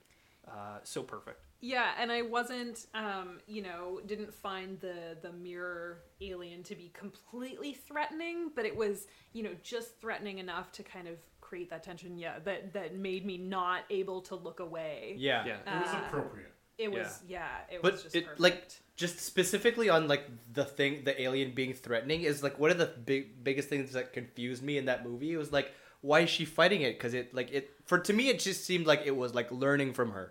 uh, 0.48 0.78
so 0.84 1.02
perfect 1.02 1.40
Yeah, 1.60 1.90
and 1.98 2.12
I 2.12 2.22
wasn't, 2.22 2.86
um, 2.94 3.40
you 3.46 3.62
know, 3.62 4.00
didn't 4.06 4.32
find 4.32 4.78
the 4.80 5.16
the 5.20 5.32
mirror 5.32 6.02
alien 6.20 6.62
to 6.64 6.74
be 6.76 6.90
completely 6.94 7.72
threatening, 7.72 8.50
but 8.54 8.64
it 8.64 8.76
was, 8.76 9.06
you 9.32 9.42
know, 9.42 9.54
just 9.62 10.00
threatening 10.00 10.38
enough 10.38 10.70
to 10.72 10.82
kind 10.82 11.08
of 11.08 11.16
create 11.48 11.68
that 11.70 11.82
tension. 11.90 12.10
Yeah, 12.18 12.34
that 12.48 12.72
that 12.76 12.88
made 13.08 13.22
me 13.30 13.36
not 13.38 13.80
able 14.00 14.20
to 14.30 14.34
look 14.46 14.58
away. 14.68 15.14
yeah 15.18 15.44
yeah 15.50 15.58
It 15.74 15.80
was 15.84 15.94
Uh, 15.94 16.02
appropriate. 16.06 16.52
it 16.84 16.90
was 16.96 17.08
yeah, 17.36 17.48
it 17.74 17.80
But 17.82 17.92
was 17.92 18.02
just 18.04 18.16
it 18.16 18.24
perfect. 18.24 18.40
like 18.46 18.58
just 18.96 19.16
specifically 19.20 19.88
on 19.96 20.08
like 20.08 20.24
the 20.58 20.64
thing, 20.78 20.92
the 21.08 21.14
alien 21.26 21.50
being 21.60 21.72
threatening 21.74 22.20
is 22.30 22.42
like 22.46 22.56
one 22.64 22.70
of 22.74 22.78
the 22.84 22.86
big 23.12 23.22
biggest 23.48 23.68
things 23.72 23.92
that 23.92 24.12
confused 24.18 24.62
me 24.62 24.74
in 24.80 24.84
that 24.90 25.00
movie. 25.08 25.32
It 25.36 25.40
was 25.44 25.52
like, 25.58 25.68
why 26.00 26.20
is 26.26 26.30
she 26.30 26.44
fighting 26.44 26.82
it? 26.88 26.92
Because 26.98 27.14
it 27.20 27.32
like 27.38 27.50
it 27.52 27.64
for 27.84 27.98
to 28.08 28.12
me 28.12 28.24
it 28.32 28.38
just 28.48 28.60
seemed 28.64 28.86
like 28.92 29.02
it 29.10 29.16
was 29.16 29.34
like 29.34 29.48
learning 29.64 29.92
from 29.98 30.10
her. 30.18 30.26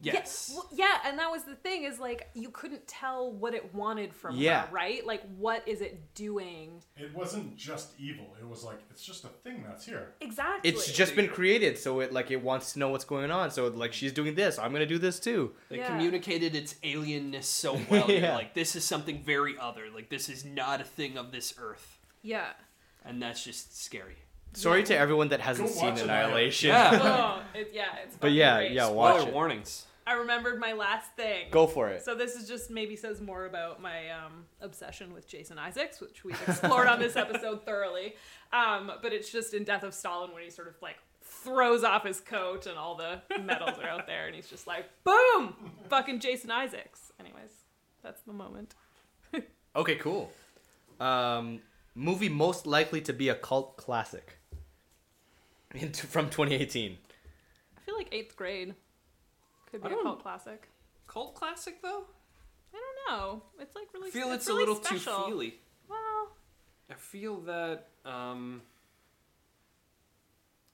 Yes. 0.00 0.48
Yeah, 0.50 0.56
well, 0.56 0.68
yeah, 0.74 0.98
and 1.06 1.18
that 1.18 1.30
was 1.30 1.44
the 1.44 1.54
thing 1.54 1.84
is 1.84 1.98
like 1.98 2.28
you 2.34 2.50
couldn't 2.50 2.86
tell 2.86 3.32
what 3.32 3.54
it 3.54 3.74
wanted 3.74 4.12
from 4.12 4.36
Yeah. 4.36 4.66
her, 4.66 4.74
right? 4.74 5.06
Like 5.06 5.22
what 5.38 5.66
is 5.66 5.80
it 5.80 6.14
doing? 6.14 6.82
It 6.96 7.14
wasn't 7.14 7.56
just 7.56 7.92
evil. 7.98 8.36
It 8.38 8.46
was 8.46 8.64
like 8.64 8.80
it's 8.90 9.04
just 9.04 9.24
a 9.24 9.28
thing 9.28 9.64
that's 9.66 9.86
here. 9.86 10.12
Exactly. 10.20 10.68
It's 10.70 10.92
just 10.92 11.16
been 11.16 11.28
created, 11.28 11.78
so 11.78 12.00
it 12.00 12.12
like 12.12 12.30
it 12.30 12.42
wants 12.42 12.72
to 12.74 12.78
know 12.78 12.88
what's 12.90 13.04
going 13.04 13.30
on. 13.30 13.50
So 13.50 13.68
like 13.68 13.92
she's 13.92 14.12
doing 14.12 14.34
this, 14.34 14.58
I'm 14.58 14.72
gonna 14.72 14.84
do 14.86 14.98
this 14.98 15.18
too. 15.20 15.52
They 15.70 15.78
Yeah. 15.78 15.86
communicated 15.86 16.54
its 16.54 16.74
alienness 16.82 17.44
so 17.44 17.74
well. 17.90 18.08
You're 18.10 18.20
Yeah. 18.20 18.34
like, 18.34 18.54
this 18.54 18.76
is 18.76 18.84
something 18.84 19.22
very 19.22 19.56
other. 19.58 19.84
Like, 19.94 20.10
this 20.10 20.28
is 20.28 20.44
not 20.44 20.80
a 20.80 20.84
thing 20.84 21.16
of 21.16 21.32
this 21.32 21.54
earth. 21.58 21.98
Yeah. 22.22 22.48
And 23.04 23.22
that's 23.22 23.42
just 23.44 23.80
scary. 23.82 24.16
Sorry 24.54 24.80
Yeah. 24.80 24.84
to 24.86 24.96
everyone 24.98 25.28
that 25.28 25.40
hasn't 25.40 25.68
Go 25.68 25.74
seen 25.74 25.90
watch 25.90 26.00
Annihilation. 26.02 26.68
Yeah. 26.70 26.98
oh, 27.54 27.58
it, 27.58 27.70
yeah, 27.74 27.84
it's 28.04 28.16
But 28.16 28.32
yeah, 28.32 28.58
great. 28.58 28.72
yeah, 28.72 28.88
watch 28.88 29.16
Spoiler 29.16 29.28
it. 29.28 29.34
warnings. 29.34 29.86
I 30.06 30.12
remembered 30.14 30.60
my 30.60 30.72
last 30.74 31.12
thing. 31.16 31.46
Go 31.50 31.66
for 31.66 31.88
it. 31.88 32.04
So 32.04 32.14
this 32.14 32.34
is 32.34 32.46
just 32.46 32.70
maybe 32.70 32.94
says 32.94 33.20
more 33.22 33.46
about 33.46 33.80
my 33.80 34.10
um, 34.10 34.44
obsession 34.60 35.14
with 35.14 35.26
Jason 35.26 35.58
Isaacs, 35.58 35.98
which 36.00 36.24
we've 36.24 36.38
explored 36.46 36.88
on 36.88 36.98
this 36.98 37.16
episode 37.24 37.64
thoroughly. 37.64 38.14
Um, 38.52 38.92
but 39.02 39.12
it's 39.14 39.32
just 39.32 39.54
in 39.54 39.64
Death 39.64 39.82
of 39.82 39.94
Stalin 39.94 40.32
when 40.34 40.42
he 40.42 40.50
sort 40.50 40.68
of 40.68 40.74
like 40.82 40.96
throws 41.22 41.84
off 41.84 42.04
his 42.04 42.20
coat 42.20 42.66
and 42.66 42.76
all 42.76 42.96
the 42.96 43.22
medals 43.42 43.78
are 43.78 43.88
out 43.88 44.06
there, 44.06 44.26
and 44.26 44.34
he's 44.34 44.46
just 44.46 44.66
like, 44.66 44.84
boom, 45.04 45.54
fucking 45.88 46.20
Jason 46.20 46.50
Isaacs. 46.50 47.12
Anyways, 47.18 47.50
that's 48.02 48.20
the 48.22 48.32
moment. 48.34 48.74
Okay, 49.76 49.96
cool. 49.96 50.30
Um, 51.00 51.58
movie 51.96 52.28
most 52.28 52.64
likely 52.66 53.00
to 53.00 53.12
be 53.12 53.28
a 53.28 53.34
cult 53.34 53.76
classic 53.76 54.38
in, 55.82 55.92
from 55.92 56.26
2018. 56.30 56.96
I 57.76 57.80
feel 57.82 57.96
like 57.96 58.08
eighth 58.12 58.36
grade 58.36 58.74
could 59.70 59.82
be 59.82 59.88
I 59.88 59.90
a 59.92 59.94
don't- 59.94 60.04
cult 60.04 60.22
classic. 60.22 60.68
Cult 61.06 61.34
classic, 61.34 61.82
though? 61.82 62.04
I 62.72 62.76
don't 63.08 63.18
know. 63.18 63.42
It's 63.60 63.74
like 63.76 63.86
really. 63.94 64.08
I 64.08 64.10
feel 64.10 64.32
it's, 64.32 64.46
really 64.48 64.62
a 64.64 64.66
little 64.66 64.82
special. 64.82 65.24
too 65.24 65.30
feely. 65.30 65.54
Well, 65.88 66.32
I 66.90 66.94
feel 66.94 67.40
that, 67.42 67.88
um. 68.04 68.62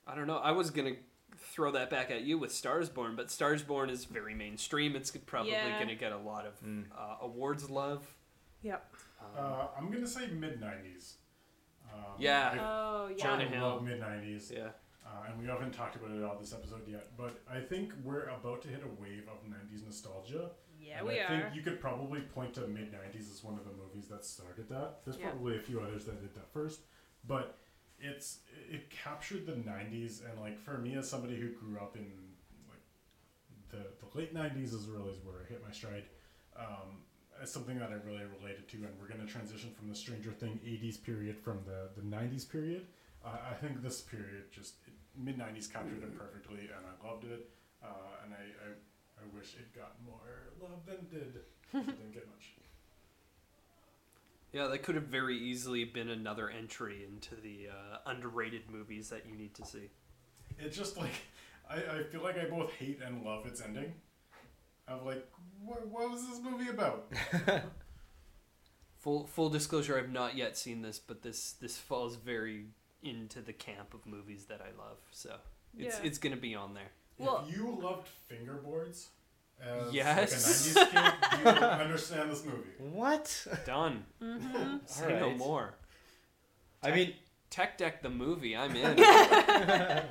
I 0.07 0.15
don't 0.15 0.27
know. 0.27 0.37
I 0.37 0.51
was 0.51 0.71
going 0.71 0.93
to 0.95 0.99
throw 1.37 1.71
that 1.71 1.89
back 1.89 2.11
at 2.11 2.21
you 2.23 2.37
with 2.37 2.51
Stars 2.51 2.89
Born, 2.89 3.15
but 3.15 3.29
Stars 3.29 3.61
Born 3.61 3.89
is 3.89 4.05
very 4.05 4.33
mainstream. 4.33 4.95
It's 4.95 5.11
probably 5.11 5.51
Yeah. 5.51 5.75
going 5.77 5.89
to 5.89 5.95
get 5.95 6.11
a 6.11 6.17
lot 6.17 6.45
of 6.45 6.59
Mm. 6.63 6.85
uh, 6.97 7.17
awards 7.21 7.69
love. 7.69 8.05
yep. 8.61 8.93
Um, 9.21 9.27
Uh, 9.45 9.67
I'm 9.77 9.91
gonna 9.91 10.07
say 10.07 10.27
mid 10.27 10.59
'90s. 10.59 11.15
Um, 11.93 11.99
Yeah. 12.17 12.57
Oh 12.59 13.07
yeah. 13.09 13.15
Jonah 13.23 13.43
I 13.43 13.47
Hill. 13.47 13.61
love 13.69 13.83
mid 13.83 13.99
'90s. 14.01 14.51
yeah. 14.51 14.69
Uh, 15.11 15.29
and 15.29 15.41
we 15.41 15.45
haven't 15.47 15.73
talked 15.73 15.95
about 15.97 16.11
it 16.11 16.23
all 16.23 16.37
this 16.39 16.53
episode 16.53 16.87
yet, 16.87 17.07
but 17.17 17.41
I 17.51 17.59
think 17.59 17.91
we're 18.03 18.29
about 18.29 18.61
to 18.61 18.69
hit 18.69 18.81
a 18.83 19.01
wave 19.01 19.27
of 19.27 19.43
90s 19.49 19.83
nostalgia. 19.85 20.51
Yeah, 20.79 20.99
and 20.99 21.07
we 21.07 21.19
I 21.19 21.23
are. 21.23 21.27
think 21.27 21.55
you 21.55 21.61
could 21.61 21.81
probably 21.81 22.21
point 22.21 22.53
to 22.55 22.61
mid 22.61 22.91
90s 22.93 23.29
as 23.31 23.43
one 23.43 23.55
of 23.55 23.65
the 23.65 23.71
movies 23.73 24.07
that 24.07 24.23
started 24.23 24.69
that. 24.69 25.01
There's 25.03 25.17
Yeah. 25.17 25.29
probably 25.31 25.57
a 25.57 25.59
few 25.59 25.81
others 25.81 26.05
that 26.05 26.21
did 26.21 26.33
that 26.35 26.47
first, 26.53 26.81
but 27.27 27.57
it's 27.99 28.39
it 28.69 28.89
captured 28.89 29.45
the 29.45 29.51
90s 29.55 30.21
and 30.27 30.39
like 30.39 30.57
for 30.57 30.77
me 30.77 30.95
as 30.95 31.09
somebody 31.09 31.35
who 31.39 31.49
grew 31.49 31.77
up 31.77 31.95
in 31.97 32.09
like 32.69 32.81
the, 33.69 33.85
the 34.03 34.17
late 34.17 34.33
90s 34.33 34.73
is 34.73 34.87
really 34.87 35.11
where 35.25 35.41
I 35.45 35.49
hit 35.49 35.61
my 35.65 35.71
stride. 35.71 36.05
Um, 36.55 37.03
it's 37.41 37.51
something 37.51 37.77
that 37.79 37.89
I 37.91 37.95
really 38.07 38.23
related 38.39 38.67
to, 38.69 38.77
and 38.77 38.89
we're 38.99 39.07
going 39.07 39.19
to 39.25 39.31
transition 39.31 39.71
from 39.77 39.87
the 39.89 39.95
Stranger 39.95 40.31
Thing 40.31 40.59
80s 40.65 41.01
period 41.03 41.37
from 41.37 41.59
the, 41.65 41.89
the 41.99 42.01
90s 42.07 42.47
period. 42.49 42.87
Uh, 43.23 43.37
I 43.49 43.53
think 43.53 43.81
this 43.83 44.01
period 44.01 44.51
just 44.51 44.75
mid 45.17 45.37
90s 45.37 45.71
captured 45.71 46.03
it 46.03 46.17
perfectly, 46.17 46.69
and 46.75 46.85
I 46.85 47.07
loved 47.07 47.25
it. 47.25 47.49
Uh, 47.83 48.23
and 48.23 48.33
I, 48.33 48.37
I, 48.37 48.69
I 49.23 49.37
wish 49.37 49.55
it 49.55 49.73
got 49.75 49.95
more 50.05 50.53
love 50.61 50.85
than 50.85 50.95
it 50.95 51.11
did. 51.11 51.41
It 51.73 51.85
didn't 51.85 52.13
get 52.13 52.27
much. 52.27 52.53
Yeah, 54.51 54.67
that 54.67 54.83
could 54.83 54.95
have 54.95 55.05
very 55.05 55.37
easily 55.37 55.85
been 55.85 56.09
another 56.09 56.49
entry 56.49 57.05
into 57.07 57.35
the 57.35 57.69
uh, 57.69 57.97
underrated 58.05 58.69
movies 58.69 59.09
that 59.09 59.25
you 59.25 59.35
need 59.35 59.53
to 59.55 59.65
see. 59.65 59.89
It's 60.59 60.77
just 60.77 60.97
like 60.97 61.13
I, 61.69 61.99
I 61.99 62.03
feel 62.03 62.21
like 62.21 62.37
I 62.37 62.45
both 62.45 62.71
hate 62.73 62.99
and 63.03 63.23
love 63.23 63.45
its 63.45 63.61
ending. 63.61 63.93
I'm 64.87 65.05
like, 65.05 65.25
what, 65.63 65.87
what 65.87 66.11
was 66.11 66.27
this 66.27 66.39
movie 66.41 66.69
about? 66.69 67.11
Full 68.99 69.25
full 69.25 69.49
disclosure, 69.49 69.97
I've 69.97 70.11
not 70.11 70.37
yet 70.37 70.55
seen 70.55 70.83
this, 70.83 70.99
but 70.99 71.23
this 71.23 71.53
this 71.53 71.75
falls 71.75 72.17
very 72.17 72.67
into 73.03 73.41
the 73.41 73.53
camp 73.53 73.93
of 73.93 74.05
movies 74.05 74.45
that 74.45 74.61
I 74.61 74.69
love. 74.77 74.97
So 75.11 75.35
it's 75.77 75.97
Yeah. 75.99 76.03
it's 76.05 76.17
gonna 76.17 76.35
be 76.37 76.55
on 76.55 76.73
there. 76.73 76.91
Well- 77.17 77.45
if 77.47 77.55
you 77.55 77.77
loved 77.81 78.07
fingerboards 78.29 79.07
as 79.61 79.93
Yes. 79.93 80.75
like 80.75 80.87
a 80.87 80.95
90s 80.97 81.31
kid, 81.31 81.39
you 81.39 81.45
would 81.45 81.63
understand 81.85 82.31
this 82.31 82.43
movie. 82.45 82.69
What? 82.79 83.47
Done. 83.65 84.05
Mm-hmm. 84.21 84.77
Say 84.85 85.07
no 85.09 85.23
Alright. 85.25 85.37
more. 85.37 85.73
I 86.83 86.91
mean, 86.91 87.13
Tech 87.49 87.77
Deck 87.77 88.01
the 88.01 88.09
movie. 88.09 88.55
I'm 88.57 88.75
in. 88.75 88.99
i- 88.99 90.05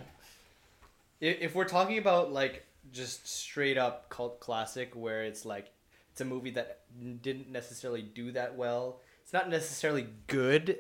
if 1.21 1.55
we're 1.55 1.65
talking 1.69 1.99
about 1.99 2.33
like 2.33 2.67
just 2.93 3.27
straight 3.29 3.77
up 3.79 4.09
cult 4.09 4.41
classic 4.41 4.95
where 4.95 5.23
it's 5.25 5.45
like 5.45 5.71
it's 6.13 6.21
a 6.21 6.25
movie 6.25 6.51
that 6.51 6.81
didn't 7.23 7.51
necessarily 7.51 8.03
do 8.03 8.33
that 8.33 8.57
well 8.57 9.01
it's 9.23 9.33
not 9.33 9.49
necessarily 9.49 10.07
good 10.27 10.79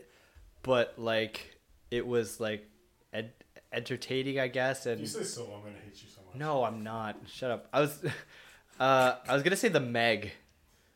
but 0.62 0.94
like 0.98 1.59
it 1.90 2.06
was 2.06 2.40
like 2.40 2.68
ed- 3.12 3.32
entertaining 3.72 4.38
i 4.40 4.48
guess 4.48 4.86
and 4.86 5.00
you 5.00 5.06
say 5.06 5.22
so, 5.22 5.42
I'm 5.44 5.62
gonna 5.62 5.74
hate 5.84 6.02
you 6.02 6.08
so 6.08 6.20
much. 6.26 6.36
no 6.36 6.64
i'm 6.64 6.82
not 6.82 7.16
shut 7.26 7.50
up 7.50 7.68
i 7.72 7.80
was 7.80 8.02
uh 8.80 9.14
i 9.28 9.34
was 9.34 9.42
gonna 9.42 9.56
say 9.56 9.68
the 9.68 9.80
meg 9.80 10.32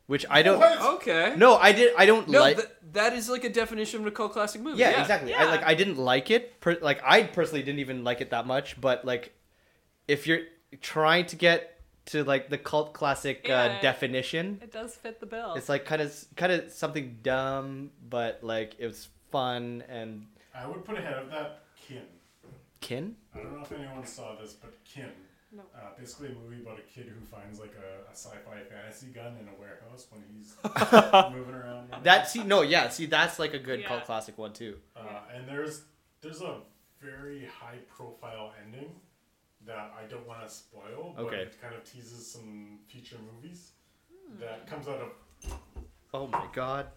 which 0.07 0.27
i 0.29 0.43
don't 0.43 0.59
What? 0.59 0.81
okay. 0.97 1.35
no 1.37 1.57
i 1.57 1.73
did 1.73 1.95
i 1.97 2.05
don't 2.07 2.29
No, 2.29 2.41
like 2.41 2.57
th- 2.57 2.69
that 2.93 3.13
is 3.15 3.29
like 3.29 3.45
a 3.45 3.49
definition 3.49 4.01
of 4.01 4.07
a 4.07 4.11
cult 4.11 4.33
classic 4.33 4.61
movie. 4.61 4.79
yeah, 4.79 5.01
exactly. 5.01 5.35
I 5.35 5.45
Yeah. 5.45 5.51
like 5.51 5.65
I 5.65 5.75
didn't 5.75 5.97
like 5.99 6.31
it. 6.31 6.61
Per, 6.61 6.79
like 6.81 7.01
I 7.05 7.25
personally 7.25 7.63
didn't 7.65 7.81
even 7.81 8.05
like 8.05 8.21
it 8.21 8.31
that 8.31 8.47
much. 8.47 8.81
But 8.81 9.05
like, 9.05 9.33
if 10.07 10.29
you're 10.29 10.43
trying 10.81 11.27
to 11.27 11.37
get 11.37 11.81
to 12.07 12.23
like 12.23 12.51
the 12.51 12.59
cult 12.59 12.93
classic 12.93 13.47
Yeah. 13.49 13.63
uh, 13.63 13.81
definition, 13.81 14.61
It 14.63 14.71
does 14.71 14.95
fit 14.95 15.19
the 15.19 15.27
bill. 15.27 15.55
it's 15.55 15.69
like 15.69 15.85
kind 15.87 16.01
of 16.03 16.15
kind 16.37 16.53
of 16.53 16.71
something 16.71 17.19
dumb, 17.23 17.91
but 18.09 18.45
like 18.45 18.77
it 18.79 18.87
was 18.87 19.09
fun 19.33 19.83
and 19.89 20.27
I 20.55 20.67
would 20.67 20.85
put 20.85 20.99
ahead 20.99 21.15
of 21.15 21.31
that 21.31 21.61
Kin. 21.77 22.03
kin. 22.81 23.17
I 23.35 23.39
don't 23.39 23.57
know 23.57 23.63
if 23.63 23.73
anyone 23.73 24.07
saw 24.07 24.35
this, 24.37 24.53
but 24.55 24.73
Kin. 24.85 25.11
No. 25.53 25.63
Uh, 25.75 25.81
basically, 25.99 26.29
a 26.29 26.33
movie 26.33 26.63
about 26.63 26.79
a 26.79 26.83
kid 26.83 27.07
who 27.07 27.25
finds 27.27 27.61
like 27.61 27.75
a, 27.77 28.11
a 28.11 28.13
sci-fi 28.15 28.61
fantasy 28.69 29.07
gun 29.09 29.37
in 29.41 29.47
a 29.49 29.53
warehouse 29.61 30.07
when 30.11 30.23
he's 30.37 30.55
moving 31.33 31.55
around. 31.55 31.91
That 32.03 32.29
see 32.29 32.43
no 32.43 32.63
yeah 32.63 32.89
see 32.89 33.07
that's 33.07 33.39
like 33.39 33.55
a 33.55 33.59
good 33.61 33.81
Yeah. 33.81 33.87
cult 33.89 34.05
classic 34.05 34.37
one 34.37 34.53
too. 34.53 34.79
Uh, 34.97 35.03
and 35.33 35.47
there's 35.47 35.83
there's 36.23 36.41
a 36.43 36.57
very 37.01 37.47
high 37.47 37.79
profile 37.89 38.53
ending 38.65 38.91
that 39.65 39.93
I 39.97 40.07
don't 40.11 40.27
want 40.27 40.43
to 40.43 40.49
spoil, 40.53 41.13
but 41.17 41.25
Okay. 41.27 41.43
it 41.43 41.61
kind 41.63 41.75
of 41.75 41.85
teases 41.85 42.27
some 42.27 42.81
future 42.89 43.17
movies 43.35 43.73
that 44.41 44.67
comes 44.67 44.89
out 44.89 45.01
of 45.01 45.55
Oh 46.13 46.27
my 46.27 46.47
god. 46.53 46.89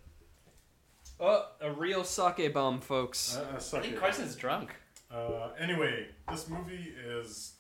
Oh, 1.20 1.46
a 1.62 1.72
real 1.72 2.04
sake 2.04 2.54
bomb, 2.54 2.80
folks. 2.80 3.38
uh, 3.38 3.58
suck 3.60 3.86
it. 3.86 3.98
Carson's 4.00 4.36
drunk. 4.36 4.76
Uh, 5.12 5.50
anyway, 5.60 6.08
this 6.30 6.48
movie 6.50 6.94
is 7.06 7.54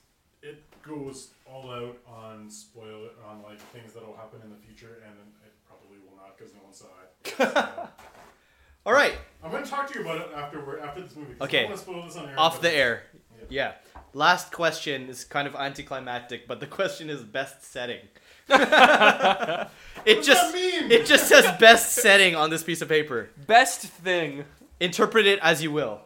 it 0.43 0.63
goes 0.83 1.31
all 1.45 1.71
out 1.71 1.97
on 2.07 2.49
spoil 2.49 3.09
on 3.27 3.41
like 3.41 3.59
things 3.59 3.93
that 3.93 4.05
will 4.05 4.15
happen 4.15 4.39
in 4.43 4.49
the 4.51 4.57
future, 4.57 5.01
and 5.07 5.15
it 5.45 5.53
probably 5.67 5.97
will 6.07 6.15
not 6.17 6.37
because 6.37 6.53
no 6.53 6.59
one 6.63 6.73
saw 6.73 6.85
it. 6.85 7.87
So, 8.87 8.91
All 8.91 8.93
right, 8.93 9.15
I'm 9.43 9.51
gonna 9.51 9.65
talk 9.65 9.91
to 9.91 9.99
you 9.99 10.05
about 10.05 10.17
it 10.21 10.27
after 10.33 10.63
we're 10.63 10.79
after 10.79 11.01
this 11.01 11.13
movie. 11.15 11.33
'cause 11.33 11.41
I 11.41 11.45
Okay. 11.45 11.59
don't 11.63 11.69
want 11.71 11.77
to 11.79 11.83
spoil 11.83 12.03
this 12.05 12.15
on 12.15 12.29
air. 12.29 12.39
off 12.39 12.61
the 12.61 12.71
air. 12.71 13.03
Yeah. 13.37 13.45
Yeah. 13.49 13.73
Last 14.13 14.53
question 14.53 15.09
is 15.09 15.25
kind 15.25 15.45
of 15.47 15.55
anticlimactic, 15.55 16.47
but 16.47 16.59
the 16.61 16.67
question 16.67 17.09
is 17.09 17.21
best 17.23 17.63
setting. 17.65 18.07
it 18.49 18.57
What 18.59 19.69
does 20.05 20.25
just 20.25 20.53
that 20.53 20.53
mean? 20.53 20.91
it 20.91 21.05
just 21.05 21.27
says 21.27 21.45
best 21.59 21.93
setting 21.93 22.35
on 22.35 22.49
this 22.49 22.63
piece 22.63 22.81
of 22.81 22.87
paper. 22.89 23.29
Best 23.45 23.81
thing. 23.81 24.45
Interpret 24.79 25.25
it 25.25 25.39
as 25.41 25.61
you 25.63 25.71
will. 25.71 26.01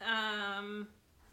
Um, 0.00 0.88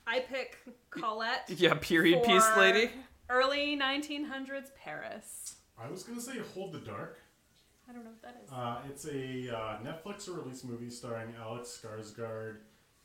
I 0.07 0.19
pick 0.19 0.57
Colette. 0.89 1.49
Yeah, 1.57 1.75
period 1.75 2.23
piece 2.23 2.45
lady. 2.57 2.89
Early 3.29 3.77
1900s 3.77 4.71
Paris. 4.83 5.55
I 5.81 5.89
was 5.89 6.03
gonna 6.03 6.21
say 6.21 6.33
Hold 6.53 6.73
the 6.73 6.79
Dark. 6.79 7.19
I 7.89 7.93
don't 7.93 8.03
know 8.03 8.11
what 8.11 8.21
that 8.21 8.41
is. 8.43 8.51
Uh, 8.51 8.77
it's 8.89 9.05
a 9.05 9.55
uh, 9.55 9.77
Netflix 9.83 10.27
release 10.33 10.63
movie 10.63 10.89
starring 10.89 11.33
Alex 11.39 11.79
Skarsgård. 11.83 12.57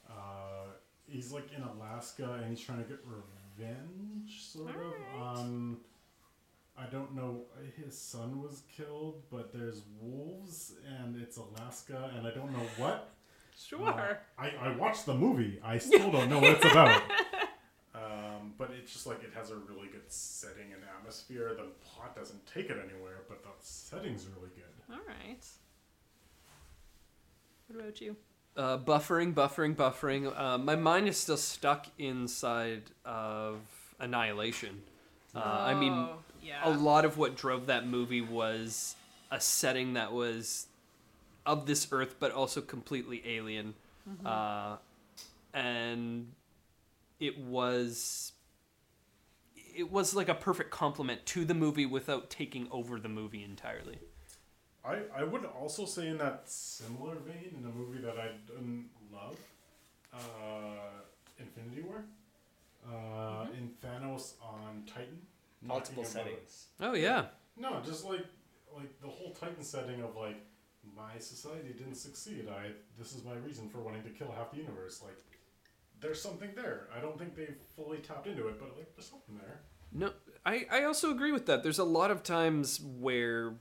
Uh, 0.09 0.69
he's 1.07 1.33
like 1.33 1.49
in 1.57 1.63
Alaska 1.63 2.39
and 2.43 2.49
he's 2.51 2.61
trying 2.65 2.79
to 2.83 2.89
get 2.89 3.01
revenge, 3.05 4.41
sort 4.41 4.71
of, 4.71 4.77
Alright. 4.77 5.39
on 5.39 5.77
I 6.81 6.87
don't 6.87 7.15
know. 7.15 7.43
His 7.77 7.99
son 7.99 8.41
was 8.41 8.63
killed, 8.77 9.23
but 9.31 9.53
there's 9.53 9.83
wolves, 10.01 10.75
and 11.01 11.21
it's 11.21 11.37
Alaska, 11.37 12.11
and 12.17 12.27
I 12.27 12.31
don't 12.31 12.53
know 12.53 12.67
what. 12.77 13.11
Sure. 13.59 13.89
Uh, 13.89 14.15
I, 14.39 14.53
I 14.61 14.77
watched 14.77 15.05
the 15.07 15.15
movie. 15.15 15.59
I 15.65 15.79
still 15.79 16.13
don't 16.13 16.31
know 16.31 16.39
what 16.39 16.51
it's 16.53 16.65
about. 16.65 17.03
Um, 17.95 18.53
but 18.57 18.71
it's 18.71 18.93
just 18.93 19.09
like 19.09 19.25
it 19.25 19.33
has 19.35 19.51
a 19.51 19.57
really 19.57 19.89
good 19.89 20.05
setting 20.07 20.73
and 20.73 20.83
atmosphere. 20.97 21.53
The 21.57 21.65
plot 21.83 22.15
doesn't 22.15 22.47
take 22.47 22.67
it 22.71 22.77
anywhere, 22.77 23.23
but 23.29 23.43
the 23.43 23.49
setting's 23.59 24.25
really 24.37 24.51
good. 24.55 24.95
All 24.95 25.01
right. 25.05 25.45
What 27.67 27.81
about 27.83 28.01
you? 28.01 28.15
Uh, 28.57 28.79
buffering, 28.79 29.35
buffering, 29.35 29.75
buffering. 29.75 30.33
Uh, 30.39 30.59
my 30.59 30.77
mind 30.77 31.09
is 31.09 31.17
still 31.17 31.37
stuck 31.37 31.87
inside 31.99 32.83
of 33.05 33.59
Annihilation. 33.99 34.83
Uh, 35.35 35.41
I 35.41 35.75
mean, 35.75 35.93
Oh, 35.93 36.19
yeah. 36.43 36.61
a 36.63 36.71
lot 36.71 37.05
of 37.05 37.19
what 37.19 37.37
drove 37.37 37.67
that 37.67 37.87
movie 37.87 38.21
was 38.21 38.97
a 39.31 39.41
setting 39.41 39.95
that 39.95 40.13
was 40.13 40.67
of 41.47 41.67
this 41.67 41.89
earth, 41.93 42.17
but 42.19 42.33
also 42.33 42.61
completely 42.61 43.23
alien. 43.27 43.75
Uh, 44.25 44.77
and 45.53 46.33
it 47.21 47.39
was 47.39 48.33
it 49.75 49.93
was 49.93 50.15
like 50.15 50.29
a 50.29 50.35
perfect 50.35 50.71
complement 50.71 51.25
to 51.27 51.45
the 51.45 51.55
movie 51.55 51.87
without 51.87 52.31
taking 52.31 52.67
over 52.71 52.99
the 52.99 53.09
movie 53.09 53.45
entirely. 53.45 53.99
I, 54.85 55.01
I 55.15 55.23
would 55.23 55.45
also 55.45 55.85
say 55.85 56.09
in 56.09 56.19
that 56.19 56.49
similar 56.49 57.17
vein, 57.17 57.55
in 57.59 57.65
a 57.65 57.73
movie 57.73 58.01
that 58.01 58.17
I 58.19 58.31
didn't 58.47 58.89
love, 59.13 59.37
uh, 60.13 60.19
Infinity 61.39 61.83
War, 61.83 62.05
uh, 62.91 63.47
in 63.57 63.71
Thanos 63.85 64.33
on 64.43 64.83
Titan. 64.87 65.21
Multiple 65.63 66.05
settings. 66.05 66.67
Oh 66.81 66.95
yeah. 66.95 67.27
No, 67.57 67.81
just 67.85 68.05
like 68.05 68.25
like 68.75 69.01
the 69.01 69.09
whole 69.09 69.33
Titan 69.33 69.63
setting 69.63 70.03
of 70.03 70.17
like 70.17 70.37
my 70.97 71.19
society 71.19 71.75
didn't 71.77 71.97
succeed. 71.97 72.49
I 72.49 72.73
this 72.99 73.15
is 73.15 73.25
my 73.25 73.35
reason 73.35 73.69
for 73.69 73.79
wanting 73.79 74.03
to 74.05 74.11
kill 74.11 74.33
half 74.37 74.53
the 74.53 74.59
universe. 74.59 75.03
Like 75.05 75.19
there's 76.01 76.23
something 76.23 76.51
there. 76.55 76.89
I 76.97 77.01
don't 77.01 77.19
think 77.19 77.35
they've 77.35 77.57
fully 77.77 77.99
tapped 77.99 78.27
into 78.27 78.49
it, 78.49 78.61
but 78.61 78.77
like 78.77 78.95
there's 78.95 79.09
something 79.09 79.37
there. 79.39 79.61
No, 79.93 80.13
I, 80.45 80.67
I 80.71 80.85
also 80.85 81.11
agree 81.11 81.33
with 81.33 81.47
that. 81.47 81.63
There's 81.63 81.79
a 81.79 81.85
lot 81.85 82.11
of 82.11 82.23
times 82.23 82.81
where 82.81 83.55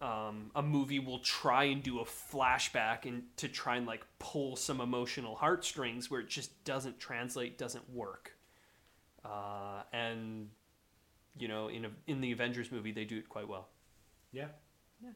um, 0.00 0.50
a 0.54 0.62
movie 0.62 1.00
will 1.00 1.18
try 1.18 1.64
and 1.64 1.82
do 1.82 2.00
a 2.00 2.04
flashback 2.04 3.04
and 3.04 3.24
to 3.36 3.48
try 3.48 3.76
and 3.76 3.86
like 3.86 4.04
pull 4.18 4.56
some 4.56 4.80
emotional 4.80 5.34
heartstrings 5.34 6.10
where 6.10 6.20
it 6.20 6.28
just 6.28 6.64
doesn't 6.64 6.98
translate, 6.98 7.58
doesn't 7.58 7.88
work. 7.90 8.36
Uh, 9.24 9.82
and 9.92 10.48
you 11.36 11.48
know, 11.48 11.68
in 11.68 11.84
a, 11.84 11.90
in 12.06 12.20
the 12.20 12.32
Avengers 12.32 12.70
movie, 12.70 12.92
they 12.92 13.04
do 13.04 13.18
it 13.18 13.28
quite 13.28 13.48
well. 13.48 13.68
Yeah. 14.32 14.48
Yeah. 15.02 15.10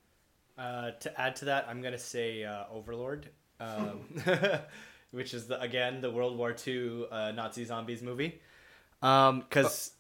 Uh, 0.63 0.91
to 0.93 1.21
add 1.21 1.37
to 1.37 1.45
that, 1.47 1.67
I'm 1.69 1.83
gonna 1.83 1.99
say 1.99 2.45
uh, 2.45 2.65
Overlord, 2.71 3.29
um, 3.61 4.01
which 5.11 5.35
is 5.35 5.47
the, 5.47 5.61
again 5.61 6.01
the 6.01 6.11
World 6.11 6.37
War 6.37 6.55
II 6.67 7.07
uh, 7.11 7.33
Nazi 7.33 7.65
zombies 7.65 8.03
movie. 8.03 8.41
Um, 9.03 9.45
cause 9.51 9.93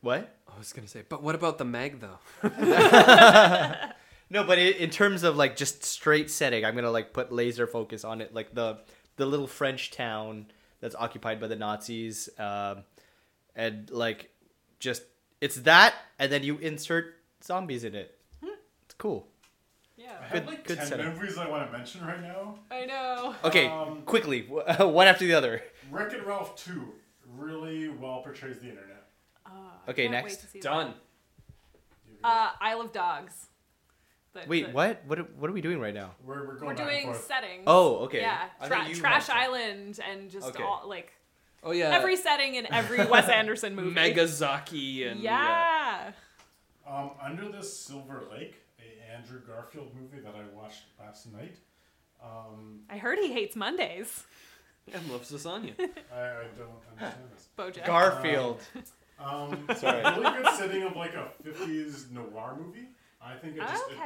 what? 0.00 0.36
I 0.52 0.58
was 0.58 0.72
gonna 0.72 0.88
say, 0.88 1.02
but 1.08 1.22
what 1.22 1.34
about 1.34 1.58
the 1.58 1.64
Meg 1.64 2.00
though? 2.00 2.18
No, 4.30 4.44
but 4.44 4.58
i 4.58 4.62
in 4.62 4.90
terms 4.90 5.22
of 5.22 5.36
like 5.36 5.56
just 5.56 5.84
straight 5.84 6.30
setting, 6.30 6.64
I'm 6.64 6.74
gonna 6.74 6.90
like 6.90 7.12
put 7.12 7.32
laser 7.32 7.66
focus 7.66 8.04
on 8.04 8.20
it, 8.20 8.34
like 8.34 8.54
the 8.54 8.78
the 9.16 9.26
little 9.26 9.46
French 9.46 9.90
town 9.90 10.46
that's 10.80 10.94
occupied 10.94 11.40
by 11.40 11.46
the 11.46 11.56
Nazis, 11.56 12.28
um, 12.38 12.84
and 13.56 13.90
like 13.90 14.30
just 14.80 15.02
it's 15.40 15.56
that, 15.56 15.94
and 16.18 16.30
then 16.32 16.42
you 16.42 16.58
insert 16.58 17.14
zombies 17.42 17.84
in 17.84 17.94
it. 17.94 18.18
It's 18.42 18.94
cool. 18.98 19.26
Yeah. 19.96 20.12
I 20.20 20.32
Good- 20.32 20.38
have 20.42 20.46
like 20.46 20.66
good 20.66 20.78
ten 20.78 20.86
setup. 20.86 21.14
movies 21.14 21.38
I 21.38 21.48
want 21.48 21.70
to 21.70 21.76
mention 21.76 22.04
right 22.06 22.20
now. 22.22 22.58
I 22.70 22.84
know. 22.86 23.34
Okay, 23.44 23.66
Um, 23.66 24.02
quickly, 24.02 24.42
one 24.80 25.06
after 25.06 25.24
the 25.26 25.34
other. 25.34 25.62
Wreck 25.90 26.12
It 26.12 26.24
Ralph 26.26 26.56
two 26.56 26.92
really 27.36 27.88
well 27.88 28.22
portrays 28.22 28.58
the 28.60 28.68
internet. 28.70 29.06
Uh, 29.46 29.50
Okay, 29.90 30.02
can't 30.02 30.12
next. 30.12 30.36
To 30.42 30.46
see 30.48 30.60
Done. 30.60 30.94
Uh, 32.24 32.50
Isle 32.60 32.80
of 32.82 32.92
Dogs. 32.92 33.46
The- 34.34 34.42
Wait, 34.46 34.66
the- 34.66 34.72
what? 34.72 35.02
What? 35.06 35.18
are- 35.18 35.22
What 35.38 35.50
are 35.50 35.52
we 35.52 35.60
doing 35.60 35.80
right 35.80 35.94
now? 35.94 36.12
We're, 36.24 36.46
we're 36.46 36.54
going 36.54 36.66
We're 36.68 36.74
back 36.74 36.80
and 36.80 36.90
doing 36.90 37.04
forth. 37.06 37.24
settings. 37.24 37.64
Oh, 37.66 37.96
okay. 38.06 38.20
Yeah, 38.20 38.48
I 38.60 38.66
Tra- 38.68 38.88
you 38.88 38.94
Trash 38.94 39.26
had- 39.28 39.36
Island 39.36 40.00
and 40.08 40.30
just 40.30 40.48
Okay. 40.48 40.62
all 40.62 40.82
like 40.86 41.12
Oh 41.62 41.72
yeah. 41.72 41.90
every 41.90 42.16
setting 42.16 42.54
in 42.54 42.72
every 42.72 43.04
Wes 43.04 43.28
Anderson 43.28 43.74
movie. 43.74 43.94
Megasaki 43.94 45.04
and 45.10 45.20
Yeah. 45.20 46.12
Um, 46.88 47.10
Under 47.22 47.48
the 47.50 47.62
Silver 47.62 48.24
Lake, 48.32 48.56
a 48.78 49.12
Andrew 49.14 49.40
Garfield 49.46 49.90
movie 49.94 50.20
that 50.24 50.34
I 50.34 50.42
watched 50.56 50.84
last 50.98 51.30
night. 51.32 51.56
Um, 52.22 52.80
I 52.88 52.96
heard 52.96 53.18
he 53.18 53.32
hates 53.32 53.54
Mondays. 53.56 54.24
and 54.92 55.06
loves 55.10 55.30
lasagna. 55.30 55.72
I, 55.78 56.20
I 56.20 56.44
don't 56.56 56.70
understand 56.90 57.30
this. 57.34 57.48
Bojack. 57.58 57.84
Garfield. 57.86 58.62
Um, 59.20 59.66
Sorry. 59.76 60.02
really 60.02 60.42
good 60.42 60.54
setting 60.56 60.82
of 60.84 60.96
like 60.96 61.14
a 61.14 61.28
50s 61.44 62.10
noir 62.10 62.56
movie. 62.58 62.88
I 63.20 63.34
think 63.34 63.56
it 63.56 63.60
just 63.60 63.90
it 63.90 63.96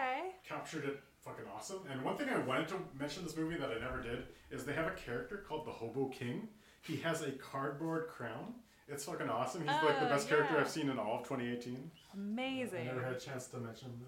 captured 0.48 0.84
it 0.84 0.98
fucking 1.24 1.44
awesome. 1.54 1.80
And 1.92 2.02
one 2.02 2.16
thing 2.16 2.28
I 2.30 2.38
wanted 2.38 2.66
to 2.68 2.74
mention 2.98 3.22
this 3.22 3.36
movie 3.36 3.56
that 3.58 3.70
I 3.70 3.78
never 3.78 4.02
did 4.02 4.24
is 4.50 4.64
they 4.64 4.72
have 4.72 4.86
a 4.86 4.94
character 4.96 5.44
called 5.46 5.66
the 5.66 5.70
Hobo 5.70 6.06
King. 6.08 6.48
He 6.82 6.96
has 6.98 7.22
a 7.22 7.32
cardboard 7.32 8.08
crown. 8.08 8.54
It's 8.88 9.04
fucking 9.04 9.28
awesome. 9.28 9.62
He's 9.62 9.70
like 9.70 10.00
the 10.00 10.06
Oh, 10.06 10.10
best 10.10 10.28
character. 10.28 10.58
I've 10.58 10.68
seen 10.68 10.90
in 10.90 10.98
all 10.98 11.20
of 11.20 11.28
2018. 11.28 11.90
Amazing. 12.14 12.80
I 12.80 12.84
never 12.84 13.02
had 13.02 13.14
a 13.14 13.20
chance 13.20 13.46
to 13.48 13.58
mention 13.58 13.88
him. 13.88 14.06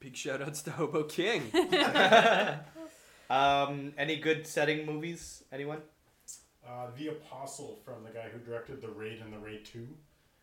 Big 0.00 0.16
shout 0.16 0.42
outs 0.42 0.62
to 0.62 0.70
Hobo 0.72 1.04
King. 1.04 1.50
Um, 3.30 3.94
any 3.96 4.16
good 4.16 4.46
setting 4.46 4.84
movies? 4.84 5.42
Anyone? 5.50 5.78
Uh, 6.64 6.88
the 6.96 7.08
Apostle 7.08 7.80
from 7.82 8.04
the 8.04 8.10
guy 8.10 8.28
who 8.30 8.38
directed 8.38 8.82
The 8.82 8.90
Raid 8.90 9.20
and 9.22 9.32
The 9.32 9.38
Raid 9.38 9.64
2. 9.64 9.88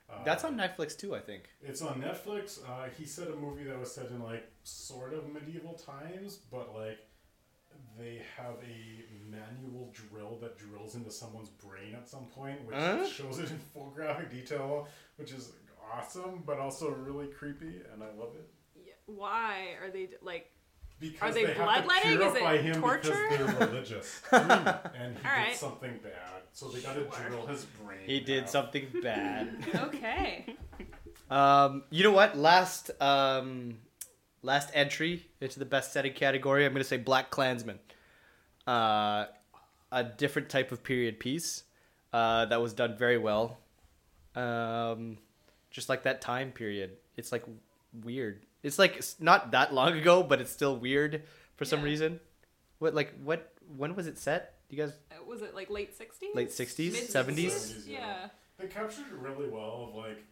Uh, 0.09 0.23
That's 0.25 0.43
on 0.43 0.57
Netflix 0.57 0.97
too, 0.97 1.13
I 1.15 1.19
think. 1.19 1.43
It's 1.61 1.83
on 1.83 2.01
Netflix. 2.01 2.59
Uh, 2.67 2.89
he 2.97 3.05
said 3.05 3.27
a 3.27 3.35
movie 3.35 3.63
that 3.65 3.79
was 3.79 3.93
set 3.93 4.07
in 4.09 4.21
like 4.23 4.51
sort 4.63 5.13
of 5.13 5.31
medieval 5.31 5.73
times, 5.73 6.37
but 6.51 6.73
like 6.73 6.97
they 7.97 8.21
have 8.37 8.55
a 8.63 9.05
manual 9.29 9.91
drill 9.93 10.37
that 10.41 10.57
drills 10.57 10.95
into 10.95 11.11
someone's 11.11 11.49
brain 11.49 11.93
at 11.95 12.07
some 12.07 12.25
point, 12.25 12.63
which 12.65 12.75
Huh? 12.75 13.07
shows 13.07 13.39
it 13.39 13.51
in 13.51 13.57
full 13.57 13.91
graphic 13.95 14.29
detail, 14.31 14.87
which 15.17 15.31
is 15.31 15.51
awesome, 15.93 16.43
but 16.45 16.57
also 16.59 16.89
really 16.89 17.27
creepy, 17.27 17.81
and 17.93 18.03
I 18.03 18.07
love 18.17 18.35
it. 18.35 18.49
Yeah, 18.75 18.93
Why 19.05 19.75
are 19.81 19.89
they 19.89 20.09
like? 20.21 20.51
Because 20.99 21.33
they 21.33 21.45
have 21.47 21.55
to 21.55 21.63
bloodletting? 21.63 22.11
Is 22.11 22.15
it 22.19 22.19
purify 22.33 22.57
him 22.57 22.79
torture? 22.79 23.01
because 23.29 23.37
they're 23.55 23.59
religious, 23.67 24.21
and 24.31 25.17
he 25.17 25.27
All 25.27 25.35
right. 25.35 25.49
did 25.49 25.57
something 25.57 25.99
bad, 26.03 26.43
so 26.53 26.67
they 26.69 26.79
got 26.81 26.93
to 26.93 27.01
Sure. 27.11 27.27
drill 27.29 27.45
his 27.47 27.65
brain. 27.65 27.99
He 28.05 28.19
did 28.19 28.43
out. 28.43 28.49
something 28.51 28.87
bad. 29.01 29.47
Okay. 29.75 30.55
Um, 31.29 31.83
you 31.89 32.03
know 32.03 32.11
what? 32.11 32.37
Last 32.37 32.91
um, 33.01 33.77
last 34.41 34.69
entry 34.73 35.27
into 35.39 35.59
the 35.59 35.65
best 35.65 35.91
setting 35.93 36.13
category. 36.13 36.65
I'm 36.65 36.73
gonna 36.73 36.83
say 36.83 36.97
Black 36.97 37.29
Klansman. 37.29 37.79
Uh, 38.67 39.25
a 39.91 40.03
different 40.03 40.49
type 40.49 40.71
of 40.71 40.83
period 40.83 41.19
piece 41.19 41.63
uh, 42.13 42.45
that 42.45 42.61
was 42.61 42.73
done 42.73 42.97
very 42.97 43.17
well. 43.17 43.57
Um, 44.35 45.17
just 45.69 45.89
like 45.89 46.03
that 46.03 46.21
time 46.21 46.51
period. 46.51 46.91
It's 47.17 47.31
like 47.31 47.43
weird. 48.03 48.45
It's 48.63 48.79
like 48.79 48.97
it's 48.97 49.19
not 49.19 49.51
that 49.51 49.73
long 49.73 49.97
ago, 49.97 50.23
but 50.23 50.39
it's 50.39 50.51
still 50.51 50.77
weird 50.77 51.23
for 51.55 51.65
some 51.65 51.79
Yeah. 51.79 51.85
reason. 51.85 52.19
What 52.79 52.93
like 52.95 53.13
what? 53.23 53.51
When 53.77 53.95
was 53.95 54.07
it 54.07 54.17
set? 54.17 54.55
You 54.69 54.77
guys? 54.77 54.93
Uh, 55.11 55.23
Was 55.25 55.41
it 55.41 55.53
like 55.55 55.69
late 55.69 55.95
sixties? 55.97 56.29
Late 56.35 56.49
60s? 56.49 56.91
Mid 56.93 57.03
70s? 57.09 57.51
70s, 57.51 57.87
yeah. 57.87 57.99
Yeah. 57.99 58.27
They 58.57 58.67
captured 58.67 59.05
it 59.07 59.13
really 59.19 59.49
well 59.49 59.87
of 59.89 59.95
like, 59.95 60.23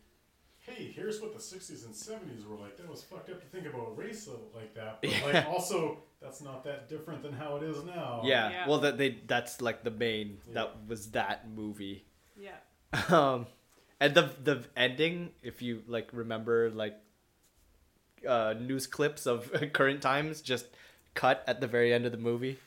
hey, 0.78 0.91
here's 0.95 1.22
what 1.22 1.34
the 1.34 1.39
60s 1.39 1.86
and 1.86 1.93
70s 1.93 2.45
were 2.47 2.55
like. 2.57 2.78
That 2.78 2.89
was 2.89 3.03
fucked 3.03 3.30
up 3.30 3.41
to 3.41 3.47
think 3.47 3.65
about 3.67 3.97
race 3.97 4.28
like 4.55 4.74
that. 4.76 5.01
But 5.01 5.34
like 5.34 5.47
also, 5.47 5.99
that's 6.22 6.41
not 6.41 6.63
that 6.65 6.89
different 6.89 7.22
than 7.22 7.34
how 7.34 7.55
it 7.57 7.63
is 7.63 7.84
now. 7.84 8.20
Yeah. 8.24 8.51
Yeah. 8.51 8.67
Well, 8.67 8.80
that 8.80 8.97
they 8.97 9.17
that's 9.28 9.61
like 9.61 9.84
the 9.84 9.91
main. 9.91 10.39
Yeah. 10.47 10.53
That 10.53 10.76
was 10.88 11.11
that 11.11 11.49
movie. 11.49 12.05
Yeah. 12.38 12.57
um 13.09 13.45
and 13.99 14.15
the 14.15 14.32
the 14.43 14.63
ending 14.76 15.32
if 15.43 15.61
you 15.61 15.84
like 15.88 16.09
remember 16.13 16.72
like 16.72 16.95
uh 18.28 18.53
news 18.59 18.88
clips 18.88 19.26
of 19.26 19.51
current 19.74 20.01
times 20.01 20.41
just 20.41 20.65
cut 21.13 21.43
at 21.47 21.61
the 21.61 21.67
very 21.67 21.93
end 21.93 22.05
of 22.05 22.11
the 22.11 22.17
movie 22.17 22.57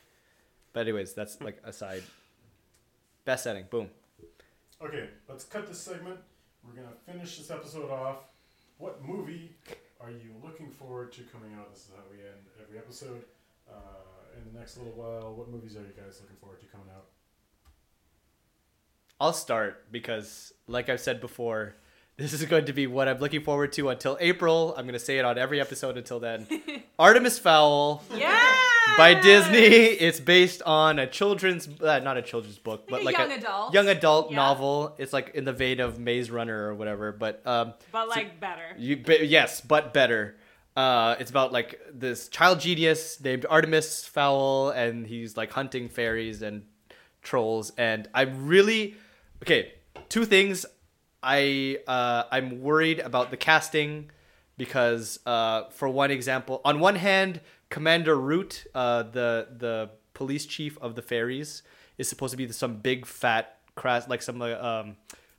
but 0.72 0.80
anyways 0.80 1.12
that's 1.14 1.40
like 1.40 1.60
aside 1.64 2.02
best 3.24 3.44
setting 3.44 3.64
boom 3.70 3.88
Okay, 4.82 5.08
let's 5.28 5.44
cut 5.44 5.66
this 5.68 5.78
segment. 5.78 6.18
We're 6.66 6.74
gonna 6.74 6.94
finish 7.06 7.38
this 7.38 7.50
episode 7.50 7.90
off. 7.90 8.18
What 8.78 9.04
movie 9.04 9.54
are 10.00 10.10
you 10.10 10.34
looking 10.42 10.70
forward 10.70 11.12
to 11.12 11.22
coming 11.22 11.52
out? 11.58 11.72
This 11.72 11.84
is 11.84 11.90
how 11.96 12.02
we 12.10 12.18
end 12.18 12.46
every 12.62 12.78
episode. 12.78 13.22
Uh, 13.68 13.74
in 14.36 14.52
the 14.52 14.58
next 14.58 14.76
little 14.78 14.92
while, 14.92 15.34
what 15.34 15.48
movies 15.50 15.76
are 15.76 15.80
you 15.80 15.92
guys 15.96 16.18
looking 16.20 16.36
forward 16.40 16.60
to 16.60 16.66
coming 16.66 16.88
out? 16.94 17.06
i'll 19.20 19.32
start 19.32 19.86
because 19.92 20.52
like 20.66 20.88
i've 20.88 20.98
said 20.98 21.20
before 21.20 21.76
this 22.16 22.32
is 22.32 22.44
going 22.44 22.64
to 22.64 22.72
be 22.72 22.86
what 22.88 23.06
I'm 23.08 23.18
looking 23.18 23.42
forward 23.42 23.72
to 23.74 23.88
until 23.88 24.18
April. 24.20 24.74
I'm 24.76 24.84
going 24.84 24.92
to 24.94 24.98
say 24.98 25.18
it 25.18 25.24
on 25.24 25.38
every 25.38 25.60
episode 25.60 25.96
until 25.96 26.20
then. 26.20 26.46
Artemis 26.98 27.38
Fowl 27.38 28.02
Yeah. 28.14 28.51
By 28.96 29.14
Disney. 29.14 29.58
It's 29.58 30.20
based 30.20 30.62
on 30.62 30.98
a 30.98 31.06
children's, 31.06 31.68
uh, 31.80 31.98
not 32.00 32.16
a 32.16 32.22
children's 32.22 32.58
book, 32.58 32.86
but 32.88 33.02
Like 33.04 33.16
young 33.16 33.30
a 33.32 33.34
adult. 33.36 33.74
young 33.74 33.88
adult 33.88 34.30
Yeah. 34.30 34.36
novel. 34.36 34.94
It's 34.98 35.12
like 35.12 35.30
in 35.34 35.44
the 35.44 35.52
vein 35.52 35.80
of 35.80 35.98
Maze 35.98 36.30
Runner 36.30 36.68
or 36.68 36.74
whatever. 36.74 37.12
But 37.12 37.46
um, 37.46 37.74
But 37.90 38.08
like 38.08 38.38
better. 38.40 38.74
you, 38.76 38.96
but 38.98 39.26
yes, 39.28 39.60
but 39.60 39.92
better. 39.94 40.36
Uh, 40.76 41.16
it's 41.20 41.30
about 41.30 41.52
like 41.52 41.80
this 41.92 42.28
child 42.28 42.60
genius 42.60 43.20
named 43.20 43.44
Artemis 43.48 44.06
Fowl, 44.06 44.70
and 44.70 45.06
he's 45.06 45.36
like 45.36 45.52
hunting 45.52 45.88
fairies 45.88 46.40
and 46.42 46.62
trolls. 47.22 47.72
And 47.76 48.08
I'm 48.14 48.46
really 48.46 48.96
okay. 49.42 49.74
Two 50.08 50.24
things. 50.24 50.64
I 51.22 51.78
uh, 51.86 52.24
I'm 52.32 52.62
worried 52.62 52.98
about 53.00 53.30
the 53.30 53.36
casting 53.36 54.10
because 54.56 55.20
uh, 55.26 55.64
for 55.70 55.88
one 55.88 56.10
example, 56.10 56.60
on 56.64 56.80
one 56.80 56.96
hand, 56.96 57.40
Commander 57.72 58.16
Root, 58.20 58.66
uh, 58.74 59.02
the 59.04 59.48
the 59.56 59.90
police 60.12 60.44
chief 60.44 60.76
of 60.82 60.94
the 60.94 61.00
fairies, 61.00 61.62
is 61.96 62.06
supposed 62.06 62.32
to 62.32 62.36
be 62.36 62.46
some 62.52 62.76
big 62.76 63.06
fat 63.06 63.58
crass 63.76 64.06
like 64.08 64.20
some 64.20 64.42
uh, 64.42 64.50
um, 64.54 64.96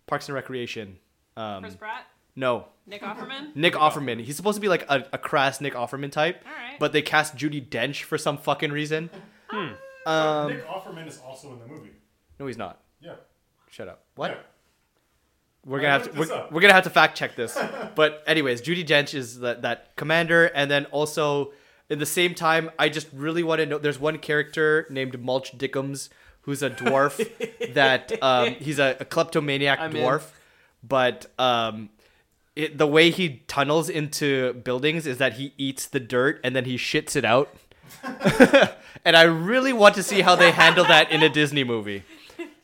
Parks 0.07 0.27
and 0.27 0.33
Recreation. 0.35 0.97
Um, 1.37 1.61
Chris 1.61 1.75
Pratt, 1.75 2.07
no, 2.35 2.65
Nick 2.87 3.03
Offerman. 3.03 3.55
Nick 3.55 3.73
Offerman. 3.75 4.19
He's 4.19 4.35
supposed 4.35 4.55
to 4.55 4.61
be 4.61 4.67
like 4.67 4.83
a, 4.89 5.05
a 5.13 5.17
crass 5.19 5.61
Nick 5.61 5.75
Offerman 5.75 6.11
type, 6.11 6.43
All 6.45 6.51
right. 6.51 6.79
but 6.79 6.91
they 6.91 7.03
cast 7.03 7.35
Judi 7.35 7.63
Dench 7.69 8.01
for 8.01 8.17
some 8.17 8.37
fucking 8.37 8.71
reason. 8.71 9.09
But 10.05 10.11
Um, 10.11 10.51
Nick 10.51 10.67
Offerman 10.67 11.07
is 11.07 11.19
also 11.19 11.53
in 11.53 11.59
the 11.59 11.67
movie. 11.67 11.91
no, 12.39 12.47
he's 12.47 12.57
not. 12.57 12.81
Yeah. 12.99 13.13
Shut 13.69 13.87
up. 13.87 14.03
What? 14.15 14.31
Yeah. 14.31 14.37
We're 15.65 15.79
gonna 15.79 15.91
have 15.93 16.11
to 16.11 16.19
we're, 16.19 16.47
we're 16.51 16.61
gonna 16.61 16.73
have 16.73 16.83
to 16.85 16.89
fact 16.89 17.15
check 17.15 17.35
this. 17.35 17.57
but 17.95 18.23
anyways, 18.27 18.61
Judi 18.63 18.83
Dench 18.85 19.13
is 19.13 19.39
that 19.39 19.61
that 19.61 19.95
commander, 19.95 20.45
and 20.47 20.69
then 20.69 20.85
also 20.85 21.53
in 21.93 21.99
the 21.99 22.05
same 22.05 22.33
time, 22.33 22.71
I 22.77 22.89
just 22.89 23.07
really 23.13 23.43
want 23.43 23.59
to 23.59 23.65
know. 23.65 23.77
There's 23.77 23.99
one 23.99 24.17
character 24.17 24.87
named 24.89 25.21
Mulch 25.21 25.57
Diggums 25.57 26.09
who's 26.41 26.61
a 26.61 26.69
dwarf 26.69 27.15
that 27.73 28.11
um, 28.21 28.55
he's 28.55 28.79
a, 28.79 28.97
a 28.99 29.05
kleptomaniac 29.05 29.79
I'm 29.79 29.95
in. 29.95 30.03
dwarf, 30.03 30.31
but 30.83 31.27
um, 31.39 31.89
it, 32.55 32.77
the 32.77 32.87
way 32.87 33.11
he 33.11 33.43
tunnels 33.47 33.89
into 33.89 34.53
buildings 34.53 35.07
is 35.07 35.19
that 35.19 35.33
he 35.33 35.53
eats 35.57 35.85
the 35.85 35.99
dirt 35.99 36.41
and 36.43 36.55
then 36.55 36.65
he 36.65 36.75
shits 36.75 37.15
it 37.15 37.23
out. 37.25 37.55
and 39.05 39.15
I 39.15 39.23
really 39.23 39.71
want 39.71 39.95
to 39.95 40.03
see 40.03 40.21
how 40.21 40.35
they 40.35 40.51
handle 40.51 40.85
that 40.85 41.11
in 41.11 41.23
a 41.23 41.29
Disney 41.29 41.63
movie. 41.63 42.03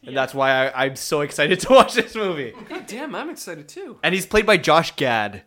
And 0.03 0.17
that's 0.17 0.33
why 0.33 0.67
I, 0.67 0.85
I'm 0.85 0.95
so 0.95 1.21
excited 1.21 1.59
to 1.61 1.69
watch 1.69 1.93
this 1.93 2.15
movie. 2.15 2.53
Hey, 2.67 2.81
damn, 2.87 3.13
I'm 3.13 3.29
excited 3.29 3.67
too. 3.67 3.99
And 4.01 4.15
he's 4.15 4.25
played 4.25 4.45
by 4.45 4.57
Josh 4.57 4.95
Gad. 4.95 5.43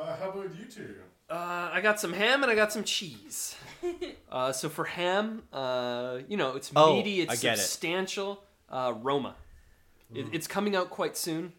Uh, 0.00 0.16
how 0.16 0.30
about 0.30 0.54
you 0.56 0.64
two? 0.66 0.94
Uh, 1.30 1.70
I 1.72 1.80
got 1.80 2.00
some 2.00 2.12
ham 2.12 2.42
and 2.42 2.50
I 2.50 2.54
got 2.54 2.72
some 2.72 2.84
cheese. 2.84 3.56
Uh, 4.30 4.52
so 4.52 4.68
for 4.68 4.84
ham, 4.84 5.42
uh, 5.52 6.18
you 6.28 6.36
know, 6.36 6.54
it's 6.54 6.70
Oh, 6.76 6.94
meaty, 6.94 7.20
it's 7.22 7.32
I 7.32 7.36
get 7.36 7.54
it. 7.58 7.62
substantial. 7.62 8.44
Uh, 8.68 8.94
Roma. 9.02 9.34
It, 10.14 10.26
it's 10.32 10.46
coming 10.46 10.76
out 10.76 10.88
quite 10.90 11.16
soon. 11.16 11.52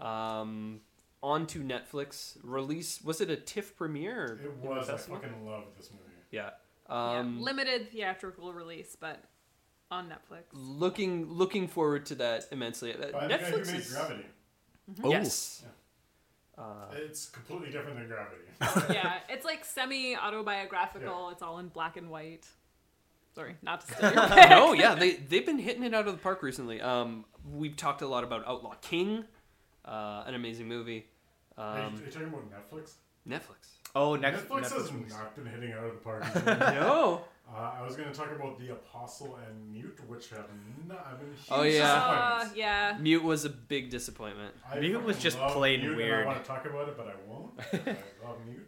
Um, 0.00 0.80
onto 1.22 1.62
Netflix. 1.62 2.38
Release 2.42 3.02
was 3.02 3.20
it 3.20 3.28
a 3.30 3.36
TIFF 3.36 3.76
premiere? 3.76 4.24
Or 4.24 4.40
It 4.44 4.56
was. 4.62 4.88
I 4.88 4.92
festival? 4.92 5.18
fucking 5.20 5.46
love 5.46 5.64
this 5.76 5.90
movie. 5.90 6.02
Yeah. 6.30 6.50
Yeah, 6.88 7.18
Um, 7.18 7.42
limited 7.42 7.90
theatrical 7.90 8.52
release, 8.54 8.96
but 8.98 9.22
on 9.90 10.08
Netflix. 10.08 10.44
looking 10.52 11.28
looking 11.30 11.68
forward 11.68 12.06
to 12.06 12.14
that 12.16 12.46
immensely. 12.52 12.94
Uh, 12.94 13.10
By 13.12 13.26
the 13.26 13.36
guy 13.36 13.44
who 13.44 13.56
Netflix 13.58 13.66
made 13.66 13.80
is 13.80 13.92
Gravity. 13.92 14.26
Oh. 15.04 15.10
yes. 15.10 15.64
Uh, 16.58 16.86
It's 16.92 17.28
completely 17.28 17.70
different 17.70 17.98
than 17.98 18.08
Gravity. 18.08 18.92
yeah, 18.94 19.18
it's 19.28 19.44
like 19.44 19.64
semi 19.64 20.16
autobiographical. 20.16 21.30
It's 21.30 21.42
all 21.42 21.58
in 21.58 21.68
black 21.68 21.96
and 21.96 22.10
white. 22.10 22.46
Sorry, 23.34 23.56
not 23.62 23.80
to 23.86 23.94
steal 23.94 24.12
your 24.12 24.28
pick. 24.28 24.50
no, 24.50 24.72
yeah, 24.74 24.94
they 24.94 25.12
they've 25.28 25.46
been 25.46 25.58
hitting 25.58 25.82
it 25.84 25.94
out 25.94 26.06
of 26.06 26.12
the 26.14 26.20
park 26.22 26.42
recently. 26.42 26.80
Um, 26.80 27.24
we've 27.50 27.76
talked 27.76 28.02
a 28.02 28.06
lot 28.06 28.24
about 28.24 28.46
Outlaw 28.46 28.74
King, 28.82 29.24
uh, 29.86 30.24
an 30.26 30.34
amazing 30.34 30.68
movie. 30.68 31.06
are, 31.56 31.78
you, 31.78 31.84
Um, 31.84 31.94
are 31.94 32.04
you 32.04 32.10
talking 32.10 32.28
about 32.28 32.44
Netflix? 32.50 32.92
Netflix. 33.26 33.68
Oh, 33.94 34.16
next 34.16 34.42
Netflix, 34.48 34.62
has 34.64 34.72
Netflix. 34.90 35.10
not 35.10 35.34
been 35.36 35.46
hitting 35.46 35.72
out 35.72 35.84
of 35.84 35.92
the 35.94 36.00
park. 36.00 36.24
No. 36.74 37.24
Uh, 37.50 37.72
I 37.78 37.82
was 37.84 37.96
going 37.96 38.08
to 38.08 38.14
talk 38.14 38.30
about 38.32 38.58
The 38.58 38.72
Apostle 38.72 39.38
and 39.46 39.72
Mute, 39.72 39.98
which 40.08 40.28
have 40.30 40.46
not. 40.88 41.06
I've 41.10 41.18
been 41.20 41.28
huge 41.30 41.46
Oh, 41.50 41.62
yeah. 41.62 41.92
Uh, 41.92 42.08
disappointments. 42.40 42.56
yeah. 42.58 42.96
Mute 43.00 43.22
was 43.22 43.44
a 43.44 43.50
big 43.50 43.90
disappointment. 43.90 44.54
I 44.70 44.80
Mute 44.80 45.02
was 45.02 45.18
just 45.18 45.38
love 45.38 45.52
plain 45.52 45.80
Mute, 45.80 45.88
and 45.90 45.96
weird. 45.96 46.24
I 46.24 46.26
want 46.26 46.42
to 46.42 46.48
talk 46.48 46.64
about 46.66 46.88
it, 46.88 46.96
but 46.96 47.08
I 47.08 47.14
won't. 47.28 47.50
I 47.88 48.26
love 48.26 48.36
Mute. 48.46 48.66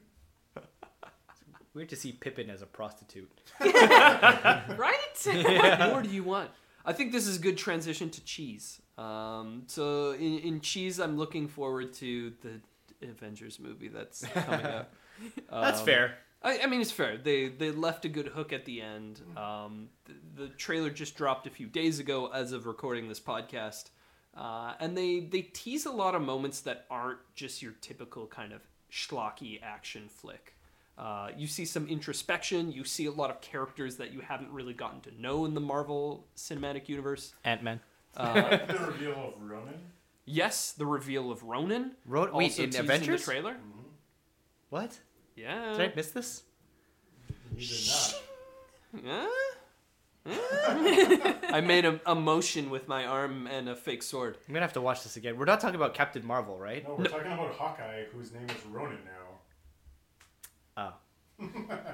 Weird 1.74 1.88
to 1.88 1.96
see 1.96 2.12
Pippin 2.12 2.50
as 2.50 2.62
a 2.62 2.66
prostitute. 2.66 3.30
Right? 3.60 4.96
what 5.24 5.90
more 5.90 6.02
do 6.02 6.08
you 6.10 6.22
want? 6.22 6.50
I 6.84 6.92
think 6.92 7.12
this 7.12 7.26
is 7.26 7.36
a 7.38 7.40
good 7.40 7.56
transition 7.56 8.10
to 8.10 8.22
cheese. 8.24 8.80
Um, 8.98 9.62
so 9.66 10.12
in, 10.12 10.38
in 10.40 10.60
cheese, 10.60 11.00
I'm 11.00 11.16
looking 11.16 11.48
forward 11.48 11.92
to 11.94 12.32
the 12.42 12.60
Avengers 13.08 13.58
movie 13.58 13.88
that's 13.88 14.24
coming 14.26 14.66
up. 14.66 14.92
That's 15.50 15.80
Um, 15.80 15.86
fair. 15.86 16.18
I, 16.44 16.60
I 16.62 16.66
mean, 16.66 16.80
it's 16.80 16.92
fair. 16.92 17.16
They 17.16 17.48
they 17.48 17.70
left 17.70 18.04
a 18.04 18.08
good 18.08 18.28
hook 18.28 18.52
at 18.52 18.66
the 18.66 18.82
end. 18.82 19.20
Um, 19.36 19.88
the, 20.04 20.42
the 20.44 20.48
trailer 20.50 20.90
just 20.90 21.16
dropped 21.16 21.46
a 21.46 21.50
few 21.50 21.66
days 21.66 21.98
ago, 21.98 22.30
as 22.32 22.52
of 22.52 22.66
recording 22.66 23.08
this 23.08 23.18
podcast, 23.18 23.86
uh, 24.36 24.74
and 24.78 24.96
they 24.96 25.20
they 25.20 25.42
tease 25.42 25.86
a 25.86 25.90
lot 25.90 26.14
of 26.14 26.22
moments 26.22 26.60
that 26.60 26.84
aren't 26.90 27.18
just 27.34 27.62
your 27.62 27.72
typical 27.80 28.26
kind 28.26 28.52
of 28.52 28.60
schlocky 28.92 29.58
action 29.62 30.08
flick. 30.08 30.54
Uh, 30.96 31.30
you 31.36 31.46
see 31.48 31.64
some 31.64 31.88
introspection. 31.88 32.70
You 32.70 32.84
see 32.84 33.06
a 33.06 33.10
lot 33.10 33.30
of 33.30 33.40
characters 33.40 33.96
that 33.96 34.12
you 34.12 34.20
haven't 34.20 34.52
really 34.52 34.74
gotten 34.74 35.00
to 35.00 35.20
know 35.20 35.44
in 35.46 35.54
the 35.54 35.60
Marvel 35.60 36.26
Cinematic 36.36 36.88
Universe. 36.88 37.34
Ant 37.44 37.62
Man. 37.62 37.80
Uh, 38.16 38.34
the 38.66 38.78
reveal 38.86 39.32
of 39.34 39.42
Ronin. 39.50 39.80
yes, 40.24 40.72
the 40.72 40.86
reveal 40.86 41.32
of 41.32 41.42
Ronin. 41.42 41.92
Ro- 42.06 42.30
wait, 42.32 42.56
in 42.58 42.66
teased 42.66 42.78
Avengers? 42.78 43.24
the 43.24 43.32
trailer. 43.32 43.56
What? 44.70 45.00
Yeah. 45.36 45.72
Did 45.76 45.80
I 45.80 45.92
miss 45.94 46.10
this? 46.10 46.42
He 47.56 47.66
did 47.66 47.86
not. 47.88 48.22
Yeah? 49.04 49.26
I 51.50 51.60
made 51.60 51.84
a, 51.84 52.00
a 52.06 52.14
motion 52.14 52.70
with 52.70 52.88
my 52.88 53.04
arm 53.04 53.46
and 53.46 53.68
a 53.68 53.76
fake 53.76 54.02
sword. 54.02 54.38
I'm 54.48 54.54
gonna 54.54 54.64
have 54.64 54.72
to 54.74 54.80
watch 54.80 55.02
this 55.02 55.16
again. 55.16 55.36
We're 55.36 55.44
not 55.44 55.60
talking 55.60 55.76
about 55.76 55.92
Captain 55.92 56.24
Marvel, 56.24 56.58
right? 56.58 56.86
No, 56.86 56.94
we're 56.94 57.04
talking 57.04 57.32
about 57.32 57.52
Hawkeye, 57.54 58.04
whose 58.12 58.32
name 58.32 58.46
is 58.48 58.66
Ronin 58.70 59.00
now. 59.04 60.92
Oh. 61.40 61.46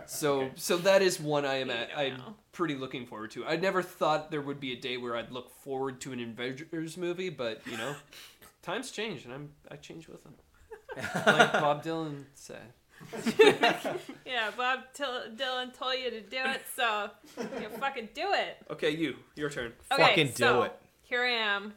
So 0.07 0.51
so 0.55 0.77
that 0.79 1.03
is 1.03 1.19
one 1.19 1.47
I 1.47 1.57
am 1.57 1.71
at, 1.71 1.89
I'm 1.97 2.21
pretty 2.53 2.75
looking 2.75 3.07
forward 3.07 3.31
to. 3.33 3.47
I 3.47 3.57
never 3.57 3.83
thought 3.83 4.31
there 4.31 4.43
would 4.43 4.61
be 4.61 4.73
a 4.73 4.77
day 4.77 4.97
where 4.97 5.17
I'd 5.17 5.31
look 5.31 5.51
forward 5.51 6.01
to 6.03 6.13
an 6.13 6.21
Avengers 6.21 6.97
movie, 6.97 7.31
but 7.31 7.67
you 7.67 7.77
know, 7.77 7.95
times 8.63 8.91
change 8.91 9.25
and 9.25 9.33
I'm 9.33 9.51
I 9.71 9.77
change 9.77 10.09
with 10.09 10.23
them. 10.23 10.35
Like 10.97 11.53
Bob 11.53 11.83
Dylan 11.83 12.25
said. 12.35 12.73
yeah, 14.27 14.51
Bob 14.57 14.81
Till- 14.95 15.23
Dylan 15.37 15.77
told 15.77 15.95
you 16.03 16.11
to 16.11 16.21
do 16.21 16.37
it, 16.39 16.63
so 16.77 17.11
you 17.61 17.69
fucking 17.79 18.11
do 18.15 18.33
it. 18.33 18.59
Okay, 18.71 18.91
you, 18.91 19.17
your 19.37 19.51
turn. 19.51 19.73
Okay, 19.93 20.03
Fucking 20.03 20.27
do 20.29 20.33
so 20.33 20.63
it. 20.65 20.77
Here 21.03 21.25
I 21.25 21.31
am 21.31 21.75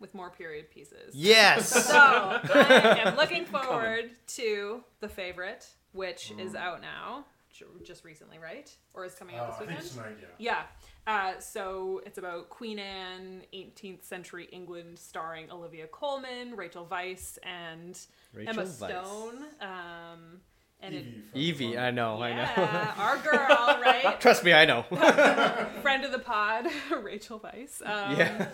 with 0.00 0.14
more 0.14 0.30
period 0.30 0.70
pieces. 0.70 1.14
Yes. 1.14 1.68
So 1.86 1.96
I 1.98 3.00
am 3.04 3.16
looking 3.16 3.44
forward 3.46 4.10
to 4.28 4.82
the 5.00 5.08
favorite, 5.08 5.66
which 5.92 6.32
is 6.38 6.54
out 6.54 6.80
now, 6.82 7.24
ju- 7.50 7.66
just 7.82 8.04
recently, 8.04 8.38
right? 8.38 8.70
Or 8.92 9.04
is 9.06 9.14
coming 9.14 9.36
out 9.36 9.44
Uh, 9.44 9.46
this 9.50 9.54
I 9.54 9.58
think 9.58 9.70
weekend? 9.70 9.90
tonight, 9.90 10.16
yeah. 10.38 10.64
Yeah. 11.06 11.06
Uh, 11.06 11.38
so 11.40 12.02
it's 12.04 12.18
about 12.18 12.50
Queen 12.50 12.78
Anne, 12.78 13.42
18th 13.54 14.04
century 14.04 14.48
England, 14.52 14.98
starring 14.98 15.50
Olivia 15.50 15.86
Colman, 15.86 16.56
Rachel 16.56 16.86
Weisz, 16.90 17.38
and 17.42 17.98
Rachel 18.34 18.50
Emma 18.60 18.62
Weisz. 18.64 18.74
Stone. 18.74 19.44
Um, 19.60 20.40
and 20.84 20.94
Evie. 20.94 21.22
From 21.30 21.40
Evie, 21.40 21.78
I 21.78 21.90
know, 21.90 22.22
I 22.22 22.30
know. 22.30 22.50
yeah, 22.56 22.94
our 22.98 23.16
girl, 23.18 23.80
right? 23.82 24.20
Trust 24.20 24.44
me, 24.44 24.52
I 24.52 24.64
know. 24.64 24.82
Friend 25.82 26.04
of 26.04 26.12
the 26.12 26.18
pod, 26.18 26.66
Rachel 27.02 27.40
Weisz. 27.40 27.80
Um, 27.84 28.16
yeah. 28.16 28.48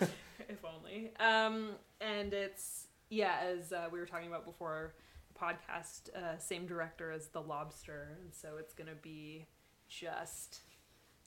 if 0.49 0.63
only. 0.65 1.11
Um, 1.19 1.71
and 1.99 2.33
it's 2.33 2.87
yeah, 3.09 3.35
as 3.43 3.73
uh, 3.73 3.87
we 3.91 3.99
were 3.99 4.05
talking 4.05 4.27
about 4.27 4.45
before 4.45 4.93
the 5.33 5.39
podcast, 5.39 6.15
uh, 6.15 6.37
same 6.37 6.65
director 6.65 7.11
as 7.11 7.27
The 7.27 7.41
Lobster, 7.41 8.17
and 8.21 8.33
so 8.33 8.57
it's 8.57 8.73
gonna 8.73 8.95
be 9.01 9.47
just 9.87 10.61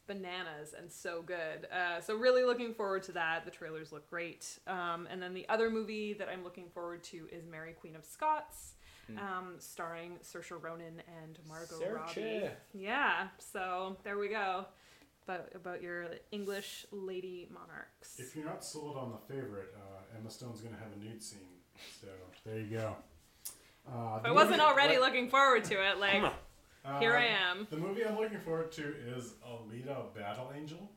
bananas 0.07 0.75
and 0.79 0.91
so 0.91 1.23
good. 1.23 1.67
Uh, 1.73 2.01
so 2.01 2.17
really 2.17 2.45
looking 2.45 2.75
forward 2.75 3.03
to 3.05 3.13
that. 3.13 3.45
The 3.45 3.51
trailers 3.51 3.93
look 3.93 4.09
great. 4.09 4.59
Um, 4.67 5.09
and 5.11 5.23
then 5.23 5.33
the 5.35 5.49
other 5.49 5.71
movie 5.71 6.13
that 6.15 6.29
I'm 6.29 6.45
looking 6.45 6.69
forward 6.69 7.03
to 7.05 7.27
is 7.33 7.47
Mary 7.47 7.73
Queen 7.73 7.97
of 7.97 8.05
Scots. 8.05 8.75
Um, 9.19 9.55
starring 9.59 10.19
Saoirse 10.23 10.63
Ronan 10.63 11.03
and 11.23 11.39
Margot 11.49 11.79
Robbie. 11.93 12.49
Yeah, 12.73 13.29
so 13.39 13.97
there 14.05 14.19
we 14.19 14.29
go. 14.29 14.67
about 15.27 15.49
about 15.55 15.83
your 15.83 16.07
English 16.33 16.85
lady 16.91 17.49
monarchs. 17.53 18.19
If 18.19 18.37
you're 18.37 18.45
not 18.45 18.63
sold 18.65 18.97
on 18.97 19.11
the 19.13 19.35
favorite, 19.35 19.75
uh, 19.77 20.19
Emma 20.19 20.31
Stone's 20.31 20.61
gonna 20.61 20.77
have 20.77 20.93
a 20.95 20.99
nude 21.05 21.23
scene. 21.23 21.41
So 22.01 22.09
there 22.45 22.61
you 22.61 22.77
go. 22.77 22.97
Uh, 23.87 24.19
If 24.21 24.27
I 24.27 24.31
wasn't 24.31 24.53
movie- 24.59 24.63
already 24.63 24.99
what- 24.99 25.07
looking 25.09 25.29
forward 25.31 25.65
to 25.65 25.75
it, 25.91 25.99
like 25.99 26.23
uh, 26.85 26.99
here 27.01 27.17
I 27.17 27.25
am. 27.27 27.67
The 27.71 27.77
movie 27.79 28.05
I'm 28.05 28.17
looking 28.19 28.41
forward 28.41 28.71
to 28.73 28.83
is 29.17 29.35
Alita: 29.47 30.15
Battle 30.15 30.53
Angel. 30.55 30.91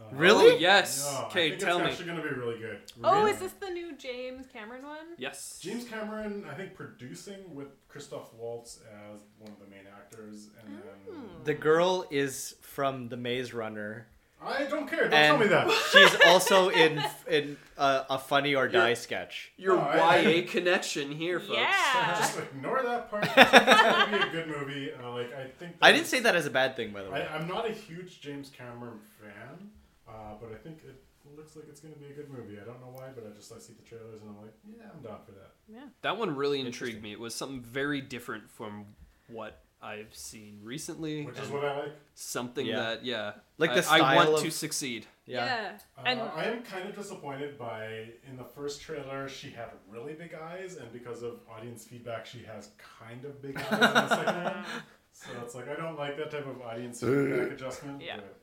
Uh, 0.00 0.14
Really? 0.16 0.52
Oh, 0.54 0.58
yes. 0.58 1.04
no, 1.12 1.26
Okay, 1.26 1.50
think 1.50 1.60
tell 1.60 1.76
it's 1.78 1.84
me. 1.84 1.90
actually 1.90 2.06
gonna 2.06 2.22
be 2.22 2.28
really 2.40 2.58
good. 2.58 2.78
Oh, 3.04 3.18
Really? 3.20 3.32
is 3.32 3.38
this 3.38 3.52
the 3.52 3.70
new 3.70 3.94
James 3.96 4.46
Cameron 4.52 4.82
one? 4.82 5.06
Yes. 5.18 5.58
James 5.62 5.84
Cameron, 5.84 6.44
I 6.50 6.54
think, 6.54 6.74
producing 6.74 7.54
with 7.54 7.68
Christoph 7.88 8.32
Waltz 8.34 8.80
as 9.12 9.20
one 9.38 9.52
of 9.52 9.58
the 9.60 9.66
main 9.66 9.86
actors, 9.94 10.48
and 10.64 10.76
then 10.78 11.14
Hmm. 11.14 11.44
The 11.44 11.54
girl 11.54 12.06
is 12.10 12.54
from 12.62 13.08
The 13.08 13.16
Maze 13.16 13.52
Runner. 13.54 14.06
I 14.42 14.64
don't 14.64 14.88
care. 14.88 15.02
Don't 15.04 15.12
And 15.12 15.26
tell 15.32 15.38
me 15.38 15.48
that. 15.48 15.70
she's 15.92 16.16
also 16.26 16.70
in 16.70 17.04
in 17.28 17.58
uh, 17.76 18.04
a 18.08 18.18
Funny 18.18 18.54
or 18.54 18.68
Die 18.68 18.78
You're- 18.82 18.94
sketch. 18.94 19.52
Your 19.58 19.76
No, 19.76 19.82
I- 19.82 20.20
YA 20.20 20.46
connection 20.48 21.12
here, 21.12 21.38
folks. 21.40 21.58
Yeah. 21.58 22.14
Just 22.18 22.38
ignore 22.38 22.82
that 22.82 23.10
part. 23.10 23.24
I 23.36 23.44
think 23.44 23.68
it's 23.68 23.82
gonna 23.82 24.16
be 24.16 24.28
a 24.28 24.30
good 24.30 24.48
movie. 24.48 24.92
Uh, 24.94 25.10
like 25.12 25.34
I 25.34 25.44
think. 25.58 25.76
I 25.82 25.92
didn't 25.92 26.06
say 26.06 26.20
that 26.20 26.34
as 26.36 26.46
a 26.46 26.50
bad 26.50 26.74
thing, 26.74 26.90
by 26.90 27.02
the 27.02 27.10
way. 27.10 27.26
I, 27.30 27.36
I'm 27.36 27.46
not 27.46 27.68
a 27.68 27.72
huge 27.72 28.22
James 28.22 28.48
Cameron 28.48 28.98
fan, 29.20 29.70
uh, 30.10 30.34
but 30.40 30.50
I 30.52 30.56
think 30.56 30.78
it 30.88 30.96
looks 31.36 31.54
like 31.56 31.66
it's 31.68 31.80
going 31.80 31.94
to 31.94 32.00
be 32.00 32.06
a 32.06 32.12
good 32.12 32.30
movie. 32.30 32.58
I 32.60 32.64
don't 32.64 32.80
know 32.80 32.90
why, 32.92 33.08
but 33.14 33.24
I 33.26 33.34
just 33.36 33.52
I 33.52 33.58
see 33.58 33.72
the 33.74 33.82
trailers 33.88 34.20
and 34.22 34.30
I'm 34.30 34.42
like, 34.42 34.54
yeah, 34.68 34.84
I'm 34.94 35.00
down 35.02 35.18
for 35.24 35.32
that. 35.32 35.52
Yeah. 35.68 35.84
That 36.02 36.16
one 36.18 36.34
really 36.34 36.60
intrigued 36.60 37.02
me. 37.02 37.12
It 37.12 37.20
was 37.20 37.34
something 37.34 37.60
very 37.60 38.00
different 38.00 38.50
from 38.50 38.86
what 39.28 39.60
I've 39.82 40.12
seen 40.14 40.58
recently. 40.62 41.24
Which 41.24 41.38
is 41.38 41.48
what 41.48 41.64
I 41.64 41.78
like. 41.80 41.92
something 42.14 42.66
Yeah. 42.66 42.76
that 42.80 43.04
yeah. 43.04 43.32
Like 43.58 43.74
the 43.74 43.86
I, 43.88 43.98
I 43.98 44.16
want 44.16 44.28
style 44.30 44.42
to 44.42 44.50
succeed. 44.50 45.06
yeah. 45.26 45.72
Uh, 45.96 46.02
And 46.06 46.20
I 46.20 46.44
am 46.44 46.62
kind 46.62 46.88
of 46.88 46.94
disappointed 46.96 47.56
by 47.58 48.08
in 48.28 48.36
the 48.36 48.44
first 48.44 48.80
trailer 48.82 49.28
she 49.28 49.50
had 49.50 49.68
really 49.88 50.12
big 50.14 50.34
eyes, 50.34 50.76
and 50.76 50.92
because 50.92 51.22
of 51.22 51.40
audience 51.50 51.84
feedback, 51.86 52.26
she 52.26 52.42
has 52.42 52.70
kind 52.98 53.24
of 53.24 53.40
big 53.40 53.56
eyes 53.56 53.72
in 53.72 53.78
the 53.80 54.08
second 54.08 54.44
one. 54.44 54.64
So 55.12 55.28
it's 55.42 55.54
like 55.54 55.68
I 55.68 55.74
don't 55.74 55.98
like 55.98 56.16
that 56.16 56.30
type 56.30 56.46
of 56.46 56.62
audience 56.62 57.00
feedback 57.00 57.50
adjustment. 57.56 58.00
Yeah. 58.00 58.16
But 58.16 58.36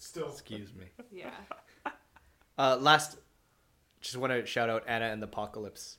still, 0.00 0.28
Excuse 0.28 0.74
me. 0.74 0.86
yeah. 1.12 1.30
Uh, 2.58 2.76
last, 2.80 3.16
just 4.00 4.16
want 4.16 4.32
to 4.32 4.44
shout 4.46 4.68
out 4.68 4.84
Anna 4.86 5.06
and 5.06 5.22
the 5.22 5.26
Apocalypse. 5.26 5.96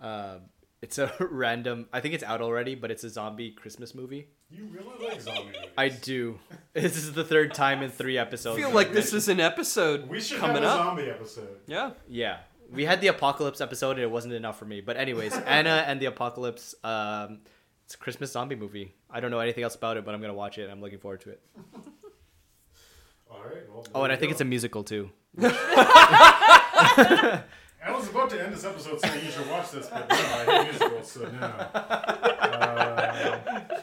Um, 0.00 0.40
it's 0.82 0.98
a 0.98 1.12
random. 1.30 1.86
I 1.92 2.00
think 2.00 2.14
it's 2.14 2.24
out 2.24 2.40
already, 2.40 2.74
but 2.74 2.90
it's 2.90 3.04
a 3.04 3.10
zombie 3.10 3.50
Christmas 3.52 3.94
movie. 3.94 4.28
you 4.50 4.66
really 4.66 5.08
like 5.08 5.20
zombie 5.20 5.42
movies. 5.46 5.70
I 5.78 5.88
do. 5.88 6.38
This 6.72 6.96
is 6.96 7.12
the 7.12 7.24
third 7.24 7.54
time 7.54 7.82
in 7.82 7.90
three 7.90 8.18
I 8.18 8.22
episodes. 8.22 8.58
feel 8.58 8.70
like 8.70 8.92
this 8.92 9.12
is 9.12 9.28
an 9.28 9.40
episode 9.40 10.08
We 10.08 10.20
should 10.20 10.38
coming 10.38 10.56
have 10.62 10.64
a 10.64 10.68
up. 10.68 10.78
zombie 10.86 11.10
episode. 11.10 11.60
Yeah. 11.66 11.90
Yeah. 12.08 12.38
We 12.72 12.84
had 12.84 13.00
the 13.00 13.06
apocalypse 13.08 13.60
episode 13.60 13.92
and 13.92 14.00
it 14.00 14.10
wasn't 14.10 14.34
enough 14.34 14.58
for 14.58 14.64
me. 14.64 14.80
But 14.80 14.96
anyways, 14.96 15.34
Anna 15.36 15.84
and 15.86 16.00
the 16.00 16.06
apocalypse. 16.06 16.74
Um, 16.82 17.40
it's 17.84 17.94
a 17.94 17.98
Christmas 17.98 18.32
zombie 18.32 18.56
movie. 18.56 18.94
I 19.10 19.20
don't 19.20 19.30
know 19.30 19.38
anything 19.38 19.62
else 19.62 19.74
about 19.74 19.96
it, 19.98 20.04
but 20.04 20.14
I'm 20.14 20.20
gonna 20.22 20.34
watch 20.34 20.56
it. 20.58 20.70
I'm 20.70 20.80
looking 20.80 20.98
forward 20.98 21.20
to 21.22 21.30
it. 21.30 21.42
All 23.34 23.42
right. 23.44 23.68
Well, 23.68 23.86
Oh, 23.94 24.04
and 24.04 24.12
I 24.12 24.16
think 24.16 24.32
it's 24.32 24.40
a 24.40 24.44
musical 24.44 24.82
too. 24.84 25.10
I 27.86 27.90
was 27.90 28.08
about 28.08 28.30
to 28.30 28.42
end 28.42 28.54
this 28.54 28.64
episode 28.64 28.98
saying 29.00 29.24
you 29.24 29.30
should 29.30 29.48
watch 29.50 29.70
this, 29.72 29.86
but 29.88 30.08
no, 30.08 30.16
I 30.16 30.44
hate 30.44 30.64
musicals, 30.70 31.12
so 31.12 31.28
no. 31.30 31.46
Uh, 31.46 33.78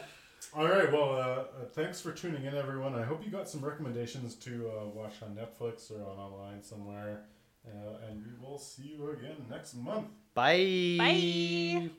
all 0.54 0.66
right, 0.68 0.92
well, 0.92 1.14
uh, 1.14 1.18
uh, 1.18 1.44
thanks 1.72 2.00
for 2.00 2.12
tuning 2.12 2.44
in, 2.44 2.54
everyone. 2.54 2.94
I 2.94 3.04
hope 3.04 3.24
you 3.24 3.30
got 3.30 3.48
some 3.48 3.64
recommendations 3.64 4.34
to 4.36 4.70
uh, 4.70 4.86
watch 4.88 5.14
on 5.22 5.34
Netflix 5.36 5.90
or 5.92 6.02
on 6.10 6.18
online 6.18 6.62
somewhere. 6.62 7.22
Uh, 7.64 8.08
and 8.10 8.24
we 8.26 8.32
will 8.44 8.58
see 8.58 8.96
you 8.98 9.10
again 9.12 9.36
next 9.48 9.74
month. 9.76 10.08
Bye. 10.34 10.96
Bye. 10.98 11.90